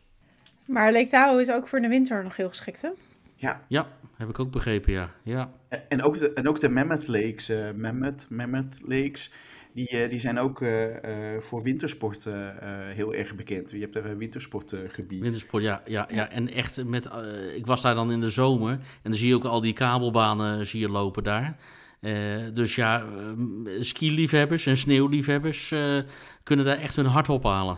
Maar 0.65 0.91
Lake 0.91 1.09
Tahoe 1.09 1.41
is 1.41 1.51
ook 1.51 1.67
voor 1.67 1.79
de 1.79 1.87
winter 1.87 2.23
nog 2.23 2.35
heel 2.35 2.49
geschikt, 2.49 2.81
hè? 2.81 2.89
Ja, 3.35 3.61
Ja, 3.67 3.87
heb 4.15 4.29
ik 4.29 4.39
ook 4.39 4.51
begrepen, 4.51 4.93
ja. 4.93 5.11
ja. 5.23 5.51
en 5.89 6.03
ook 6.03 6.17
de, 6.17 6.33
en 6.33 6.47
ook 6.47 6.59
de 6.59 6.69
Mammoth 6.69 7.07
Lakes, 7.07 7.49
eh, 7.49 7.71
Mammoth, 7.75 8.25
Mammoth 8.29 8.75
Lakes, 8.81 9.31
die, 9.73 9.89
eh, 9.89 10.09
die 10.09 10.19
zijn 10.19 10.39
ook 10.39 10.61
eh, 10.61 11.35
eh, 11.35 11.41
voor 11.41 11.63
wintersport 11.63 12.25
eh, 12.25 12.47
eh, 12.47 12.95
heel 12.95 13.13
erg 13.13 13.35
bekend. 13.35 13.71
Je 13.71 13.79
hebt 13.79 13.95
er 13.95 14.05
een 14.05 14.17
wintersportgebied. 14.17 15.21
Wintersport, 15.21 15.63
ja, 15.63 15.81
ja, 15.85 16.07
ja. 16.11 16.29
En 16.29 16.53
echt 16.53 16.83
met, 16.85 17.09
ik 17.55 17.65
was 17.65 17.81
daar 17.81 17.95
dan 17.95 18.11
in 18.11 18.21
de 18.21 18.29
zomer 18.29 18.71
en 18.71 18.79
dan 19.03 19.13
zie 19.13 19.27
je 19.27 19.35
ook 19.35 19.43
al 19.43 19.61
die 19.61 19.73
kabelbanen 19.73 20.65
zie 20.65 20.79
je 20.79 20.89
lopen 20.89 21.23
daar. 21.23 21.57
Eh, 22.05 22.13
dus 22.53 22.75
ja, 22.75 22.99
eh, 23.01 23.81
ski-liefhebbers 23.81 24.65
en 24.65 24.77
sneeuwliefhebbers 24.77 25.71
eh, 25.71 25.97
kunnen 26.43 26.65
daar 26.65 26.77
echt 26.77 26.95
hun 26.95 27.05
hart 27.05 27.29
ophalen. 27.29 27.77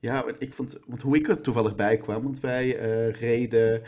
Ja, 0.00 0.24
ik 0.38 0.52
vond, 0.52 0.78
want 0.86 1.02
hoe 1.02 1.16
ik 1.16 1.28
er 1.28 1.40
toevallig 1.40 1.74
bij 1.74 1.96
kwam, 1.96 2.22
want 2.22 2.40
wij 2.40 2.78
eh, 2.78 3.12
reden 3.20 3.82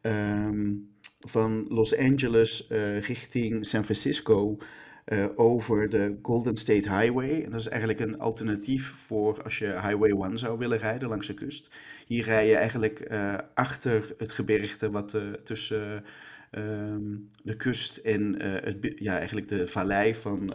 ehm, 0.00 0.74
van 1.20 1.66
Los 1.68 1.96
Angeles 1.96 2.66
eh, 2.66 3.00
richting 3.00 3.66
San 3.66 3.84
Francisco 3.84 4.58
eh, 5.04 5.26
over 5.36 5.88
de 5.88 6.18
Golden 6.22 6.56
State 6.56 6.96
Highway. 6.98 7.42
En 7.42 7.50
dat 7.50 7.60
is 7.60 7.68
eigenlijk 7.68 8.00
een 8.00 8.18
alternatief 8.18 8.86
voor 8.86 9.42
als 9.42 9.58
je 9.58 9.66
Highway 9.66 10.10
1 10.10 10.38
zou 10.38 10.58
willen 10.58 10.78
rijden 10.78 11.08
langs 11.08 11.26
de 11.26 11.34
kust. 11.34 11.70
Hier 12.06 12.24
rij 12.24 12.48
je 12.48 12.56
eigenlijk 12.56 13.10
achter 13.54 14.14
het 14.18 14.32
gebergte 14.32 14.90
wat 14.90 15.20
tussen 15.44 16.04
ehm, 16.50 17.16
de 17.42 17.56
kust 17.56 17.96
en 17.96 18.42
het, 18.42 18.92
ja, 18.96 19.18
eigenlijk 19.18 19.48
de 19.48 19.66
vallei 19.66 20.14
van 20.14 20.52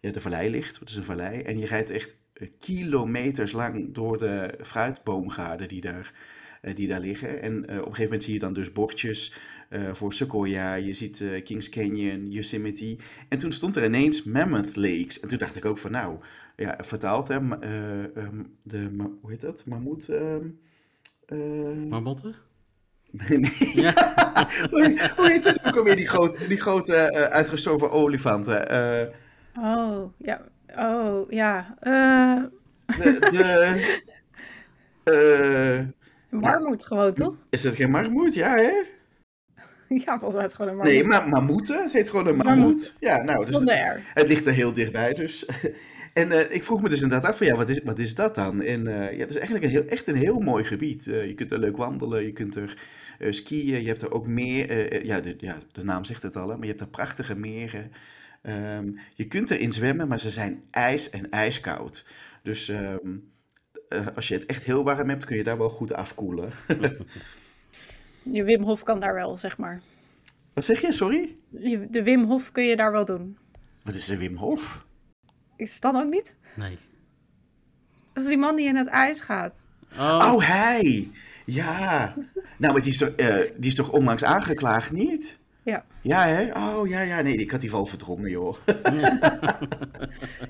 ja, 0.00 0.10
de 0.10 0.20
vallei 0.20 0.50
ligt. 0.50 0.78
Het 0.78 0.88
is 0.88 0.96
een 0.96 1.04
vallei. 1.04 1.42
En 1.42 1.58
je 1.58 1.66
rijdt 1.66 1.90
echt 1.90 2.16
kilometers 2.58 3.52
lang 3.52 3.94
door 3.94 4.18
de 4.18 4.54
fruitboomgaarden 4.60 5.68
die 5.68 5.80
daar, 5.80 6.12
eh, 6.62 6.74
die 6.74 6.88
daar 6.88 7.00
liggen. 7.00 7.42
En 7.42 7.52
eh, 7.52 7.60
op 7.60 7.68
een 7.70 7.82
gegeven 7.84 8.02
moment 8.04 8.24
zie 8.24 8.32
je 8.32 8.38
dan 8.38 8.52
dus 8.52 8.72
bordjes 8.72 9.34
eh, 9.68 9.92
voor 9.94 10.12
Sequoia. 10.12 10.74
Je 10.74 10.92
ziet 10.92 11.20
eh, 11.20 11.44
Kings 11.44 11.68
Canyon, 11.68 12.30
Yosemite. 12.30 12.96
En 13.28 13.38
toen 13.38 13.52
stond 13.52 13.76
er 13.76 13.84
ineens 13.84 14.22
Mammoth 14.22 14.76
Lakes. 14.76 15.20
En 15.20 15.28
toen 15.28 15.38
dacht 15.38 15.56
ik 15.56 15.64
ook 15.64 15.78
van 15.78 15.90
nou, 15.90 16.16
ja, 16.56 16.78
vertaald 16.80 17.28
hè. 17.28 17.34
eh, 17.60 18.16
ehm, 18.16 18.42
de, 18.62 18.78
ma- 18.92 19.10
hoe 19.20 19.30
heet 19.30 19.40
dat? 19.40 19.66
Mammoet? 19.66 20.08
ehm, 20.08 20.46
eh, 21.26 21.38
Marmotten? 21.88 22.34
nee. 23.28 23.72
Ja. 23.74 23.92
hoe, 24.70 25.10
hoe 25.16 25.28
heet 25.30 25.44
het 25.44 25.64
ook 25.66 25.76
alweer, 25.76 25.96
die 25.96 26.08
grote, 26.08 26.46
die 26.48 26.60
grote 26.60 26.94
eh, 26.96 27.22
uitgestorven 27.22 27.90
olifanten? 27.90 28.68
Eh, 28.68 29.14
Oh, 29.58 30.12
ja. 30.18 30.40
Oh, 30.78 31.30
ja. 31.30 31.76
Eh 31.80 32.42
de, 32.96 33.18
de, 33.30 34.02
eh, 36.30 36.38
marmoet 36.40 36.84
gewoon, 36.84 37.14
toch? 37.14 37.46
is 37.50 37.64
het 37.64 37.74
geen 37.74 37.90
marmoet? 37.90 38.34
Ja, 38.34 38.54
hè? 38.54 38.72
Ja, 40.04 40.18
volgens 40.18 40.34
mij 40.34 40.44
is 40.44 40.52
het 40.52 40.54
gewoon 40.54 40.70
een 40.70 40.76
marmoet. 40.76 40.94
Nee, 40.94 41.04
maar 41.04 41.28
mammoeten. 41.28 41.82
Het 41.82 41.92
heet 41.92 42.10
gewoon 42.10 42.26
een 42.26 42.36
mammoet. 42.36 42.56
Mammoet. 42.56 42.96
Ja, 43.00 43.22
nou, 43.22 43.46
dus 43.46 43.58
het, 44.14 44.28
ligt 44.28 44.46
er 44.46 44.52
heel 44.52 44.72
dichtbij, 44.72 45.14
dus. 45.14 45.46
En 46.12 46.32
eh, 46.32 46.54
ik 46.54 46.64
vroeg 46.64 46.82
me 46.82 46.88
dus 46.88 47.02
inderdaad 47.02 47.30
af 47.30 47.36
van, 47.36 47.46
ja, 47.46 47.56
wat 47.56 47.68
is, 47.68 47.80
wat 47.82 47.98
is 47.98 48.14
dat 48.14 48.34
dan? 48.34 48.62
En 48.62 48.84
ja, 48.84 49.18
het 49.18 49.30
is 49.30 49.36
eigenlijk 49.36 49.64
een 49.64 49.70
heel, 49.70 49.84
echt 49.84 50.06
een 50.06 50.16
heel 50.16 50.38
mooi 50.38 50.64
gebied. 50.64 51.04
Je 51.04 51.34
kunt 51.34 51.50
er 51.52 51.58
leuk 51.58 51.76
wandelen, 51.76 52.24
je 52.24 52.32
kunt 52.32 52.54
er 52.54 52.78
skiën, 53.30 53.82
je 53.82 53.88
hebt 53.88 54.02
er 54.02 54.12
ook 54.12 54.26
meer, 54.26 55.06
ja, 55.06 55.20
de, 55.20 55.34
ja, 55.38 55.58
de 55.72 55.84
naam 55.84 56.04
zegt 56.04 56.22
het 56.22 56.36
al, 56.36 56.48
hè, 56.48 56.54
maar 56.54 56.62
je 56.62 56.68
hebt 56.68 56.80
er 56.80 56.88
prachtige 56.88 57.36
meren. 57.36 57.92
Ehm, 58.42 58.90
je 59.14 59.26
kunt 59.26 59.50
erin 59.50 59.72
zwemmen, 59.72 60.08
maar 60.08 60.20
ze 60.20 60.30
zijn 60.30 60.62
ijs 60.70 61.10
en 61.10 61.30
ijskoud. 61.30 62.06
Dus 62.42 62.68
ehm, 62.68 63.16
eh, 63.88 64.06
als 64.14 64.28
je 64.28 64.34
het 64.34 64.46
echt 64.46 64.64
heel 64.64 64.84
warm 64.84 65.08
hebt, 65.08 65.24
kun 65.24 65.36
je 65.36 65.44
daar 65.44 65.58
wel 65.58 65.70
goed 65.70 65.92
afkoelen. 65.92 66.52
Je 68.22 68.44
Wim 68.44 68.62
Hof 68.62 68.82
kan 68.82 69.00
daar 69.00 69.14
wel, 69.14 69.36
zeg 69.38 69.56
maar. 69.58 69.80
Wat 70.52 70.64
zeg 70.64 70.80
je, 70.80 70.92
sorry? 70.92 71.36
Je- 71.48 71.86
De 71.90 72.02
Wim 72.02 72.24
Hof 72.24 72.52
kun 72.52 72.64
je 72.64 72.76
daar 72.76 72.92
wel 72.92 73.04
doen. 73.04 73.38
Wat 73.84 73.94
is 73.94 74.08
een 74.08 74.18
Wim 74.18 74.36
Hof? 74.36 74.84
Is 75.56 75.72
het 75.72 75.82
dan 75.82 75.96
ook 75.96 76.10
niet? 76.10 76.36
Nee. 76.56 76.78
Dat 78.12 78.22
is 78.22 78.28
die 78.28 78.38
man 78.38 78.56
die 78.56 78.66
in 78.66 78.76
het 78.76 78.86
ijs 78.86 79.20
gaat. 79.20 79.64
Oh, 79.92 80.32
Oh, 80.32 80.46
hij! 80.46 81.10
Ja. 81.46 82.14
Nou, 82.58 82.72
maar 82.72 82.82
die 82.82 82.90
is, 82.92 82.98
toch, 82.98 83.08
eh, 83.08 83.36
die 83.56 83.70
is 83.70 83.74
toch 83.74 83.90
onlangs 83.90 84.24
aangeklaagd, 84.24 84.92
niet? 84.92 85.38
Ja. 85.62 85.84
Ja, 86.02 86.26
hè? 86.26 86.52
Oh, 86.76 86.88
ja, 86.88 87.00
ja. 87.00 87.20
Nee, 87.20 87.36
ik 87.36 87.50
had 87.50 87.60
die 87.60 87.70
val 87.70 87.86
verdrongen, 87.86 88.30
joh. 88.30 88.56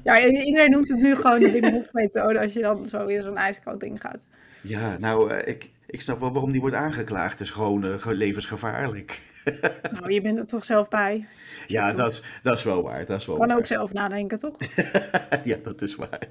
Ja, 0.04 0.20
iedereen 0.26 0.70
noemt 0.70 0.88
het 0.88 0.98
nu 1.02 1.14
gewoon 1.14 1.38
de 1.40 1.50
Wim 1.50 1.72
Hof 1.72 1.92
methode 1.92 2.40
als 2.40 2.52
je 2.52 2.60
dan 2.60 2.86
zo 2.86 3.06
in 3.06 3.22
zo'n 3.22 3.36
ijskoud 3.36 3.80
ding 3.80 4.00
gaat. 4.00 4.26
Ja, 4.62 4.96
nou, 4.98 5.30
eh, 5.30 5.48
ik, 5.54 5.70
ik 5.86 6.00
snap 6.00 6.20
wel 6.20 6.32
waarom 6.32 6.52
die 6.52 6.60
wordt 6.60 6.76
aangeklaagd. 6.76 7.32
Het 7.32 7.40
is 7.40 7.50
gewoon 7.50 7.84
eh, 7.84 8.06
levensgevaarlijk. 8.06 9.20
Nou, 9.92 10.12
je 10.12 10.20
bent 10.20 10.38
er 10.38 10.46
toch 10.46 10.64
zelf 10.64 10.88
bij. 10.88 11.26
Ja, 11.66 11.92
dat 11.92 12.10
is, 12.10 12.22
dat 12.42 12.58
is 12.58 12.62
wel 12.64 12.82
waar. 12.82 13.06
Dat 13.06 13.20
is 13.20 13.26
wel 13.26 13.36
Kan 13.36 13.48
waar. 13.48 13.56
ook 13.56 13.66
zelf 13.66 13.92
nadenken, 13.92 14.38
toch? 14.38 14.56
ja, 15.44 15.56
dat 15.62 15.82
is 15.82 15.94
waar. 15.94 16.28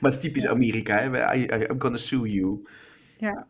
Maar 0.00 0.10
het 0.10 0.14
is 0.14 0.18
typisch 0.20 0.46
Amerika, 0.46 0.98
hè? 1.10 1.34
I- 1.36 1.46
I'm 1.70 1.80
gonna 1.80 1.96
sue 1.96 2.32
you. 2.32 2.66
Ja. 3.18 3.46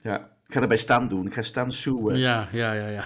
Ja, 0.00 0.28
ik 0.46 0.54
ga 0.54 0.60
erbij 0.60 0.76
Stan 0.76 1.08
doen. 1.08 1.26
Ik 1.26 1.34
ga 1.34 1.42
Stan 1.42 1.72
suen. 1.72 2.18
ja, 2.18 2.48
ja, 2.52 2.72
ja, 2.72 2.86
ja. 2.86 3.04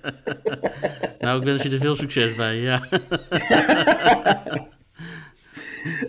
nou, 1.18 1.38
ik 1.38 1.44
wens 1.44 1.62
je 1.62 1.70
er 1.70 1.78
veel 1.78 1.94
succes 1.94 2.34
bij, 2.34 2.56
ja. 2.56 2.82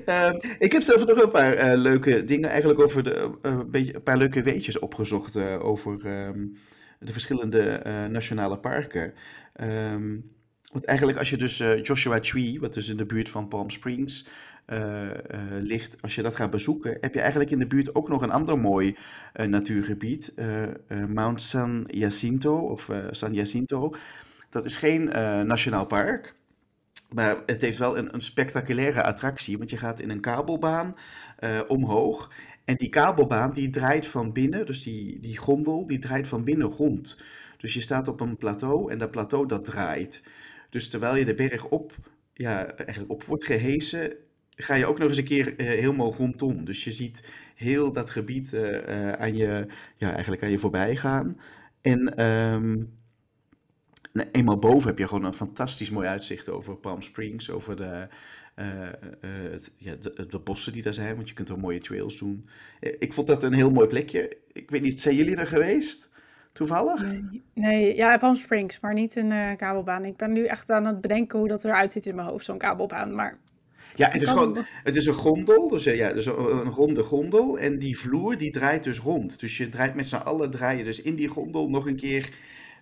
Ehm, 0.06 0.40
ik 0.60 0.72
heb 0.72 0.82
zelf 0.82 1.06
nog 1.06 1.22
een 1.22 1.32
paar 1.32 1.54
eh, 1.54 1.78
leuke 1.78 2.24
dingen, 2.24 2.50
eigenlijk 2.50 2.80
over 2.80 3.04
de, 3.04 3.38
een, 3.42 3.72
beetje, 3.72 3.96
een 3.96 4.04
paar 4.04 4.18
leuke 4.18 4.42
weetjes 4.42 4.80
opgezocht 4.80 5.36
eh, 5.36 5.66
over 5.66 6.06
ehm, 6.06 6.48
de 7.00 7.12
verschillende 7.12 7.82
nationale 8.10 8.58
parken. 8.58 9.14
Ehm, 9.54 10.18
want 10.72 10.86
eigenlijk 10.86 11.18
als 11.18 11.30
je 11.30 11.38
dus 11.38 11.58
Joshua 11.58 12.20
Tree, 12.20 12.60
wat 12.60 12.74
dus 12.74 12.90
in 12.90 12.98
de 12.98 13.06
buurt 13.06 13.30
van 13.30 13.48
Palm 13.48 13.70
Springs 13.70 14.28
eh, 14.72 15.10
eh, 15.10 15.62
ligt, 15.62 16.02
als 16.02 16.16
je 16.16 16.22
dat 16.22 16.36
gaat 16.36 16.50
bezoeken, 16.50 16.98
heb 17.02 17.14
je 17.14 17.20
eigenlijk 17.20 17.52
in 17.52 17.60
de 17.60 17.68
buurt 17.68 17.96
ook 17.96 18.10
nog 18.10 18.22
een 18.22 18.32
ander 18.32 18.60
mooi 18.60 18.98
eh, 19.34 19.46
natuurgebied, 19.46 20.34
Mount 21.08 21.42
San 21.42 21.84
Jacinto 21.88 22.58
of 22.58 22.90
San 23.12 23.34
Jacinto. 23.34 23.94
Dat 24.50 24.66
is 24.66 24.76
geen 24.76 25.04
nationaal 25.48 25.86
park. 25.86 26.36
Maar 27.10 27.38
het 27.46 27.62
heeft 27.62 27.78
wel 27.78 27.98
een, 27.98 28.14
een 28.14 28.22
spectaculaire 28.22 29.04
attractie, 29.04 29.58
want 29.58 29.70
je 29.70 29.78
gaat 29.78 30.00
in 30.00 30.10
een 30.10 30.20
kabelbaan 30.20 30.96
omhoog. 31.68 32.32
En 32.66 32.76
die 32.76 32.90
kabelbaan 32.90 33.54
die 33.54 33.70
draait 33.70 34.08
van 34.08 34.32
binnen, 34.32 34.66
dus 34.66 34.84
die, 34.84 35.20
die 35.20 35.38
gondel, 35.38 35.88
die 35.88 36.00
draait 36.00 36.28
van 36.28 36.44
binnen 36.44 36.68
rond. 36.68 37.22
Dus 37.58 37.74
je 37.74 37.82
staat 37.82 38.08
op 38.08 38.20
een 38.20 38.38
plateau 38.38 38.92
en 38.92 38.98
dat 38.98 39.12
plateau 39.12 39.48
dat 39.48 39.66
draait. 39.66 40.24
Dus 40.70 40.90
terwijl 40.90 41.16
je 41.16 41.26
de 41.26 41.36
berg 41.36 41.66
op, 41.66 41.96
ja, 42.34 42.66
eigenlijk 42.66 43.12
op 43.12 43.24
wordt 43.24 43.46
gehesen, 43.46 44.14
ga 44.56 44.76
je 44.76 44.86
ook 44.86 44.98
nog 44.98 45.08
eens 45.08 45.18
een 45.18 45.24
keer 45.24 45.58
eh, 45.58 45.68
helemaal 45.68 46.14
rondom. 46.14 46.66
Dus 46.66 46.84
je 46.84 46.92
ziet 46.92 47.30
heel 47.56 47.92
dat 47.92 48.10
gebied 48.10 48.54
eh, 48.54 49.10
eh, 49.10 49.20
aan, 49.20 49.36
je, 49.36 49.68
ja, 49.96 50.12
eigenlijk 50.12 50.44
aan 50.44 50.52
je 50.52 50.60
voorbij 50.60 50.96
gaan. 50.96 51.40
En 51.82 52.16
ehm, 52.18 52.84
Nee, 54.14 54.26
eenmaal 54.32 54.60
boven 54.60 54.90
heb 54.90 54.98
je 54.98 55.08
gewoon 55.08 55.24
een 55.24 55.34
fantastisch 55.34 55.90
mooi 55.90 56.08
uitzicht 56.08 56.50
over 56.50 56.76
Palm 56.76 57.02
Springs, 57.02 57.50
over 57.50 57.76
de, 57.76 58.08
het, 59.52 59.72
ja, 59.78 59.96
de, 59.96 60.26
de 60.30 60.40
bossen 60.40 60.74
die 60.74 60.82
daar 60.82 60.94
zijn, 60.94 61.16
want 61.16 61.30
je 61.30 61.34
kunt 61.36 61.50
er 61.50 61.60
mooie 61.60 61.80
trails 61.80 62.18
doen. 62.18 62.50
Ik 62.80 63.14
vond 63.14 63.28
dat 63.28 63.44
een 63.44 63.54
heel 63.54 63.72
mooi 63.72 63.88
plekje. 63.88 64.38
Ik 64.54 64.70
weet 64.72 64.82
niet, 64.82 65.02
zijn 65.02 65.16
jullie 65.16 65.36
er 65.36 65.48
geweest? 65.48 66.10
Toevallig? 66.52 67.02
Nee, 67.04 67.44
nee 67.54 67.96
ja, 67.96 68.18
Palm 68.18 68.36
Springs, 68.36 68.80
maar 68.80 68.94
niet 68.94 69.16
een 69.16 69.58
kabelbaan. 69.58 70.06
Ik 70.06 70.18
ben 70.18 70.32
nu 70.32 70.46
echt 70.46 70.70
aan 70.70 70.86
het 70.86 71.02
bedenken 71.02 71.40
hoe 71.40 71.48
dat 71.48 71.66
eruit 71.66 71.92
ziet 71.92 72.06
in 72.06 72.16
mijn 72.16 72.28
hoofd, 72.28 72.46
zo'n 72.46 72.58
kabelbaan. 72.58 73.16
Maar 73.16 73.38
Ja, 73.96 74.10
het 74.10 74.22
is 74.22 74.30
gewoon, 74.30 74.58
het 74.84 74.96
is 74.96 75.06
een 75.06 75.14
gondel, 75.14 75.68
dus 75.68 75.86
eh, 75.86 75.96
ja, 75.96 76.14
dus 76.14 76.26
een, 76.26 76.64
ronde 76.64 77.04
gondel. 77.04 77.60
En 77.60 77.80
die 77.80 78.00
vloer 78.00 78.38
die 78.38 78.52
draait 78.52 78.84
dus 78.84 79.00
rond. 79.00 79.40
Dus 79.40 79.58
je 79.58 79.70
draait 79.70 79.96
met 79.96 80.08
z'n 80.08 80.16
allen, 80.16 80.52
draai 80.52 80.78
je 80.78 80.84
dus 80.84 81.02
in 81.02 81.16
die 81.16 81.28
gondel 81.28 81.70
nog 81.70 81.86
een 81.86 81.96
keer 81.96 82.30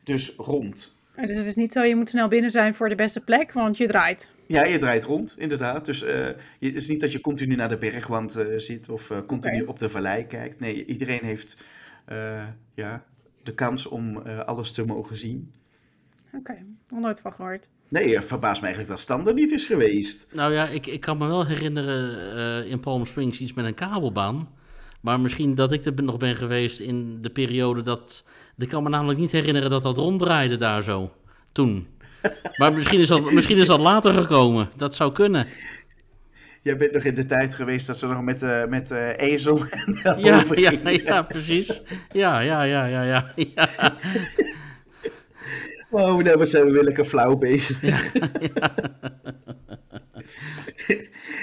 dus 0.04 0.34
rond. 0.38 0.96
dus 1.16 1.36
het 1.36 1.46
is 1.46 1.56
niet 1.56 1.74
zo, 1.74 1.82
je 1.82 1.96
moet 1.96 2.10
snel 2.10 2.28
binnen 2.28 2.50
zijn 2.50 2.76
voor 2.76 2.90
de 2.90 2.96
beste 2.96 3.22
plek, 3.22 3.52
want 3.52 3.78
je 3.78 3.88
draait. 3.88 4.32
Ja, 4.46 4.66
je 4.66 4.78
draait 4.78 5.04
rond, 5.04 5.36
inderdaad. 5.38 5.86
Dus 5.86 6.00
je, 6.00 6.36
het 6.60 6.76
is 6.76 6.88
niet 6.88 7.02
dat 7.02 7.12
je 7.12 7.22
continu 7.22 7.56
naar 7.56 7.70
de 7.70 7.78
bergwand 7.78 8.36
eh, 8.36 8.58
zit 8.58 8.90
of 8.90 9.12
continu 9.28 9.64
op 9.64 9.80
de 9.80 9.90
vallei 9.90 10.28
kijkt. 10.28 10.60
Nee, 10.60 10.86
iedereen 10.86 11.24
heeft 11.24 11.64
ja, 12.74 13.06
de 13.44 13.54
kans 13.54 13.86
om 13.86 14.18
alles 14.46 14.72
te 14.72 14.86
mogen 14.86 15.18
zien. 15.18 15.54
Oké, 16.34 16.66
nog 16.88 17.00
nooit 17.00 17.22
van 17.22 17.34
gehoord. 17.34 17.70
Nee, 17.90 18.16
het 18.16 18.26
verbaast 18.26 18.62
me 18.62 18.68
eigenlijk 18.68 18.96
dat 18.96 19.04
Stan 19.04 19.28
er 19.28 19.34
niet 19.34 19.52
is 19.52 19.66
geweest. 19.66 20.28
Nou 20.34 20.54
ja, 20.54 20.68
ik, 20.68 20.86
ik 20.86 21.00
kan 21.00 21.18
me 21.18 21.28
wel 21.28 21.46
herinneren 21.46 22.36
eh, 22.36 22.72
in 22.72 22.80
Palm 22.80 23.06
Springs 23.06 23.40
iets 23.40 23.54
met 23.54 23.66
een 23.66 23.74
kabelbaan. 23.74 24.50
Maar 25.02 25.20
misschien 25.20 25.56
dat 25.56 25.72
ik 25.72 25.86
er 25.86 26.04
nog 26.04 26.18
ben 26.18 26.36
geweest 26.36 26.80
in 26.80 27.22
de 27.22 27.30
periode 27.30 27.82
dat... 27.82 28.24
Ik 28.58 28.68
kan 28.68 28.84
me 28.84 28.90
namelijk 28.90 29.20
niet 29.20 29.32
herinneren 29.32 29.70
dat 29.70 29.82
dat 29.82 29.98
ronddraaide 29.98 30.58
daar 30.58 30.84
zo, 30.84 31.12
toen. 31.52 31.88
Maar 32.58 32.74
misschien 32.74 33.00
is 33.00 33.08
dat, 33.08 33.32
misschien 33.34 33.58
is 33.58 33.68
dat 33.68 33.80
later 33.80 34.14
gekomen. 34.14 34.70
Dat 34.76 34.96
zou 34.96 35.12
kunnen. 35.12 35.48
Jij 36.62 36.78
bent 36.78 36.92
nog 36.92 37.04
in 37.04 37.16
de 37.16 37.26
tijd 37.26 37.56
geweest 37.56 37.88
dat 37.88 37.98
ze 37.98 38.08
nog 38.08 38.22
met, 38.22 38.42
eh 38.42 38.66
met 38.66 38.92
eh, 38.92 39.18
ezel 39.18 39.64
naar 40.04 40.20
Ja, 40.26 40.44
ja, 40.90 41.22
precies. 41.22 41.82
Ja, 42.12 42.40
ja, 42.40 42.64
ja, 42.64 42.86
ja, 42.86 43.04
ja. 43.04 43.34
ja. 43.36 43.70
Wow, 45.90 46.22
nou, 46.22 46.38
wat 46.38 46.50
zijn 46.50 46.66
we 46.66 46.72
weer 46.72 46.84
lekker 46.84 47.06
flauw 47.06 47.36
bezig. 47.36 47.84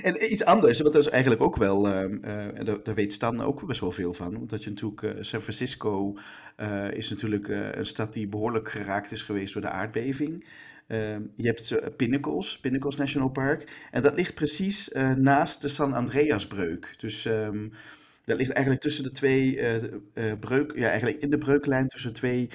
en 0.03 0.33
iets 0.33 0.45
anders, 0.45 0.81
want 0.81 0.95
dat 0.95 1.05
is 1.05 1.11
eigenlijk 1.11 1.43
ook 1.43 1.57
wel, 1.57 1.89
ehm, 1.89 2.17
eh, 2.23 2.65
daar, 2.65 2.83
daar 2.83 2.95
weet 2.95 3.13
Stan 3.13 3.41
ook 3.41 3.67
best 3.67 3.81
wel 3.81 3.93
veel 3.93 4.15
van. 4.15 4.37
Omdat 4.37 4.65
je 4.65 4.71
natuurlijk, 4.71 5.03
eh, 5.03 5.11
San 5.21 5.41
Francisco 5.41 6.17
eh, 6.57 6.91
is 6.91 7.11
natuurlijk 7.11 7.49
een 7.49 7.87
stad 7.87 8.13
die 8.13 8.27
behoorlijk 8.27 8.71
geraakt 8.71 9.13
is 9.13 9.23
geweest 9.23 9.53
door 9.53 9.63
de 9.63 9.69
aardbeving. 9.69 10.47
Ehm, 10.87 11.23
je 11.37 11.47
hebt 11.47 11.97
Pinnacles, 11.97 12.59
Pinnacles 12.59 12.97
National 12.97 13.29
Park. 13.29 13.89
En 13.91 14.03
dat 14.03 14.15
ligt 14.15 14.35
precies 14.35 14.91
naast 15.17 15.63
de 15.63 15.69
San 15.69 15.93
Andreasbreuk. 15.93 16.95
Dus 16.99 17.27
ehm, 17.27 17.69
dat 18.25 18.37
ligt 18.39 18.51
eigenlijk 18.51 18.85
tussen 18.85 19.05
de 19.05 19.11
twee 19.11 19.61
breuk, 20.41 20.73
ja, 20.77 20.89
eigenlijk 20.89 21.23
in 21.23 21.31
de 21.31 21.39
breuklijn 21.39 21.89
tussen 21.89 22.13
twee 22.13 22.49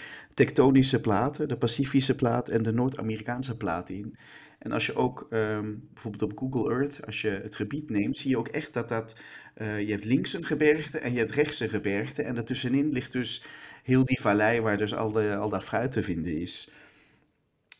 tektonische 0.45 1.01
platen, 1.01 1.47
de 1.47 1.57
Pacifische 1.57 2.15
plaat 2.15 2.49
en 2.49 2.63
de 2.63 2.71
Noord-Amerikaanse 2.73 3.57
plaat 3.57 3.89
in. 3.89 4.15
En 4.59 4.71
als 4.71 4.85
je 4.85 4.95
ook 4.95 5.27
ehm, 5.29 5.73
bijvoorbeeld 5.93 6.31
op 6.31 6.37
Google 6.39 6.71
Earth, 6.73 7.05
als 7.05 7.21
je 7.21 7.29
het 7.29 7.55
gebied 7.55 7.89
neemt, 7.89 8.17
zie 8.17 8.29
je 8.29 8.37
ook 8.37 8.47
echt 8.47 8.73
dat 8.73 8.89
dat, 8.89 9.19
eh, 9.53 9.79
je 9.81 9.91
hebt 9.91 10.05
links 10.05 10.33
een 10.33 10.45
gebergte 10.45 10.99
en 10.99 11.11
je 11.13 11.17
hebt 11.19 11.31
rechts 11.31 11.59
een 11.59 11.69
gebergte. 11.69 12.23
En 12.23 12.35
daartussenin 12.35 12.91
ligt 12.91 13.11
dus 13.11 13.43
heel 13.83 14.05
die 14.05 14.21
vallei 14.21 14.59
waar 14.61 14.77
dus 14.77 14.93
al, 14.95 15.11
de, 15.11 15.35
al 15.35 15.49
dat 15.49 15.63
fruit 15.63 15.91
te 15.91 16.03
vinden 16.03 16.37
is. 16.37 16.69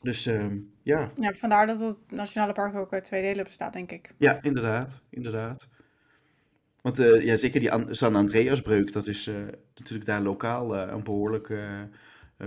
Dus 0.02 0.26
ehm, 0.26 0.58
ja, 0.84 1.12
Ja, 1.16 1.34
vandaar 1.34 1.68
dat 1.68 1.80
het 1.80 1.98
Nationale 2.10 2.54
Park 2.54 2.76
ook 2.76 2.94
uit 2.94 3.04
twee 3.04 3.22
delen 3.22 3.44
bestaat, 3.44 3.74
denk 3.74 3.92
ik. 3.92 4.14
ja, 4.18 4.42
inderdaad, 4.42 5.02
inderdaad. 5.10 5.68
Want 6.82 7.00
eh, 7.00 7.22
ja, 7.26 7.36
zeker 7.36 7.60
die 7.60 7.72
An- 7.72 7.96
San 7.96 8.16
Andreasbreuk, 8.16 8.94
dat 8.94 9.08
is 9.08 9.28
eh, 9.28 9.36
natuurlijk 9.76 10.06
daar 10.06 10.22
lokaal 10.22 10.78
een 10.78 11.04
behoorlijk, 11.04 11.50
eh, 11.50 11.82
eh, 11.82 11.88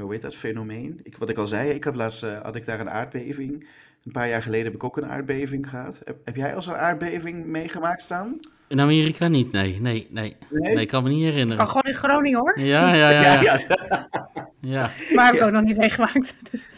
hoe 0.01 0.13
heet 0.13 0.23
dat, 0.23 0.35
fenomeen. 0.35 1.01
Ik, 1.03 1.17
wat 1.17 1.29
ik 1.29 1.37
al 1.39 1.47
zei, 1.47 1.71
ik 1.71 1.85
heb 1.85 1.95
laatst, 1.95 2.23
eh, 2.23 2.41
had 2.43 2.57
ik 2.57 2.65
daar 2.67 2.81
een 2.81 2.91
aardbeving. 2.91 3.67
Een 4.05 4.13
paar 4.13 4.29
jaar 4.29 4.43
geleden 4.43 4.65
heb 4.67 4.75
ik 4.75 4.85
ook 4.85 4.97
een 4.97 5.07
aardbeving 5.07 5.69
gehad. 5.69 6.01
Heb, 6.05 6.17
heb 6.25 6.37
jij 6.37 6.55
als 6.55 6.67
een 6.67 6.75
aardbeving 6.77 7.45
meegemaakt 7.47 8.03
staan? 8.03 8.39
In 8.69 8.81
Amerika 8.81 9.29
niet, 9.29 9.53
nee, 9.53 9.81
nee, 9.81 10.07
nee. 10.11 10.37
Nee? 10.51 10.73
Nee, 10.75 10.81
ik 10.83 10.89
kan 10.89 11.03
me 11.03 11.09
niet 11.09 11.23
Kan 11.23 11.31
herinneren. 11.33 11.67
gewoon 11.67 11.83
in 11.83 11.95
Groningen 11.95 12.39
hoor. 12.39 12.59
Ja, 12.61 12.95
ja, 12.95 13.11
ja, 13.11 13.41
ja. 13.41 13.41
ja. 13.61 14.49
ja. 14.61 14.91
Maar 15.15 15.27
heb 15.27 15.35
ik 15.35 15.43
ook 15.43 15.51
nog 15.51 15.63
niet 15.63 15.77
meegemaakt. 15.77 16.35
Dus. 16.51 16.71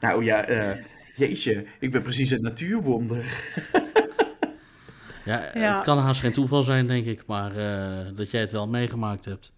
Nou 0.00 0.24
ja, 0.24 0.44
eh, 0.44 0.84
jeetje, 1.14 1.64
ik 1.80 1.90
ben 1.90 2.02
precies 2.02 2.30
een 2.30 2.42
natuurwonder. 2.42 3.24
Ja, 5.24 5.50
Ja. 5.54 5.74
het 5.74 5.84
kan 5.84 5.98
haast 5.98 6.20
geen 6.20 6.32
toeval 6.32 6.62
zijn, 6.62 6.86
denk 6.86 7.06
ik, 7.06 7.22
maar 7.26 7.56
eh, 7.56 8.06
dat 8.14 8.30
jij 8.30 8.40
het 8.40 8.52
wel 8.52 8.68
meegemaakt 8.68 9.24
hebt. 9.24 9.52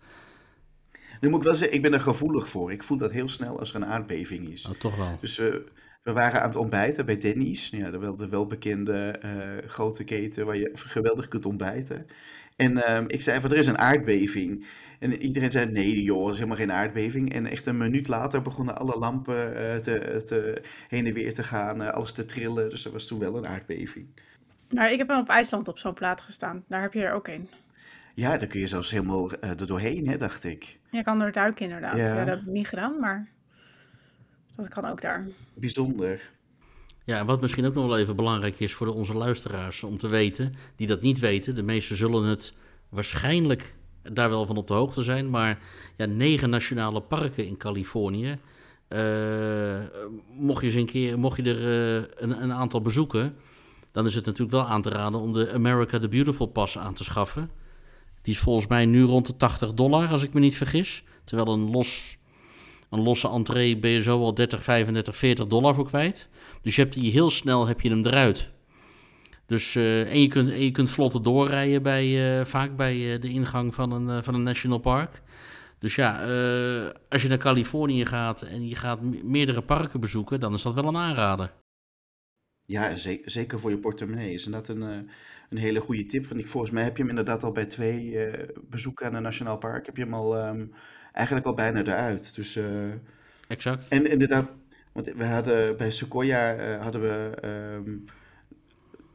Nu 1.20 1.28
moet 1.28 1.38
ik 1.38 1.44
wel 1.44 1.54
zeggen, 1.54 1.76
ik 1.76 1.82
ben 1.82 1.92
er 1.92 2.00
gevoelig 2.00 2.48
voor. 2.48 2.72
Ik 2.72 2.82
voel 2.82 2.96
dat 2.96 3.10
heel 3.10 3.28
snel 3.28 3.58
als 3.58 3.70
er 3.70 3.76
een 3.76 3.86
aardbeving 3.86 4.48
is. 4.48 4.66
Oh, 4.66 4.74
toch 4.74 4.96
wel. 4.96 5.18
Dus 5.20 5.38
eh, 5.38 5.54
we 6.02 6.12
waren 6.12 6.40
aan 6.40 6.48
het 6.48 6.56
ontbijten 6.56 7.06
bij 7.06 7.18
Denny's. 7.18 7.68
Ja, 7.68 7.90
de, 7.90 7.98
wel, 7.98 8.16
de 8.16 8.28
welbekende 8.28 9.10
eh, 9.20 9.68
grote 9.68 10.04
keten 10.04 10.46
waar 10.46 10.56
je 10.56 10.70
geweldig 10.74 11.28
kunt 11.28 11.46
ontbijten. 11.46 12.06
En 12.56 12.86
ehm, 12.86 13.04
ik 13.06 13.22
zei 13.22 13.40
van, 13.40 13.50
er 13.50 13.58
is 13.58 13.66
een 13.66 13.78
aardbeving. 13.78 14.66
En 14.98 15.22
iedereen 15.22 15.50
zei, 15.50 15.70
nee 15.70 16.02
joh, 16.02 16.24
er 16.24 16.30
is 16.30 16.36
helemaal 16.36 16.56
geen 16.56 16.72
aardbeving. 16.72 17.32
En 17.32 17.46
echt 17.46 17.66
een 17.66 17.76
minuut 17.76 18.08
later 18.08 18.42
begonnen 18.42 18.78
alle 18.78 18.98
lampen 18.98 19.56
eh, 19.56 19.76
te, 19.76 20.22
te, 20.26 20.62
heen 20.88 21.06
en 21.06 21.12
weer 21.12 21.34
te 21.34 21.44
gaan, 21.44 21.92
alles 21.92 22.12
te 22.12 22.24
trillen. 22.24 22.68
Dus 22.68 22.84
er 22.84 22.92
was 22.92 23.06
toen 23.06 23.18
wel 23.18 23.36
een 23.36 23.46
aardbeving. 23.46 24.06
Nou, 24.68 24.92
ik 24.92 24.98
heb 24.98 25.08
hem 25.08 25.18
op 25.18 25.28
IJsland 25.28 25.68
op 25.68 25.78
zo'n 25.78 25.94
plaat 25.94 26.20
gestaan. 26.20 26.64
Daar 26.68 26.82
heb 26.82 26.92
je 26.92 27.02
er 27.02 27.12
ook 27.12 27.28
een. 27.28 27.48
Ja, 28.14 28.36
daar 28.36 28.48
kun 28.48 28.60
je 28.60 28.66
zelfs 28.66 28.90
helemaal 28.90 29.32
uh, 29.32 29.50
er 29.50 29.66
doorheen, 29.66 30.08
hè, 30.08 30.16
dacht 30.16 30.44
ik. 30.44 30.78
Je 30.90 31.02
kan 31.02 31.20
er 31.20 31.32
duiken 31.32 31.64
inderdaad. 31.64 31.96
Ja. 31.96 32.06
Ja. 32.06 32.14
dat 32.14 32.26
heb 32.26 32.40
ik 32.40 32.46
niet 32.46 32.68
gedaan, 32.68 33.00
maar 33.00 33.28
dat 34.56 34.68
kan 34.68 34.84
ook 34.84 35.00
daar. 35.00 35.26
Bijzonder. 35.54 36.30
Ja, 37.04 37.18
en 37.18 37.26
wat 37.26 37.40
misschien 37.40 37.66
ook 37.66 37.74
nog 37.74 37.86
wel 37.86 37.98
even 37.98 38.16
belangrijk 38.16 38.60
is 38.60 38.74
voor 38.74 38.86
de, 38.86 38.92
onze 38.92 39.14
luisteraars 39.14 39.82
om 39.82 39.98
te 39.98 40.08
weten, 40.08 40.54
die 40.76 40.86
dat 40.86 41.00
niet 41.00 41.18
weten, 41.18 41.54
de 41.54 41.62
meesten 41.62 41.96
zullen 41.96 42.24
het 42.24 42.54
waarschijnlijk 42.88 43.74
daar 44.02 44.30
wel 44.30 44.46
van 44.46 44.56
op 44.56 44.66
de 44.66 44.74
hoogte 44.74 45.02
zijn, 45.02 45.30
maar 45.30 45.58
ja, 45.96 46.06
negen 46.06 46.50
nationale 46.50 47.00
parken 47.00 47.46
in 47.46 47.56
Californië. 47.56 48.38
Uh, 48.88 49.78
mocht 50.38 50.60
je 50.60 50.66
eens 50.66 50.76
een 50.76 50.86
keer, 50.86 51.18
mocht 51.18 51.36
je 51.36 51.42
er 51.42 51.98
uh, 52.00 52.08
een, 52.16 52.42
een, 52.42 52.52
aantal 52.52 52.82
bezoeken, 52.82 53.36
dan 53.92 54.06
is 54.06 54.14
het 54.14 54.24
natuurlijk 54.24 54.52
wel 54.52 54.66
aan 54.66 54.82
te 54.82 54.90
raden 54.90 55.20
om 55.20 55.32
de 55.32 55.52
America 55.52 55.98
the 55.98 56.08
Beautiful 56.08 56.46
Pass 56.46 56.78
aan 56.78 56.94
te 56.94 57.04
schaffen. 57.04 57.50
Die 58.22 58.34
is 58.34 58.40
volgens 58.40 58.66
mij 58.66 58.86
nu 58.86 59.02
rond 59.02 59.26
de 59.26 59.36
80 59.36 59.74
dollar, 59.74 60.08
als 60.08 60.22
ik 60.22 60.32
me 60.32 60.40
niet 60.40 60.56
vergis. 60.56 61.04
Terwijl 61.24 61.52
een, 61.52 61.70
los, 61.70 62.16
een 62.90 63.02
losse 63.02 63.28
entree 63.28 63.78
ben 63.78 63.90
je 63.90 64.02
zo 64.02 64.22
al 64.22 64.34
30, 64.34 64.62
35, 64.62 65.16
40 65.16 65.46
dollar 65.46 65.74
voor 65.74 65.86
kwijt. 65.86 66.28
Dus 66.62 66.76
je 66.76 66.82
hebt 66.82 66.94
die 66.94 67.10
heel 67.10 67.30
snel 67.30 67.66
heb 67.66 67.80
je 67.80 67.88
hem 67.88 68.06
eruit. 68.06 68.50
Dus, 69.46 69.74
uh, 69.74 70.12
en, 70.12 70.20
je 70.20 70.28
kunt, 70.28 70.48
en 70.48 70.64
je 70.64 70.70
kunt 70.70 70.90
vlotter 70.90 71.22
doorrijden 71.22 71.82
bij, 71.82 72.38
uh, 72.38 72.44
vaak 72.44 72.76
bij 72.76 72.96
uh, 72.96 73.20
de 73.20 73.28
ingang 73.28 73.74
van 73.74 73.92
een, 73.92 74.24
van 74.24 74.34
een 74.34 74.42
national 74.42 74.78
park. 74.78 75.22
Dus 75.78 75.94
ja, 75.94 76.12
als 77.08 77.22
je 77.22 77.28
naar 77.28 77.38
Californië 77.38 78.06
gaat 78.06 78.42
en 78.42 78.68
je 78.68 78.74
gaat 78.74 79.00
meerdere 79.22 79.62
parken 79.62 80.00
bezoeken, 80.00 80.40
dan 80.40 80.54
is 80.54 80.62
dat 80.62 80.74
wel 80.74 80.84
een 80.84 80.96
aanrader. 80.96 81.52
Ja, 82.70 82.94
zeker, 82.96 83.30
zeker 83.30 83.60
voor 83.60 83.70
je 83.70 83.78
portemonnee 83.78 84.32
is 84.32 84.44
dat 84.44 84.68
een, 84.68 84.82
een 85.50 85.58
hele 85.58 85.80
goede 85.80 86.06
tip. 86.06 86.26
Want 86.26 86.40
ik, 86.40 86.48
volgens 86.48 86.72
mij 86.72 86.82
heb 86.84 86.96
je 86.96 87.02
hem 87.02 87.10
inderdaad 87.10 87.42
al 87.42 87.52
bij 87.52 87.66
twee 87.66 88.18
bezoeken 88.68 89.06
aan 89.06 89.14
een 89.14 89.22
nationaal 89.22 89.58
park, 89.58 89.86
heb 89.86 89.96
je 89.96 90.02
hem 90.02 90.14
al 90.14 90.46
um, 90.48 90.72
eigenlijk 91.12 91.46
al 91.46 91.54
bijna 91.54 91.80
eruit. 91.80 92.34
Dus, 92.34 92.58
exact. 93.48 93.88
En 93.88 94.10
inderdaad, 94.10 94.54
want 94.92 95.12
we 95.16 95.24
hadden 95.24 95.76
bij 95.76 95.90
Sequoia 95.90 96.76
hadden 96.78 97.00
we... 97.00 97.32
Um, 97.76 98.04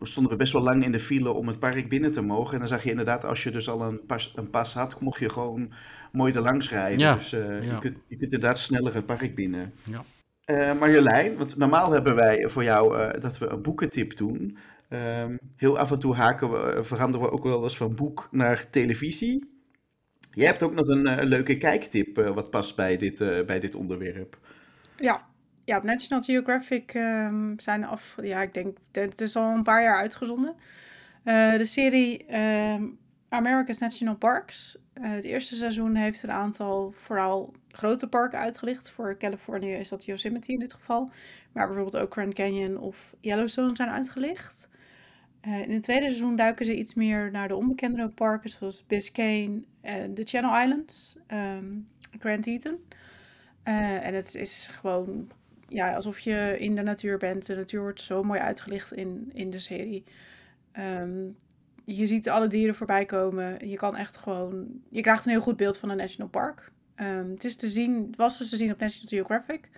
stonden 0.02 0.32
we 0.32 0.38
best 0.38 0.54
wel 0.54 0.62
lang 0.62 0.84
in 0.84 0.92
de 0.92 1.00
file 1.00 1.32
om 1.32 1.48
het 1.48 1.60
park 1.60 1.90
binnen 1.90 2.12
te 2.12 2.22
mogen. 2.22 2.54
En 2.54 2.60
dan 2.60 2.68
zag 2.68 2.84
je 2.84 2.90
inderdaad, 2.90 3.26
als 3.26 3.44
je 3.44 3.52
dus 3.52 3.70
al 3.70 3.82
een 3.82 4.06
pas, 4.06 4.34
een 4.36 4.50
pas 4.50 4.74
had, 4.74 5.02
mocht 5.02 5.20
je 5.20 5.30
gewoon 5.30 5.72
mooi 6.12 6.34
er 6.34 6.42
langs 6.42 6.70
rijden. 6.70 7.00
Ja, 7.00 7.14
dus 7.14 7.30
ja. 7.30 7.54
je, 7.54 7.78
kunt, 7.80 7.98
je 8.08 8.18
kunt 8.18 8.34
inderdaad 8.34 8.60
sneller 8.60 8.94
het 8.94 9.06
park 9.06 9.36
binnen. 9.36 9.74
Ja. 9.84 10.04
Uh, 10.52 10.80
Marjolein, 10.80 11.38
want 11.38 11.58
normaal 11.58 11.92
hebben 11.92 12.16
wij 12.16 12.50
voor 12.50 12.64
jou 12.64 12.98
uh, 12.98 13.22
dat 13.22 13.38
we 13.38 13.48
een 13.48 13.62
boekentip 13.62 14.18
doen. 14.18 14.58
Um, 14.90 15.40
heel 15.56 15.78
af 15.78 15.92
en 15.92 16.00
toe 16.00 16.16
haken 16.16 16.52
we, 16.52 16.84
veranderen 16.84 17.26
we 17.26 17.32
ook 17.32 17.44
wel 17.44 17.64
eens 17.64 17.78
van 17.78 17.96
boek 17.96 18.28
naar 18.32 18.70
televisie. 18.70 19.54
Jij 20.32 20.46
hebt 20.46 20.64
ook 20.64 20.74
nog 20.74 20.88
een 20.88 21.24
leuke 21.24 21.58
kijktip 21.58 22.16
wat 22.16 22.50
past 22.50 22.76
bij 22.76 22.98
dit, 22.98 23.46
bij 23.46 23.60
dit 23.60 23.76
onderwerp. 23.76 24.38
Ja, 24.98 25.26
ja, 25.66 25.78
op 25.78 25.84
National 25.84 26.24
Geographic 26.24 26.94
um, 26.94 27.60
zijn 27.60 27.86
af. 27.86 28.18
Ja, 28.22 28.42
ik 28.42 28.54
denk. 28.54 28.78
Het 28.92 29.22
is 29.22 29.36
al 29.36 29.56
een 29.56 29.64
paar 29.64 29.84
jaar 29.84 30.00
uitgezonden. 30.00 30.56
De 31.24 31.60
serie 31.66 32.36
um, 32.40 32.98
America's 33.36 33.78
National 33.78 34.16
Parks. 34.16 34.78
Uh, 34.94 35.12
het 35.12 35.24
eerste 35.24 35.56
seizoen 35.56 35.96
heeft 35.96 36.24
een 36.24 36.32
aantal 36.32 36.92
vooral 36.92 37.54
grote 37.70 38.08
parken 38.08 38.40
uitgelicht. 38.40 38.90
Voor 38.90 39.18
Californië 39.18 39.72
is 39.72 39.90
dat 39.90 40.06
Yosemite 40.06 40.52
in 40.52 40.60
dit 40.60 40.74
geval. 40.74 41.10
Maar 41.52 41.68
bijvoorbeeld 41.68 42.04
ook 42.04 42.14
Grand 42.14 42.34
Canyon 42.34 42.78
of 42.78 43.16
Yellowstone 43.20 43.76
zijn 43.76 43.90
uitgelicht. 43.90 44.70
Uh, 45.48 45.62
in 45.62 45.72
het 45.72 45.84
tweede 45.84 46.06
seizoen 46.06 46.36
duiken 46.36 46.66
ze 46.66 46.78
iets 46.78 46.94
meer 46.94 47.32
naar 47.32 47.48
de 47.48 47.56
onbekendere 47.56 48.10
parken, 48.10 48.50
zoals 48.50 48.86
Biscayne 48.86 49.64
en 49.82 50.14
de 50.14 50.24
Channel 50.24 50.62
Islands, 50.62 51.18
um, 51.28 51.88
Grand 52.20 52.44
Teton. 52.44 52.78
en 53.64 54.14
het 54.14 54.36
is 54.36 54.68
gewoon 54.68 55.32
ja, 55.68 55.96
alsof 55.96 56.20
je 56.20 56.56
in 56.60 56.76
de 56.76 56.82
natuur 56.82 57.18
bent. 57.18 57.46
De 57.46 57.56
natuur 57.56 57.82
wordt 57.82 58.02
zo 58.02 58.24
mooi 58.24 58.40
uitgelicht 58.40 58.94
in, 58.94 59.30
in 59.34 59.50
de 59.50 59.60
serie. 59.60 60.04
Um, 60.80 61.38
je 61.86 62.06
ziet 62.06 62.30
alle 62.30 62.48
dieren 62.48 62.76
voorbij 62.76 63.06
komen. 63.06 63.68
Je 63.70 63.76
kan 63.76 63.96
echt 63.96 64.18
gewoon. 64.18 64.68
Je 64.90 65.02
krijgt 65.02 65.26
een 65.26 65.32
heel 65.32 65.42
goed 65.42 65.58
beeld 65.58 65.78
van 65.78 65.90
een 65.90 65.98
national 65.98 66.30
park. 66.30 66.72
Um, 66.96 67.32
het 67.32 67.44
is 67.44 67.56
te 67.56 67.68
zien, 67.68 68.06
het 68.08 68.16
was 68.16 68.38
dus 68.38 68.50
te 68.50 68.58
zien 68.58 68.72
op 68.72 68.80
National 68.80 69.10
Geographic. 69.10 69.70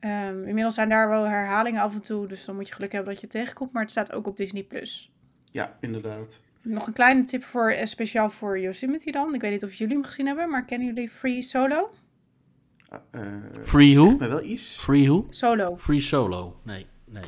Um, 0.00 0.44
inmiddels 0.44 0.74
zijn 0.74 0.88
daar 0.88 1.08
wel 1.08 1.24
herhalingen 1.24 1.82
af 1.82 1.94
en 1.94 2.02
toe, 2.02 2.26
dus 2.26 2.44
dan 2.44 2.54
moet 2.54 2.68
je 2.68 2.74
geluk 2.74 2.92
hebben 2.92 3.12
dat 3.12 3.20
je 3.20 3.26
het 3.26 3.36
tegenkomt. 3.36 3.72
Maar 3.72 3.82
het 3.82 3.90
staat 3.90 4.12
ook 4.12 4.26
op 4.26 4.36
Disney 4.36 4.62
Plus. 4.62 5.12
Ja, 5.52 5.76
inderdaad. 5.80 6.42
Nog 6.62 6.86
een 6.86 6.92
kleine 6.92 7.24
tip 7.24 7.44
voor 7.44 7.76
speciaal 7.82 8.30
voor 8.30 8.60
Yosemite 8.60 9.10
dan. 9.10 9.34
Ik 9.34 9.40
weet 9.40 9.50
niet 9.50 9.64
of 9.64 9.74
jullie 9.74 9.94
hem 9.94 10.04
gezien 10.04 10.26
hebben, 10.26 10.50
maar 10.50 10.64
kennen 10.64 10.86
jullie 10.86 11.08
Free 11.08 11.42
Solo? 11.42 11.90
Uh, 13.14 13.22
Free 13.62 13.94
who? 13.94 14.16
me 14.16 14.28
wel 14.28 14.42
iets. 14.42 14.80
Free 14.80 15.06
who? 15.06 15.26
Solo. 15.30 15.76
Free 15.76 16.00
Solo. 16.00 16.60
Nee, 16.64 16.86
nee. 17.04 17.24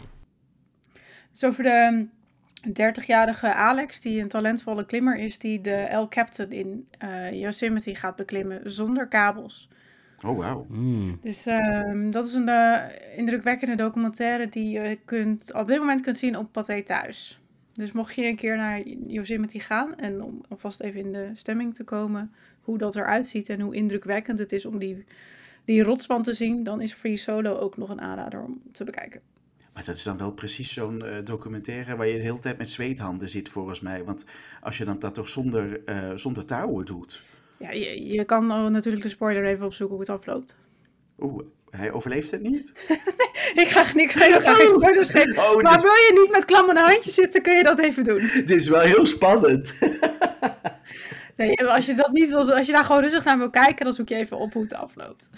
Het 0.93 1.33
is 1.33 1.45
over 1.45 1.63
de 1.63 2.07
30-jarige 2.69 3.55
Alex, 3.55 4.01
die 4.01 4.21
een 4.21 4.29
talentvolle 4.29 4.87
klimmer 4.87 5.17
is, 5.17 5.39
die 5.39 5.61
de 5.61 5.75
El 5.75 6.09
Captain 6.09 6.51
in 6.51 6.89
uh, 7.05 7.33
Yosemite 7.33 7.95
gaat 7.95 8.17
beklimmen 8.17 8.71
zonder 8.71 9.09
kabels. 9.09 9.69
Oh, 10.27 10.39
wauw. 10.39 10.67
Mm. 10.69 11.19
Dus 11.23 11.47
um, 11.47 12.11
dat 12.11 12.27
is 12.27 12.35
een 12.35 12.49
uh, 12.49 12.83
indrukwekkende 13.17 13.75
documentaire 13.75 14.49
die 14.49 14.71
je 14.71 14.99
kunt, 15.05 15.53
op 15.55 15.67
dit 15.67 15.79
moment 15.79 16.01
kunt 16.01 16.19
zien 16.19 16.37
op 16.37 16.53
Pathé 16.53 16.83
Thuis. 16.83 17.41
Dus 17.73 17.93
mocht 17.93 18.15
je 18.15 18.27
een 18.27 18.37
keer 18.37 18.57
naar 18.57 18.83
Yosemite 19.07 19.61
gaan 19.61 19.97
en 19.97 20.23
om 20.23 20.41
alvast 20.49 20.81
even 20.81 21.01
in 21.01 21.13
de 21.13 21.31
stemming 21.35 21.75
te 21.75 21.85
komen, 21.85 22.33
hoe 22.61 22.79
dat 22.79 22.97
eruit 22.97 23.27
ziet 23.27 23.49
en 23.49 23.61
hoe 23.61 23.75
indrukwekkend 23.75 24.39
het 24.39 24.53
is 24.53 24.67
om 24.67 24.79
die, 24.79 25.05
die 25.65 25.83
rotswand 25.83 26.25
te 26.25 26.33
zien, 26.33 26.63
dan 26.63 26.81
is 26.81 26.93
Free 26.93 27.17
Solo 27.17 27.59
ook 27.59 27.77
nog 27.77 27.89
een 27.89 28.01
aanrader 28.01 28.43
om 28.43 28.63
te 28.73 28.85
bekijken. 28.85 29.21
Maar 29.75 29.85
dat 29.85 29.97
is 29.97 30.03
dan 30.03 30.18
wel 30.18 30.33
precies 30.33 30.73
zo'n 30.73 31.03
uh, 31.05 31.16
documentaire 31.25 31.97
waar 31.97 32.07
je 32.07 32.16
de 32.16 32.23
hele 32.23 32.39
tijd 32.39 32.59
met 32.59 32.70
zweethanden 32.70 33.29
zit, 33.29 33.49
volgens 33.49 33.81
mij. 33.81 34.05
Want 34.05 34.25
als 34.61 34.79
je 34.79 34.85
dan 34.85 34.99
dat 34.99 35.14
toch 35.14 35.29
zonder, 35.29 35.81
uh, 35.87 36.12
zonder 36.14 36.47
touwen 36.47 36.85
doet. 36.85 37.23
Ja, 37.59 37.70
je, 37.70 38.07
je 38.07 38.25
kan 38.25 38.47
natuurlijk 38.73 39.03
de 39.03 39.09
spoiler 39.09 39.45
even 39.45 39.66
opzoeken 39.66 39.97
hoe 39.97 40.05
het 40.05 40.14
afloopt. 40.14 40.57
Oeh, 41.18 41.45
hij 41.70 41.93
overleeft 41.93 42.31
het 42.31 42.43
niet? 42.43 42.73
ik 43.62 43.68
ga 43.68 43.95
niks 43.95 44.14
geven, 44.14 44.39
ik 44.39 44.47
ga 44.47 44.55
geen 44.55 44.66
spoilers 44.66 45.11
geven. 45.11 45.39
Oh, 45.39 45.62
maar 45.62 45.73
dus... 45.73 45.83
wil 45.83 45.93
je 45.93 46.20
niet 46.23 46.31
met 46.31 46.45
klammende 46.45 46.81
handjes 46.81 47.14
zitten, 47.14 47.43
kun 47.43 47.57
je 47.57 47.62
dat 47.62 47.79
even 47.79 48.05
doen. 48.05 48.16
Dit 48.35 48.51
is 48.51 48.68
wel 48.68 48.81
heel 48.81 49.07
spannend. 49.07 49.73
nee, 51.37 51.66
als 51.66 51.87
je 51.87 51.95
dat 51.95 52.12
niet 52.12 52.29
wil, 52.29 52.53
als 52.53 52.66
je 52.66 52.73
daar 52.73 52.85
gewoon 52.85 53.03
rustig 53.03 53.25
naar 53.25 53.39
wil 53.39 53.51
kijken, 53.51 53.85
dan 53.85 53.95
zoek 53.95 54.09
je 54.09 54.14
even 54.14 54.39
op 54.39 54.53
hoe 54.53 54.62
het 54.62 54.75
afloopt. 54.75 55.31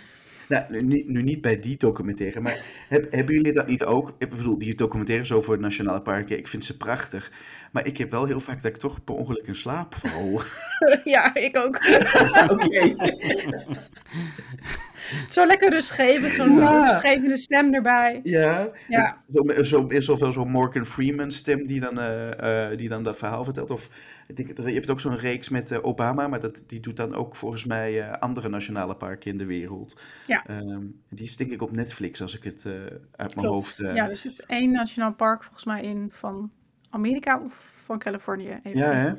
Nou, 0.49 0.83
nu, 0.83 1.05
nu 1.07 1.23
niet 1.23 1.41
bij 1.41 1.61
die 1.61 1.77
documentaire, 1.77 2.41
maar 2.41 2.65
heb, 2.89 3.13
hebben 3.13 3.35
jullie 3.35 3.53
dat 3.53 3.67
niet 3.67 3.85
ook? 3.85 4.15
Ik 4.19 4.31
bedoel, 4.31 4.59
die 4.59 4.75
documentaires 4.75 5.33
over 5.33 5.61
nationale 5.61 6.03
parken, 6.03 6.39
ik 6.39 6.49
vind 6.49 6.65
ze 6.65 6.77
prachtig. 6.77 7.33
Maar 7.73 7.87
ik 7.87 7.97
heb 7.97 8.11
wel 8.11 8.25
heel 8.25 8.41
vaak 8.41 8.63
dat 8.63 8.71
ik 8.71 8.77
toch 8.77 9.05
per 9.05 9.15
ongeluk 9.15 9.47
in 9.47 9.55
slaap 9.55 9.95
val. 9.95 10.41
ja, 11.15 11.35
ik 11.35 11.57
ook. 11.57 11.77
Oké. 12.53 12.95
Zo 15.29 15.47
lekker 15.47 15.71
rustgevend, 15.71 16.35
zo'n 16.35 16.57
ja. 16.57 16.85
rustgevende 16.85 17.37
stem 17.37 17.75
erbij. 17.75 18.21
Ja, 18.23 18.69
ja. 18.89 19.23
Zo, 19.33 19.63
zo, 19.63 19.87
is 19.87 20.09
ofwel 20.09 20.33
zo'n 20.33 20.51
Morgan 20.51 20.87
Freeman 20.87 21.31
stem 21.31 21.67
die 21.67 21.81
dan, 21.81 21.99
uh, 21.99 22.29
uh, 22.71 22.77
die 22.77 22.89
dan 22.89 23.03
dat 23.03 23.17
verhaal 23.17 23.45
vertelt. 23.45 23.71
Of 23.71 23.91
ik 24.27 24.37
denk, 24.37 24.59
je 24.69 24.75
hebt 24.75 24.91
ook 24.91 25.01
zo'n 25.01 25.19
reeks 25.19 25.49
met 25.49 25.71
uh, 25.71 25.79
Obama, 25.83 26.29
maar 26.29 26.41
dat, 26.41 26.63
die 26.67 26.81
doet 26.81 26.97
dan 26.97 27.15
ook 27.15 27.37
volgens 27.37 27.65
mij 27.65 28.19
andere 28.19 28.49
nationale 28.49 28.97
parken 28.97 29.31
in 29.31 29.39
de 29.39 29.47
wereld. 29.47 30.01
Ja. 30.27 30.45
Um, 30.51 31.01
die 31.11 31.25
is 31.25 31.37
denk 31.37 31.51
ik 31.51 31.63
op 31.63 31.73
Netflix 31.73 32.23
als 32.23 32.37
ik 32.37 32.45
het 32.45 32.67
uit 33.17 33.35
mijn 33.35 33.47
hoofd... 33.47 33.77
Ja, 33.77 34.09
er 34.09 34.17
zit 34.17 34.45
één 34.47 34.73
nationaal 34.73 35.15
park 35.15 35.43
volgens 35.43 35.65
mij 35.65 35.83
in 35.83 36.09
van 36.11 36.51
Amerika 36.91 37.41
of 37.45 37.73
van 37.85 37.99
Californië. 37.99 38.61
Even 38.63 38.79
ja, 38.79 38.93
hè? 38.93 39.13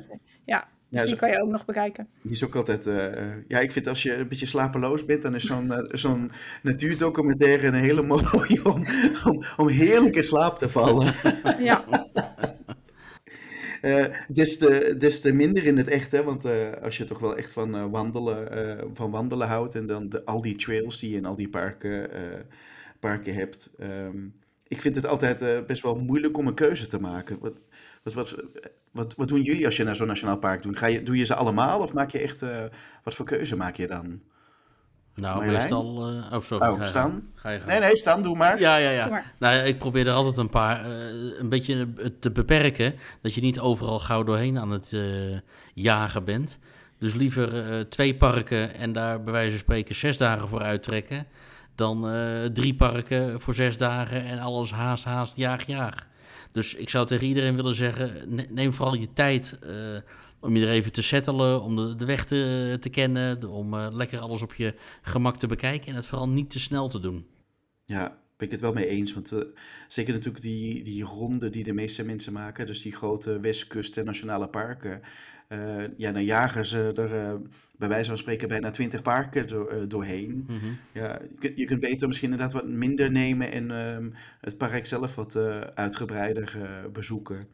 Ja. 0.44 0.68
Dus 0.88 1.00
Ja, 1.00 1.06
die 1.06 1.16
kan 1.16 1.30
je 1.30 1.42
ook 1.42 1.50
nog 1.50 1.64
bekijken. 1.64 2.08
Die 2.22 2.30
is 2.32 2.44
ook 2.44 2.54
altijd. 2.56 2.86
eh, 2.86 3.06
eh, 3.16 3.36
ja, 3.48 3.58
ik 3.58 3.72
vind 3.72 3.86
als 3.88 4.02
je 4.02 4.14
een 4.14 4.28
beetje 4.28 4.46
slapeloos 4.46 5.04
bent, 5.04 5.22
dan 5.22 5.34
is 5.34 5.44
zo'n 5.46 5.72
eh, 5.72 5.78
zo'n 5.84 6.30
natuurdocumentaire 6.62 7.66
een 7.66 7.74
hele 7.74 8.02
mooie 8.02 8.60
om, 8.64 8.86
om, 9.24 9.44
om 9.56 9.68
heerlijk 9.68 10.16
in 10.16 10.22
slaap 10.22 10.58
te 10.58 10.68
vallen. 10.68 11.14
Ja, 11.58 11.84
Eh, 13.80 14.04
des, 14.28 14.58
te, 14.58 14.94
des 14.98 15.20
te 15.20 15.32
minder 15.32 15.64
in 15.64 15.76
het 15.76 15.88
echt, 15.88 16.12
hè? 16.12 16.22
Want 16.22 16.44
als 16.82 16.96
je 16.96 17.04
toch 17.04 17.18
wel 17.18 17.36
echt 17.36 17.52
van, 17.52 17.90
wandelen, 17.90 18.90
van 18.94 19.10
wandelen 19.10 19.48
houdt 19.48 19.74
en 19.74 19.86
dan 19.86 20.08
de, 20.08 20.24
al 20.24 20.42
die 20.42 20.56
trails 20.56 20.98
die 21.00 21.10
je 21.10 21.16
in 21.16 21.24
al 21.24 21.36
die 21.36 21.48
parken, 21.48 22.10
parken 23.00 23.34
hebt. 23.34 23.74
ehm, 23.78 24.26
ik 24.68 24.80
vind 24.80 24.96
het 24.96 25.06
altijd 25.06 25.66
best 25.66 25.82
wel 25.82 25.94
moeilijk 25.94 26.38
om 26.38 26.46
een 26.46 26.54
keuze 26.54 26.86
te 26.86 27.00
maken. 27.00 27.38
Wat, 27.40 27.62
Wat, 28.02 28.14
wat, 28.14 28.36
wat, 28.96 29.14
wat 29.14 29.28
doen 29.28 29.42
jullie 29.42 29.64
als 29.64 29.76
je 29.76 29.84
naar 29.84 29.96
zo'n 29.96 30.06
nationaal 30.06 30.36
park 30.36 30.62
doet? 30.62 30.78
Ga 30.78 30.86
je, 30.86 31.02
doe 31.02 31.16
je 31.16 31.24
ze 31.24 31.34
allemaal 31.34 31.80
of 31.80 31.92
maak 31.92 32.10
je 32.10 32.18
echt, 32.18 32.42
eh, 32.42 32.64
wat 33.02 33.14
voor 33.14 33.26
keuze 33.26 33.56
maak 33.56 33.76
je 33.76 33.86
dan? 33.86 34.20
Nou, 35.14 35.34
Marjolein? 35.36 35.60
meestal... 35.60 36.08
eh, 36.08 36.32
oh, 36.32 36.40
sorry. 36.40 36.66
Oh, 36.66 36.72
ga 36.72 36.78
je 36.78 36.84
Stan? 36.84 37.10
gang. 37.10 37.22
Ga 37.34 37.50
je 37.50 37.58
gang. 37.58 37.70
Nee, 37.70 37.80
nee, 37.80 37.96
Stan, 37.96 38.22
doe 38.22 38.36
maar. 38.36 38.60
Ja, 38.60 38.76
ja, 38.76 38.90
ja. 38.90 39.02
Doe 39.02 39.12
maar. 39.12 39.32
Nou, 39.38 39.54
ja, 39.54 39.62
ik 39.62 39.78
probeer 39.78 40.06
er 40.06 40.12
altijd 40.12 40.36
een 40.36 40.48
paar 40.48 40.84
eh, 40.84 41.38
een 41.38 41.48
beetje 41.48 41.88
te 42.20 42.30
beperken. 42.30 42.94
Dat 43.22 43.34
je 43.34 43.40
niet 43.40 43.60
overal 43.60 43.98
gauw 43.98 44.22
doorheen 44.22 44.58
aan 44.58 44.70
het 44.70 44.92
eh, 44.92 45.38
jagen 45.74 46.24
bent. 46.24 46.58
Dus 46.98 47.14
liever 47.14 47.70
eh, 47.70 47.80
twee 47.80 48.16
parken 48.16 48.74
en 48.74 48.92
daar 48.92 49.22
bij 49.22 49.32
wijze 49.32 49.50
van 49.50 49.58
spreken 49.58 49.94
zes 49.94 50.18
dagen 50.18 50.48
voor 50.48 50.62
uittrekken. 50.62 51.26
Dan 51.74 52.08
eh, 52.08 52.44
drie 52.44 52.74
parken 52.74 53.40
voor 53.40 53.54
zes 53.54 53.78
dagen 53.78 54.24
en 54.24 54.38
alles 54.38 54.72
haast, 54.72 55.04
haast, 55.04 55.36
jaag, 55.36 55.66
jaag. 55.66 56.06
Dus 56.56 56.74
ik 56.74 56.88
zou 56.88 57.06
tegen 57.06 57.26
iedereen 57.26 57.56
willen 57.56 57.74
zeggen: 57.74 58.34
ne- 58.34 58.46
neem 58.50 58.72
vooral 58.72 58.94
je 58.94 59.12
tijd 59.12 59.58
eh, 59.62 59.96
om 60.40 60.56
je 60.56 60.66
er 60.66 60.72
even 60.72 60.92
te 60.92 61.02
settelen, 61.02 61.62
om 61.62 61.76
de, 61.76 61.94
de 61.94 62.04
weg 62.04 62.24
te, 62.24 62.76
te 62.80 62.88
kennen, 62.88 63.44
om 63.44 63.74
eh, 63.74 63.86
lekker 63.90 64.18
alles 64.18 64.42
op 64.42 64.54
je 64.54 64.74
gemak 65.02 65.36
te 65.36 65.46
bekijken 65.46 65.88
en 65.88 65.94
het 65.94 66.06
vooral 66.06 66.28
niet 66.28 66.50
te 66.50 66.60
snel 66.60 66.88
te 66.88 67.00
doen. 67.00 67.26
Ja, 67.84 68.18
ben 68.36 68.46
ik 68.46 68.50
het 68.52 68.60
wel 68.60 68.72
mee 68.72 68.86
eens. 68.86 69.12
Want 69.14 69.28
we, 69.28 69.52
zeker 69.88 70.12
natuurlijk 70.12 70.42
die, 70.44 70.84
die 70.84 71.04
ronde 71.04 71.50
die 71.50 71.64
de 71.64 71.72
meeste 71.72 72.04
mensen 72.04 72.32
maken, 72.32 72.66
dus 72.66 72.82
die 72.82 72.92
grote 72.96 73.40
westkust 73.40 73.96
en 73.96 74.04
nationale 74.04 74.48
parken. 74.48 75.00
eh, 75.48 75.84
ja, 75.96 76.12
dan 76.12 76.24
jagen 76.24 76.66
ze 76.66 76.92
er 76.94 77.14
eh, 77.14 77.34
bij 77.78 77.88
wijze 77.88 78.08
van 78.08 78.18
spreken 78.18 78.48
bijna 78.48 78.70
twintig 78.70 79.02
parken 79.02 79.46
door, 79.46 79.68
eh, 79.70 79.82
doorheen. 79.88 80.44
Mhm. 80.48 80.66
Ja, 80.92 81.18
je, 81.30 81.34
kunt, 81.38 81.56
je 81.56 81.64
kunt 81.64 81.80
beter 81.80 82.06
misschien 82.06 82.30
inderdaad 82.30 82.52
wat 82.54 82.68
minder 82.68 83.10
nemen 83.10 83.52
en 83.52 83.70
ehm, 83.70 84.10
het 84.40 84.58
park 84.58 84.86
zelf 84.86 85.14
wat 85.14 85.34
eh, 85.34 85.60
uitgebreider 85.60 86.58
eh, 86.62 86.90
bezoeken. 86.92 87.48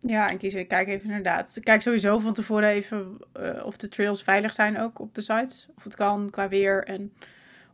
Ja, 0.00 0.30
en 0.30 0.38
kiezen. 0.38 0.66
Kijk 0.66 0.88
even 0.88 1.04
inderdaad. 1.08 1.58
Kijk 1.62 1.82
sowieso 1.82 2.18
van 2.18 2.32
tevoren 2.32 2.68
even 2.68 3.16
eh, 3.32 3.64
of 3.64 3.76
de 3.76 3.88
trails 3.88 4.22
veilig 4.22 4.54
zijn 4.54 4.78
ook 4.78 4.98
op 4.98 5.14
de 5.14 5.20
sites. 5.20 5.68
Of 5.76 5.84
het 5.84 5.96
kan 5.96 6.30
qua 6.30 6.48
weer 6.48 6.84
en 6.84 7.12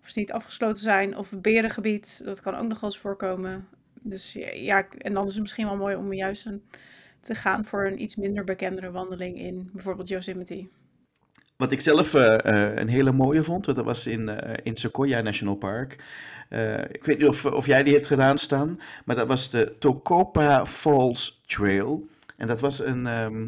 of 0.04 0.10
ze 0.10 0.18
niet 0.18 0.32
afgesloten 0.32 0.82
zijn. 0.82 1.16
Of 1.16 1.32
berengebied, 1.40 2.20
dat 2.24 2.40
kan 2.40 2.54
ook 2.54 2.68
nog 2.68 2.80
wel 2.80 2.90
eens 2.90 2.98
voorkomen. 2.98 3.68
Dus 4.02 4.32
ja, 4.54 4.86
en 4.98 5.12
dan 5.12 5.26
is 5.26 5.32
het 5.32 5.42
misschien 5.42 5.66
wel 5.66 5.76
mooi 5.76 5.96
om 5.96 6.12
juist 6.12 6.46
een, 6.46 6.62
te 7.20 7.34
gaan 7.34 7.64
voor 7.64 7.86
een 7.86 8.02
iets 8.02 8.16
minder 8.16 8.44
bekendere 8.44 8.90
wandeling 8.90 9.38
in 9.38 9.70
bijvoorbeeld 9.72 10.08
Yosemite. 10.08 10.66
Wat 11.56 11.72
ik 11.72 11.80
zelf 11.80 12.14
eh, 12.14 12.44
eh, 12.44 12.76
een 12.76 12.88
hele 12.88 13.12
mooie 13.12 13.44
vond, 13.44 13.64
dat 13.64 13.76
was 13.76 14.06
in, 14.06 14.28
eh, 14.28 14.54
in 14.62 14.76
Sequoia 14.76 15.20
National 15.20 15.56
Park. 15.56 15.92
Ik 16.90 17.04
weet 17.04 17.18
niet 17.18 17.28
of, 17.28 17.44
of 17.44 17.66
jij 17.66 17.82
die 17.82 17.92
hebt 17.92 18.06
gedaan, 18.06 18.38
Stan, 18.38 18.80
maar 19.04 19.16
dat 19.16 19.26
was 19.26 19.50
de 19.50 19.74
Tocopa 19.78 20.66
Falls 20.66 21.42
Trail. 21.46 22.06
En 22.36 22.46
dat 22.46 22.60
was 22.60 22.84
een, 22.84 23.06
ehm, 23.06 23.46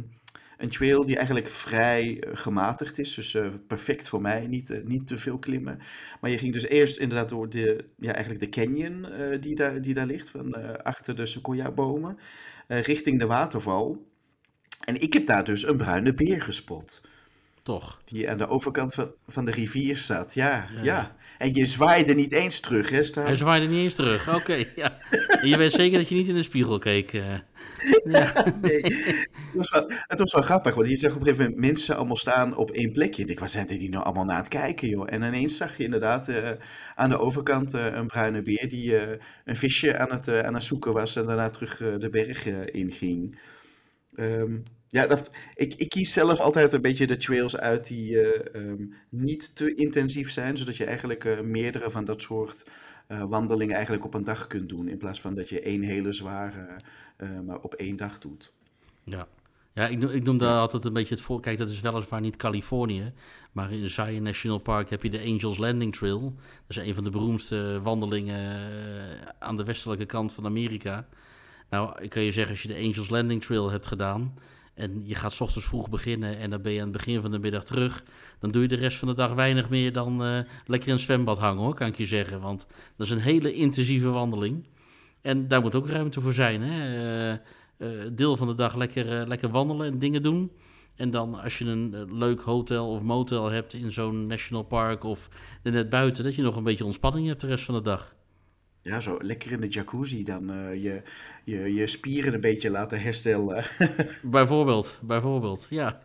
een 0.57 0.71
trail 0.71 1.05
die 1.05 1.17
eigenlijk 1.17 1.49
vrij 1.49 2.21
eh, 2.21 2.31
gematigd 2.37 2.99
is, 2.99 3.15
dus 3.15 3.35
eh, 3.35 3.49
perfect 3.67 4.09
voor 4.09 4.21
mij, 4.21 4.47
niet, 4.47 4.71
eh, 4.71 4.85
niet 4.85 5.07
te 5.07 5.19
veel 5.19 5.39
klimmen. 5.39 5.79
Maar 6.21 6.31
je 6.31 6.39
ging 6.39 6.53
dus 6.53 6.67
eerst 6.67 6.97
inderdaad 6.97 7.29
door 7.29 7.49
de, 7.49 7.85
ja, 7.99 8.13
eigenlijk 8.13 8.45
de 8.45 8.61
canyon 8.61 9.07
die, 9.41 9.55
daar, 9.55 9.83
die 9.83 9.95
daar 9.95 10.07
ligt, 10.07 10.31
van, 10.31 10.83
achter 10.83 11.17
de 11.17 11.27
Sequoia-bomen, 11.27 12.19
richting 12.69 13.19
de 13.19 13.27
waterval. 13.27 14.07
En 14.85 15.01
ik 15.01 15.13
heb 15.13 15.27
daar 15.27 15.45
dus 15.45 15.67
een 15.67 15.77
bruine 15.77 16.15
beer 16.15 16.43
gespot. 16.43 17.03
Toch? 17.63 18.01
Die 18.05 18.31
aan 18.31 18.37
de 18.37 18.49
overkant 18.49 18.95
van, 18.95 19.11
van 19.27 19.45
de 19.45 19.51
rivier 19.51 19.97
zat. 19.97 20.35
Ja, 20.35 20.69
Ja. 20.75 20.83
ja, 20.83 21.17
En 21.39 21.55
je 21.55 21.65
zwaaide 21.65 22.15
niet 22.15 22.33
eens 22.33 22.61
terug, 22.61 22.91
hè, 22.91 23.03
Staan? 23.03 23.25
Hij 23.25 23.35
zwaaide 23.35 23.67
niet 23.67 23.79
eens 23.79 23.95
terug. 23.95 24.35
Oké, 24.41 24.65
ja. 24.77 24.97
En 25.41 25.49
je 25.49 25.57
weet 25.57 25.73
zeker 25.73 25.99
dat 25.99 26.09
je 26.09 26.15
niet 26.15 26.29
in 26.29 26.35
de 26.35 26.43
spiegel 26.43 26.79
keek. 26.79 27.13
eh. 27.13 27.23
Ja. 28.05 28.33
Nee, 28.63 28.81
het 28.83 29.29
was, 29.55 29.71
wel, 29.71 29.91
het 30.07 30.19
was 30.19 30.33
wel 30.33 30.43
grappig, 30.43 30.75
want 30.75 30.89
je 30.89 30.97
zag 30.97 31.11
op 31.15 31.17
een 31.21 31.23
gegeven 31.25 31.45
moment 31.45 31.67
mensen 31.67 31.97
allemaal 31.97 32.17
staan 32.17 32.57
op 32.57 32.71
één 32.71 32.93
plekje. 32.93 33.23
En 33.23 33.29
ik 33.29 33.41
was 33.41 33.53
zijn 33.53 33.67
die 33.67 33.89
nou 33.91 34.05
allemaal 34.05 34.25
naar 34.25 34.37
het 34.37 34.49
kijken, 34.49 34.89
joh? 34.89 35.07
En 35.13 35.23
ineens 35.23 35.57
zag 35.57 35.77
je 35.77 35.85
inderdaad 35.85 36.29
eh, 36.29 36.51
aan 36.95 37.11
de 37.11 37.19
overkant 37.19 37.75
eh, 37.75 37.85
een 37.85 38.07
bruine 38.07 38.43
beer 38.43 38.69
die 38.69 38.97
een 39.45 39.57
visje 39.57 39.99
aan 39.99 40.13
het, 40.13 40.29
aan 40.29 40.55
het 40.55 40.65
zoeken 40.65 40.93
was 40.93 41.17
en 41.17 41.27
daarna 41.27 41.51
terug 41.51 41.77
de 41.99 42.09
berg 42.11 42.47
eh, 42.47 42.55
inging. 42.67 43.39
Ehm, 44.17 44.57
ja, 44.89 45.07
dat, 45.07 45.31
ik, 45.55 45.75
ik 45.75 45.89
kies 45.89 46.13
zelf 46.13 46.41
altijd 46.41 46.73
een 46.73 46.83
beetje 46.83 47.07
de 47.07 47.17
trails 47.17 47.57
uit 47.57 47.87
die 47.87 48.21
eh, 48.21 48.63
ehm, 48.63 48.85
niet 49.09 49.57
te 49.57 49.75
intensief 49.75 50.31
zijn, 50.31 50.57
zodat 50.57 50.77
je 50.77 50.85
eigenlijk 50.85 51.25
eh, 51.25 51.41
meerdere 51.41 51.91
van 51.91 52.05
dat 52.05 52.23
soort 52.23 52.71
eh, 53.07 53.25
wandelingen 53.25 53.75
eigenlijk 53.75 54.05
op 54.05 54.15
een 54.15 54.25
dag 54.25 54.47
kunt 54.47 54.69
doen, 54.69 54.89
in 54.89 54.99
plaats 54.99 55.21
van 55.21 55.35
dat 55.35 55.49
je 55.49 55.61
één 55.61 55.83
hele 55.83 56.13
zware 56.13 56.67
maar 57.45 57.61
op 57.61 57.75
één 57.75 57.97
dag 57.97 58.19
doet. 58.19 58.53
Ja, 59.05 59.29
ja 59.75 59.87
ik, 59.89 59.99
noem, 59.99 60.11
ik 60.11 60.23
noem 60.23 60.39
daar 60.39 60.59
altijd 60.59 60.85
een 60.85 60.93
beetje 60.93 61.15
het 61.15 61.25
voor. 61.25 61.41
Kijk, 61.41 61.59
dat 61.59 61.71
is 61.71 61.81
weliswaar 61.81 62.21
niet 62.21 62.37
Californië. 62.37 63.13
Maar 63.53 63.73
in 63.73 63.89
Zion 63.89 64.23
National 64.23 64.59
Park 64.59 64.91
heb 64.91 65.03
je 65.03 65.11
de 65.11 65.21
Angels 65.21 65.59
Landing 65.59 65.97
Trail. 65.97 66.35
Dat 66.67 66.77
is 66.77 66.77
een 66.77 66.95
van 66.95 67.05
de 67.05 67.11
beroemdste 67.11 67.81
wandelingen 67.83 68.69
aan 69.39 69.57
de 69.57 69.65
westelijke 69.65 70.07
kant 70.07 70.33
van 70.33 70.45
Amerika. 70.45 71.07
Nou, 71.71 72.03
ik 72.03 72.11
kan 72.11 72.23
je 72.23 72.31
zeggen, 72.31 72.53
als 72.53 72.63
je 72.63 72.69
de 72.69 72.77
Angels 72.77 73.09
Landing 73.09 73.45
Trail 73.45 73.71
hebt 73.71 73.87
gedaan. 73.87 74.35
en 74.75 75.03
je 75.05 75.15
gaat 75.15 75.33
's 75.33 75.41
ochtends 75.41 75.67
vroeg 75.67 75.89
beginnen. 75.89 76.39
en 76.39 76.51
dan 76.51 76.63
ben 76.63 76.73
je 76.73 76.79
aan 76.79 76.89
het 76.89 76.97
begin 76.97 77.21
van 77.21 77.31
de 77.31 77.39
middag 77.39 77.65
terug. 77.65 78.05
dan 78.39 78.51
doe 78.51 78.63
je 78.63 78.69
de 78.69 78.75
rest 78.75 78.99
van 78.99 79.09
de 79.09 79.15
dag 79.15 79.33
weinig 79.33 79.69
meer 79.69 79.93
dan 79.93 80.25
eh, 80.25 80.41
lekker 80.67 80.89
in 80.89 80.95
een 80.95 81.01
zwembad 81.01 81.39
hangen 81.39 81.63
hoor, 81.63 81.75
kan 81.75 81.87
ik 81.87 81.97
je 81.97 82.05
zeggen. 82.05 82.41
Want 82.41 82.67
dat 82.97 83.07
is 83.07 83.13
een 83.13 83.19
hele 83.19 83.53
intensieve 83.55 84.09
wandeling. 84.09 84.67
En 85.21 85.49
daar 85.49 85.61
moet 85.61 85.75
ook 85.75 85.89
ruimte 85.89 86.21
voor 86.21 86.33
zijn. 86.33 86.63
Hè? 86.63 86.97
Eh, 86.97 87.33
eh, 87.77 88.11
deel 88.13 88.37
van 88.37 88.47
de 88.47 88.55
dag 88.55 88.75
lekker, 88.75 89.29
lekker 89.29 89.51
wandelen 89.51 89.87
en 89.87 89.99
dingen 89.99 90.23
doen. 90.23 90.53
En 90.97 91.11
dan 91.11 91.43
als 91.43 91.59
je 91.59 91.65
een 91.65 92.19
leuk 92.19 92.41
hotel 92.41 92.89
of 92.89 93.03
motel 93.03 93.51
hebt 93.51 93.75
in 93.75 93.93
zo'n 93.93 94.27
national 94.27 94.63
park 94.63 95.05
of 95.05 95.29
net 95.63 95.89
buiten, 95.89 96.25
dat 96.25 96.35
je 96.35 96.43
nog 96.43 96.57
een 96.57 96.63
beetje 96.63 96.85
ontspanning 96.85 97.27
hebt 97.27 97.41
de 97.41 97.47
rest 97.47 97.65
van 97.65 97.75
de 97.75 97.81
dag. 97.81 98.16
Ja, 98.87 99.01
zo 99.01 99.17
lekker 99.21 99.53
in 99.53 99.61
de 99.61 99.69
jacuzzi 99.69 100.25
dan 100.25 100.51
eh, 100.51 100.83
je, 100.83 101.03
je, 101.45 101.75
je 101.75 101.87
spieren 101.87 102.35
een 102.35 102.41
beetje 102.41 102.71
laten 102.71 103.01
herstellen. 103.01 103.65
Bijvoorbeeld, 104.23 104.99
bijvoorbeeld, 105.03 105.67
ja. 105.71 105.99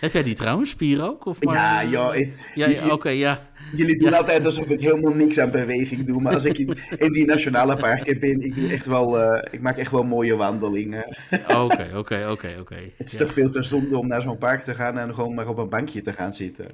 Heb 0.00 0.12
jij 0.12 0.22
die 0.22 0.34
trouwens, 0.34 0.70
spier 0.70 1.02
ook? 1.02 1.24
Of 1.26 1.42
maar, 1.42 1.54
ja, 1.54 1.82
eh, 1.82 1.90
joh, 1.90 2.32
Ja, 2.54 2.66
ja, 2.66 2.88
oké, 2.92 3.08
ja. 3.08 3.48
jullie 3.76 3.98
doen 3.98 4.10
Ja. 4.10 4.16
altijd 4.16 4.44
alsof 4.44 4.70
ik 4.70 4.80
helemaal 4.80 5.14
niks 5.14 5.38
aan 5.38 5.50
beweging 5.50 6.04
doe. 6.04 6.20
Maar 6.22 6.34
als 6.34 6.44
ik 6.44 6.58
in, 6.58 6.78
in 7.06 7.12
die 7.12 7.24
nationale 7.24 7.76
parken 7.76 8.18
ben, 8.18 8.40
ik, 8.40 8.54
doe 8.54 8.68
echt 8.72 8.86
wel, 8.86 9.20
eh, 9.20 9.52
ik 9.52 9.60
maak 9.60 9.76
echt 9.78 9.90
wel 9.90 10.02
mooie 10.02 10.36
wandelingen. 10.36 11.16
Oké, 11.48 11.90
oké, 11.94 12.26
oké, 12.30 12.56
oké. 12.60 12.78
Het 12.96 13.12
is 13.12 13.16
toch 13.16 13.32
veel 13.32 13.50
te 13.50 13.62
zonde 13.62 13.98
om 13.98 14.06
naar 14.06 14.22
zo'n 14.22 14.38
park 14.38 14.62
te 14.62 14.74
gaan 14.74 14.98
en 14.98 15.14
gewoon 15.14 15.34
maar 15.34 15.48
op 15.48 15.58
een 15.58 15.68
bankje 15.68 16.00
te 16.00 16.12
gaan 16.12 16.34
zitten. 16.34 16.66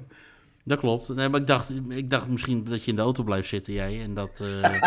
Dat 0.65 0.79
klopt. 0.79 1.07
Nee, 1.07 1.29
maar 1.29 1.39
ik 1.39 1.47
dacht, 1.47 1.71
ik 1.89 2.09
dacht 2.09 2.27
misschien 2.27 2.63
dat 2.63 2.83
je 2.83 2.89
in 2.89 2.95
de 2.95 3.01
auto 3.01 3.23
blijft 3.23 3.47
zitten, 3.47 3.73
jij. 3.73 4.01
En 4.01 4.13
dat, 4.13 4.41
eh, 4.41 4.81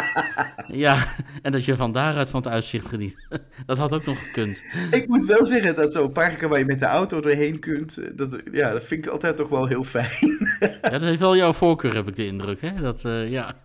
ja, 0.84 1.06
en 1.42 1.52
dat 1.52 1.64
je 1.64 1.76
van 1.76 1.92
daaruit 1.92 2.30
van 2.30 2.40
het 2.40 2.52
uitzicht 2.52 2.86
geniet. 2.86 3.16
dat 3.66 3.78
had 3.78 3.92
ook 3.92 4.04
nog 4.04 4.26
gekund. 4.26 4.62
Ik 4.90 5.08
moet 5.08 5.26
wel 5.26 5.44
zeggen 5.44 5.74
dat 5.74 5.92
zo'n 5.92 6.12
parken 6.12 6.48
waar 6.48 6.58
je 6.58 6.64
met 6.64 6.78
de 6.78 6.86
auto 6.86 7.20
doorheen 7.20 7.58
kunt, 7.58 7.96
eh, 7.96 8.10
dat, 8.14 8.40
ja, 8.52 8.72
dat 8.72 8.84
vind 8.84 9.04
ik 9.04 9.10
altijd 9.10 9.36
toch 9.36 9.48
wel 9.48 9.66
heel 9.66 9.84
fijn. 9.84 10.48
Ja, 10.82 10.88
dat 10.88 11.02
heeft 11.02 11.20
wel 11.20 11.36
jouw 11.36 11.52
voorkeur, 11.52 11.94
heb 11.94 12.08
ik 12.08 12.16
de 12.16 12.26
indruk. 12.26 12.60
Hè? 12.60 12.80
Dat, 12.80 13.04
eh, 13.04 13.30
ja. 13.30 13.54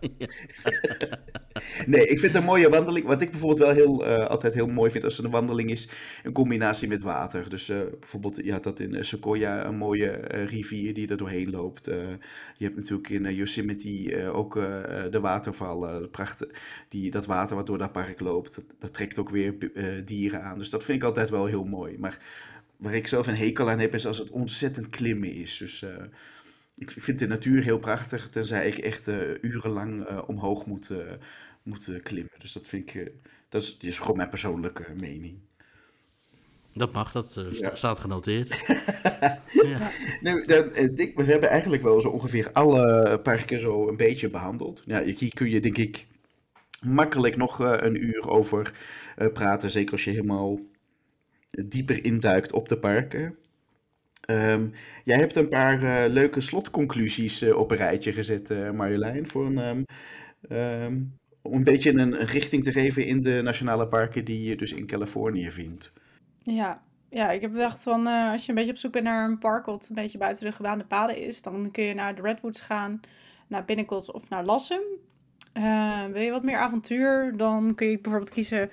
Nee, 1.86 2.06
ik 2.06 2.18
vind 2.18 2.34
een 2.34 2.44
mooie 2.44 2.68
wandeling. 2.68 3.06
Wat 3.06 3.22
ik 3.22 3.30
bijvoorbeeld 3.30 3.60
wel 3.60 3.70
heel, 3.70 4.06
eh, 4.06 4.26
altijd 4.26 4.54
heel 4.54 4.66
mooi 4.66 4.90
vind 4.90 5.04
als 5.04 5.18
er 5.18 5.24
een 5.24 5.30
wandeling 5.30 5.70
is, 5.70 5.88
een 6.22 6.32
combinatie 6.32 6.88
met 6.88 7.02
water. 7.02 7.50
Dus 7.50 7.68
eh, 7.68 7.80
bijvoorbeeld, 8.00 8.36
je 8.44 8.52
had 8.52 8.64
dat 8.64 8.80
in 8.80 8.94
eh, 8.94 9.02
Sequoia, 9.02 9.64
een 9.64 9.76
mooie 9.76 10.10
rivier 10.46 10.94
die 10.94 11.08
er 11.08 11.16
doorheen 11.16 11.50
loopt. 11.50 11.84
Je 12.56 12.64
hebt 12.64 12.76
natuurlijk 12.76 13.08
in 13.08 13.34
Yosemite 13.34 14.30
ook 14.32 14.54
de 15.10 15.20
watervallen. 15.20 16.10
prachtig, 16.10 16.48
die, 16.88 17.10
dat 17.10 17.26
water 17.26 17.56
wat 17.56 17.66
door 17.66 17.78
dat 17.78 17.92
park 17.92 18.20
loopt, 18.20 18.62
dat, 18.78 18.92
trekt 18.92 19.18
ook 19.18 19.30
weer 19.30 19.54
dieren 20.04 20.42
aan. 20.42 20.58
Dus 20.58 20.70
dat 20.70 20.84
vind 20.84 20.98
ik 20.98 21.04
altijd 21.04 21.30
wel 21.30 21.46
heel 21.46 21.64
mooi. 21.64 21.98
Maar 21.98 22.18
waar 22.76 22.94
ik 22.94 23.06
zelf 23.06 23.26
een 23.26 23.36
hekel 23.36 23.70
aan 23.70 23.78
heb, 23.78 23.94
is 23.94 24.06
als 24.06 24.18
het 24.18 24.30
ontzettend 24.30 24.88
klimmen 24.88 25.32
is. 25.32 25.56
Dus... 25.56 25.84
ik 26.76 26.90
vind 26.90 27.18
de 27.18 27.26
natuur 27.26 27.62
heel 27.62 27.78
prachtig, 27.78 28.28
tenzij 28.28 28.68
ik 28.68 28.78
echt 28.78 29.08
urenlang 29.40 30.20
omhoog 30.26 30.66
moet, 30.66 30.90
moet 31.62 31.88
eh, 31.88 32.02
klimmen. 32.02 32.32
Dus 32.38 32.52
dat 32.52 32.66
vind 32.66 32.88
ik, 32.88 32.94
eh, 32.94 33.12
dat 33.48 33.76
is, 33.80 33.98
gewoon 33.98 34.16
mijn 34.16 34.28
persoonlijke 34.28 34.86
mening. 35.00 35.38
Dat 36.74 36.92
mag, 36.92 37.12
dat 37.12 37.36
eh, 37.36 37.52
Ja. 37.52 37.74
staat 37.74 37.98
genoteerd. 37.98 38.48
ja. 39.72 39.90
Nou, 40.20 40.46
dan, 40.46 40.74
eh, 40.74 40.88
Dick, 40.94 41.16
we 41.16 41.24
hebben 41.24 41.48
eigenlijk 41.48 41.82
wel 41.82 42.00
zo 42.00 42.08
ongeveer 42.08 42.52
alle 42.52 43.20
parken 43.22 43.60
zo 43.60 43.88
een 43.88 43.96
beetje 43.96 44.30
behandeld. 44.30 44.82
Ja, 44.86 45.02
hier 45.02 45.34
kun 45.34 45.50
je 45.50 45.60
denk 45.60 45.78
ik 45.78 46.06
makkelijk 46.82 47.36
nog 47.36 47.58
een 47.58 48.04
uur 48.04 48.28
over 48.28 48.72
praten, 49.32 49.70
zeker 49.70 49.92
als 49.92 50.04
je 50.04 50.10
helemaal 50.10 50.60
dieper 51.50 52.04
induikt 52.04 52.52
op 52.52 52.68
de 52.68 52.78
parken. 52.78 53.36
Ehm, 54.20 54.66
jij 55.04 55.16
hebt 55.16 55.36
een 55.36 55.48
paar 55.48 56.08
leuke 56.08 56.40
slotconclusies 56.40 57.42
op 57.42 57.70
een 57.70 57.76
rijtje 57.76 58.12
gezet, 58.12 58.72
Marjolein, 58.74 59.28
voor 59.28 59.46
een, 59.46 59.58
ehm, 59.58 59.82
ehm, 60.48 61.00
om 61.42 61.52
een 61.52 61.64
beetje 61.64 61.92
een, 61.92 62.16
richting 62.16 62.64
te 62.64 62.72
geven 62.72 63.06
in 63.06 63.22
de 63.22 63.40
nationale 63.42 63.86
parken 63.86 64.24
die 64.24 64.42
je 64.42 64.56
dus 64.56 64.72
in 64.72 64.86
Californië 64.86 65.50
vindt. 65.50 65.92
Ja, 66.42 66.82
ja 67.08 67.30
ik 67.30 67.40
heb 67.40 67.50
gedacht 67.50 67.82
van 67.82 68.06
eh, 68.06 68.30
als 68.30 68.42
je 68.42 68.48
een 68.48 68.54
beetje 68.54 68.70
op 68.70 68.76
zoek 68.76 68.92
bent 68.92 69.04
naar 69.04 69.28
een 69.28 69.38
park 69.38 69.66
wat 69.66 69.86
een 69.88 69.94
beetje 69.94 70.18
buiten 70.18 70.44
de 70.44 70.52
gebaande 70.52 70.84
paden 70.84 71.16
is, 71.16 71.42
dan 71.42 71.70
kun 71.70 71.84
je 71.84 71.94
naar 71.94 72.14
de 72.14 72.22
Redwoods 72.22 72.60
gaan, 72.60 73.00
naar 73.46 73.64
Pinnacles 73.64 74.10
of 74.10 74.28
naar 74.28 74.44
Lassum. 74.44 74.82
Eh, 75.52 76.04
wil 76.12 76.22
je 76.22 76.30
wat 76.30 76.42
meer 76.42 76.58
avontuur, 76.58 77.36
dan 77.36 77.74
kun 77.74 77.86
je 77.86 77.98
bijvoorbeeld 77.98 78.32
kiezen. 78.32 78.70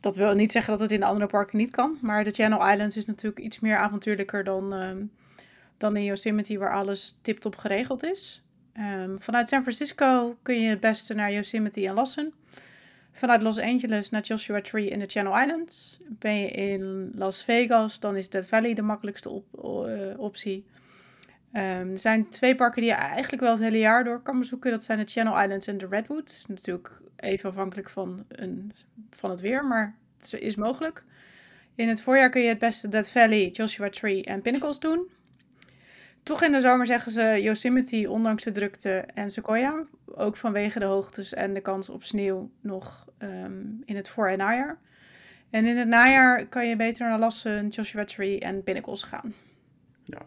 Dat 0.00 0.16
wil 0.16 0.34
niet 0.34 0.52
zeggen 0.52 0.72
dat 0.72 0.80
het 0.80 0.92
in 0.92 1.00
de 1.00 1.06
andere 1.06 1.26
parken 1.26 1.58
niet 1.58 1.70
kan, 1.70 1.98
maar 2.00 2.24
de 2.24 2.30
Channel 2.30 2.70
Islands 2.70 2.96
is 2.96 3.06
natuurlijk 3.06 3.44
iets 3.44 3.60
meer 3.60 3.76
avontuurlijker 3.76 4.44
dan, 4.44 4.72
ehm, 4.74 5.04
dan 5.76 5.96
in 5.96 6.04
Yosemite, 6.04 6.58
waar 6.58 6.74
alles 6.74 7.18
tip-top 7.22 7.56
geregeld 7.56 8.02
is. 8.02 8.42
Ehm, 8.80 9.18
vanuit 9.18 9.48
San 9.48 9.62
Francisco 9.62 10.38
kun 10.42 10.60
je 10.60 10.68
het 10.68 10.80
beste 10.80 11.14
naar 11.14 11.32
Yosemite 11.32 11.86
en 11.86 11.94
Lassen. 11.94 12.32
Vanuit 13.12 13.42
Los 13.42 13.58
Angeles 13.58 14.10
naar 14.10 14.22
Joshua 14.22 14.60
Tree 14.60 14.88
in 14.88 14.98
de 14.98 15.06
Channel 15.06 15.40
Islands. 15.40 16.00
Ben 16.08 16.34
je 16.34 16.48
in 16.48 17.12
Las 17.14 17.44
Vegas, 17.44 18.00
dan 18.00 18.16
is 18.16 18.28
Death 18.28 18.46
Valley 18.46 18.74
de 18.74 18.82
makkelijkste 18.82 19.42
eh, 19.62 20.18
optie. 20.18 20.66
Ehm, 21.52 21.90
er 21.90 21.98
zijn 21.98 22.28
twee 22.28 22.54
parken 22.54 22.80
die 22.80 22.90
je 22.90 22.96
eigenlijk 22.96 23.42
wel 23.42 23.50
het 23.50 23.60
hele 23.60 23.78
jaar 23.78 24.04
door 24.04 24.22
kan 24.22 24.38
bezoeken. 24.38 24.70
Dat 24.70 24.84
zijn 24.84 24.98
de 24.98 25.04
Channel 25.04 25.42
Islands 25.42 25.66
en 25.66 25.78
de 25.78 25.86
Redwoods. 25.86 26.46
Natuurlijk 26.46 26.90
even 27.16 27.48
afhankelijk 27.48 27.90
van, 27.90 28.24
een, 28.28 28.72
van 29.10 29.30
het 29.30 29.40
weer, 29.40 29.64
maar 29.64 29.96
het 30.18 30.32
is 30.40 30.56
mogelijk. 30.56 31.04
In 31.74 31.88
het 31.88 32.02
voorjaar 32.02 32.30
kun 32.30 32.42
je 32.42 32.48
het 32.48 32.58
beste 32.58 32.88
Death 32.88 33.10
Valley, 33.10 33.48
Joshua 33.48 33.90
Tree 33.90 34.24
en 34.24 34.42
Pinnacles 34.42 34.78
doen. 34.78 35.08
Toch 36.30 36.42
in 36.42 36.52
de 36.52 36.60
zomer 36.60 36.86
zeggen 36.86 37.12
ze 37.12 37.38
Yosemite, 37.42 38.10
ondanks 38.10 38.44
de 38.44 38.50
drukte, 38.50 38.90
en 39.14 39.30
Sequoia. 39.30 39.84
Ook 40.04 40.36
vanwege 40.36 40.78
de 40.78 40.84
hoogtes 40.84 41.34
en 41.34 41.54
de 41.54 41.60
kans 41.60 41.88
op 41.88 42.04
sneeuw 42.04 42.50
nog 42.60 43.08
ehm, 43.18 43.62
in 43.84 43.96
het 43.96 44.08
voor- 44.08 44.28
en 44.28 44.38
najaar. 44.38 44.78
En 45.50 45.66
in 45.66 45.76
het 45.76 45.88
najaar 45.88 46.46
kan 46.46 46.68
je 46.68 46.76
beter 46.76 47.08
naar 47.08 47.18
Lassen, 47.18 47.68
Joshua 47.68 48.04
Tree 48.04 48.40
en 48.40 48.62
Pinnacles 48.62 49.02
gaan. 49.02 49.34
Ja. 50.04 50.26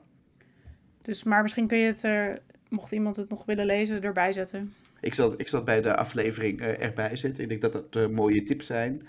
Dus, 1.02 1.24
maar 1.24 1.42
misschien 1.42 1.68
kun 1.68 1.78
je 1.78 1.88
het 1.88 2.04
er, 2.04 2.42
mocht 2.70 2.92
iemand 2.92 3.16
het 3.16 3.30
nog 3.30 3.46
willen 3.46 3.66
lezen, 3.66 4.04
erbij 4.04 4.32
zetten. 4.32 4.74
Ik 5.02 5.14
zal, 5.14 5.34
ik 5.38 5.48
zal 5.48 5.64
bij 5.64 5.82
de 5.82 5.96
aflevering 5.96 6.62
uh, 6.62 6.84
erbij 6.84 7.16
zetten. 7.16 7.44
Ik 7.44 7.50
denk 7.50 7.62
dat 7.62 7.74
dat 7.74 7.96
uh, 7.96 8.08
mooie 8.08 8.44
tips 8.44 8.66
zijn. 8.66 9.08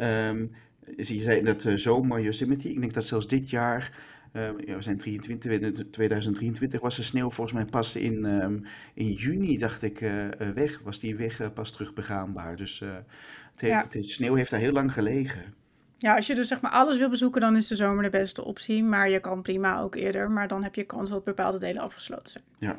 Um, 0.00 0.52
je 0.96 1.20
zei 1.20 1.42
dat 1.42 1.64
uh, 1.64 1.76
zomer 1.76 2.20
Yosemite. 2.20 2.70
Ik 2.70 2.80
denk 2.80 2.94
dat 2.94 3.06
zelfs 3.06 3.26
dit 3.26 3.50
jaar 3.50 3.92
ja, 4.32 4.54
we 4.76 4.82
zijn 4.82 4.98
23, 4.98 5.84
2023 5.90 6.80
was 6.80 6.96
de 6.96 7.02
sneeuw 7.02 7.30
volgens 7.30 7.56
mij 7.56 7.64
pas 7.64 7.96
in, 7.96 8.24
um, 8.24 8.64
in 8.94 9.12
juni, 9.12 9.58
dacht 9.58 9.82
ik, 9.82 10.00
uh, 10.00 10.28
weg. 10.54 10.80
Was 10.84 10.98
die 10.98 11.16
weg 11.16 11.40
uh, 11.40 11.46
pas 11.54 11.70
terug 11.70 11.94
begaanbaar. 11.94 12.56
Dus 12.56 12.80
het 12.80 13.60
heeft, 13.60 13.92
ja. 13.92 13.98
het, 13.98 14.06
sneeuw 14.06 14.34
heeft 14.34 14.50
daar 14.50 14.60
heel 14.60 14.72
lang 14.72 14.92
gelegen. 14.92 15.54
Ja, 15.96 16.14
als 16.14 16.26
je 16.26 16.34
dus 16.34 16.48
zeg 16.48 16.60
maar 16.60 16.70
alles 16.70 16.98
wil 16.98 17.08
bezoeken, 17.08 17.40
dan 17.40 17.56
is 17.56 17.66
de 17.66 17.76
zomer 17.76 18.02
de 18.02 18.10
beste 18.10 18.44
optie. 18.44 18.82
Maar 18.82 19.10
je 19.10 19.20
kan 19.20 19.42
prima 19.42 19.80
ook 19.80 19.94
eerder, 19.94 20.30
maar 20.30 20.48
dan 20.48 20.62
heb 20.62 20.74
je 20.74 20.84
kans 20.84 21.10
dat 21.10 21.24
bepaalde 21.24 21.58
delen 21.58 21.82
afgesloten 21.82 22.32
zijn. 22.32 22.44
Ja. 22.58 22.78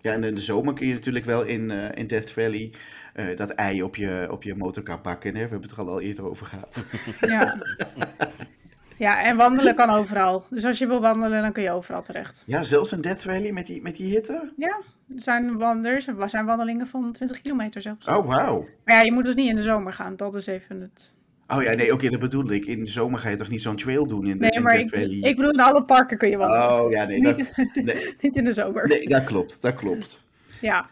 Ja, 0.00 0.12
en 0.12 0.24
in 0.24 0.34
de 0.34 0.40
zomer 0.40 0.74
kun 0.74 0.86
je 0.86 0.92
natuurlijk 0.92 1.24
wel 1.24 1.42
in, 1.42 1.70
uh, 1.70 1.88
in 1.94 2.06
Death 2.06 2.30
Valley 2.30 2.72
uh, 3.16 3.36
dat 3.36 3.50
ei 3.50 3.82
op 3.82 3.96
je, 3.96 4.28
op 4.30 4.42
je 4.42 4.54
motorkap 4.54 5.02
bakken. 5.02 5.34
Hè? 5.34 5.42
We 5.42 5.48
hebben 5.50 5.68
het 5.68 5.78
er 5.78 5.88
al 5.88 6.00
eerder 6.00 6.24
over 6.24 6.46
gehad. 6.46 6.84
Ja. 7.20 7.58
Ja, 8.98 9.22
en 9.22 9.36
wandelen 9.36 9.74
kan 9.74 9.90
overal. 9.90 10.44
Dus 10.50 10.64
als 10.64 10.78
je 10.78 10.86
wil 10.86 11.00
wandelen, 11.00 11.42
dan 11.42 11.52
kun 11.52 11.62
je 11.62 11.70
overal 11.70 12.02
terecht. 12.02 12.44
Ja, 12.46 12.62
zelfs 12.62 12.92
in 12.92 13.00
Death 13.00 13.22
Valley 13.22 13.52
met 13.52 13.66
die, 13.66 13.82
met 13.82 13.96
die 13.96 14.10
hitte? 14.10 14.52
Ja, 14.56 14.82
er 15.08 15.20
zijn, 15.20 15.58
wanders, 15.58 16.06
er 16.06 16.30
zijn 16.30 16.44
wandelingen 16.44 16.86
van 16.86 17.12
20 17.12 17.40
kilometer 17.42 17.82
zelfs. 17.82 18.06
Oh, 18.06 18.26
wauw. 18.26 18.68
Maar 18.84 18.94
ja, 18.94 19.02
je 19.02 19.12
moet 19.12 19.24
dus 19.24 19.34
niet 19.34 19.48
in 19.48 19.56
de 19.56 19.62
zomer 19.62 19.92
gaan. 19.92 20.16
Dat 20.16 20.34
is 20.34 20.46
even 20.46 20.80
het... 20.80 21.14
Oh 21.48 21.62
ja, 21.62 21.72
nee, 21.72 21.84
oké, 21.84 21.94
okay, 21.94 22.08
dat 22.08 22.20
bedoel 22.20 22.50
ik. 22.50 22.66
In 22.66 22.84
de 22.84 22.90
zomer 22.90 23.18
ga 23.18 23.28
je 23.28 23.36
toch 23.36 23.48
niet 23.48 23.62
zo'n 23.62 23.76
trail 23.76 24.06
doen 24.06 24.26
in, 24.26 24.32
de, 24.32 24.38
nee, 24.38 24.50
in 24.50 24.62
maar 24.62 24.72
Death 24.72 24.92
ik, 24.92 25.00
Valley? 25.00 25.30
ik 25.30 25.36
bedoel, 25.36 25.52
in 25.52 25.60
alle 25.60 25.84
parken 25.84 26.18
kun 26.18 26.28
je 26.28 26.36
wandelen. 26.36 26.80
Oh 26.80 26.90
ja, 26.90 27.04
nee. 27.04 27.20
niet, 27.20 27.36
Dat, 27.36 27.74
nee. 27.84 28.14
niet 28.20 28.36
in 28.36 28.44
de 28.44 28.52
zomer. 28.52 28.88
Nee, 28.88 29.08
dat 29.08 29.24
klopt, 29.24 29.62
dat 29.62 29.74
klopt. 29.74 30.24
Ja. 30.60 30.86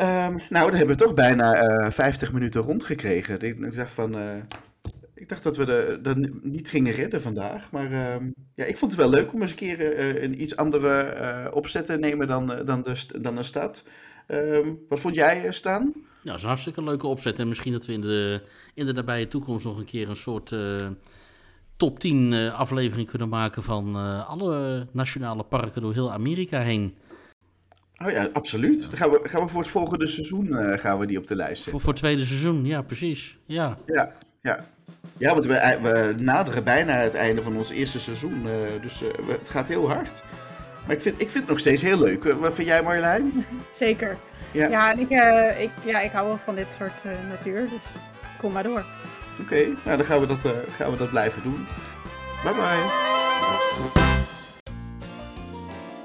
Um, 0.00 0.40
nou, 0.48 0.70
dan 0.70 0.70
hebben 0.70 0.96
we 0.96 1.02
toch 1.02 1.14
bijna 1.14 1.62
uh, 1.62 1.90
50 1.90 2.32
minuten 2.32 2.60
rondgekregen. 2.60 3.40
Ik 3.40 3.76
dacht 3.76 3.92
van... 3.92 4.18
Uh, 4.18 4.34
ik 5.20 5.28
dacht 5.28 5.42
dat 5.42 5.56
we 5.56 5.64
de, 5.64 5.98
dat 6.02 6.16
niet 6.42 6.68
gingen 6.68 6.92
redden 6.92 7.22
vandaag. 7.22 7.70
Maar 7.70 7.90
uh, 7.90 8.16
ja, 8.54 8.64
ik 8.64 8.78
vond 8.78 8.92
het 8.92 9.00
wel 9.00 9.10
leuk 9.10 9.32
om 9.32 9.40
eens 9.40 9.50
een 9.50 9.56
keer 9.56 9.98
uh, 9.98 10.22
een 10.22 10.42
iets 10.42 10.56
andere 10.56 11.14
uh, 11.14 11.56
opzet 11.56 11.86
te 11.86 11.98
nemen 11.98 12.26
dan, 12.26 12.46
dan, 12.64 12.82
de, 12.82 13.20
dan 13.20 13.36
een 13.36 13.44
stad. 13.44 13.88
wat 14.88 15.00
vond 15.00 15.14
jij, 15.14 15.52
Stan? 15.52 15.92
Ja, 15.94 16.02
dat 16.22 16.34
is 16.34 16.42
een 16.42 16.48
hartstikke 16.48 16.82
leuke 16.82 17.06
opzet. 17.06 17.38
En 17.38 17.48
misschien 17.48 17.72
dat 17.72 17.86
we 17.86 17.92
in 17.92 18.00
de, 18.00 18.42
in 18.74 18.86
de 18.86 18.92
nabije 18.92 19.28
toekomst 19.28 19.64
nog 19.64 19.78
een 19.78 19.84
keer 19.84 20.08
een 20.08 20.16
soort 20.16 20.54
top 21.76 21.98
10 21.98 22.34
aflevering 22.34 23.08
kunnen 23.08 23.28
maken 23.28 23.62
van 23.62 23.96
alle 24.26 24.86
nationale 24.92 25.42
parken 25.42 25.82
door 25.82 25.92
heel 25.92 26.12
Amerika 26.12 26.60
heen. 26.60 26.94
Oh 28.04 28.10
ja, 28.10 28.28
absoluut. 28.32 28.80
Dan 28.80 28.96
gaan 28.96 29.10
we, 29.10 29.20
gaan 29.22 29.42
we 29.42 29.48
voor 29.48 29.60
het 29.60 29.70
volgende 29.70 30.06
seizoen 30.06 30.78
gaan 30.78 30.98
we 30.98 31.06
die 31.06 31.18
op 31.18 31.26
de 31.26 31.36
lijst 31.36 31.54
zetten. 31.54 31.72
Voor, 31.72 31.80
voor 31.80 31.92
het 31.92 32.02
tweede 32.02 32.24
seizoen, 32.24 32.64
ja, 32.64 32.82
precies. 32.82 33.38
Ja, 33.46 33.78
ja. 33.86 34.12
Ja. 34.40 34.64
Ja, 35.18 35.32
want 35.32 35.44
we, 35.44 35.78
we, 35.82 36.14
naderen 36.18 36.64
bijna 36.64 36.92
het 36.92 37.14
einde 37.14 37.42
van 37.42 37.56
ons 37.56 37.70
eerste 37.70 38.00
seizoen. 38.00 38.46
Uh, 38.46 38.52
dus 38.82 39.02
uh, 39.02 39.08
we, 39.26 39.32
het 39.32 39.50
gaat 39.50 39.68
heel 39.68 39.88
hard. 39.88 40.22
Maar 40.86 40.96
ik 40.96 41.02
vind, 41.02 41.14
ik 41.14 41.30
vind 41.30 41.34
het 41.34 41.48
nog 41.48 41.60
steeds 41.60 41.82
heel 41.82 41.98
leuk. 41.98 42.24
Wat 42.24 42.54
vind 42.54 42.68
jij 42.68 42.82
Marjolein? 42.82 43.46
Zeker. 43.70 44.16
Ja, 44.52 44.68
ja, 44.68 44.92
en 44.92 44.98
ik, 44.98 45.10
uh, 45.10 45.60
ik, 45.60 45.70
ja 45.84 46.00
ik 46.00 46.12
hou 46.12 46.26
wel 46.26 46.38
van 46.44 46.54
dit 46.54 46.72
soort 46.72 47.04
natuur. 47.28 47.60
Dus 47.60 47.92
kom 48.38 48.52
maar 48.52 48.62
door. 48.62 48.84
Oké, 49.40 49.42
okay, 49.42 49.74
nou 49.84 49.96
dan 49.96 50.06
gaan 50.06 50.20
we, 50.20 50.26
dat, 50.26 50.38
gaan 50.76 50.90
we 50.90 50.96
dat 50.96 51.10
blijven 51.10 51.42
doen. 51.42 51.66
Bye 52.44 52.54
bye. 52.54 53.08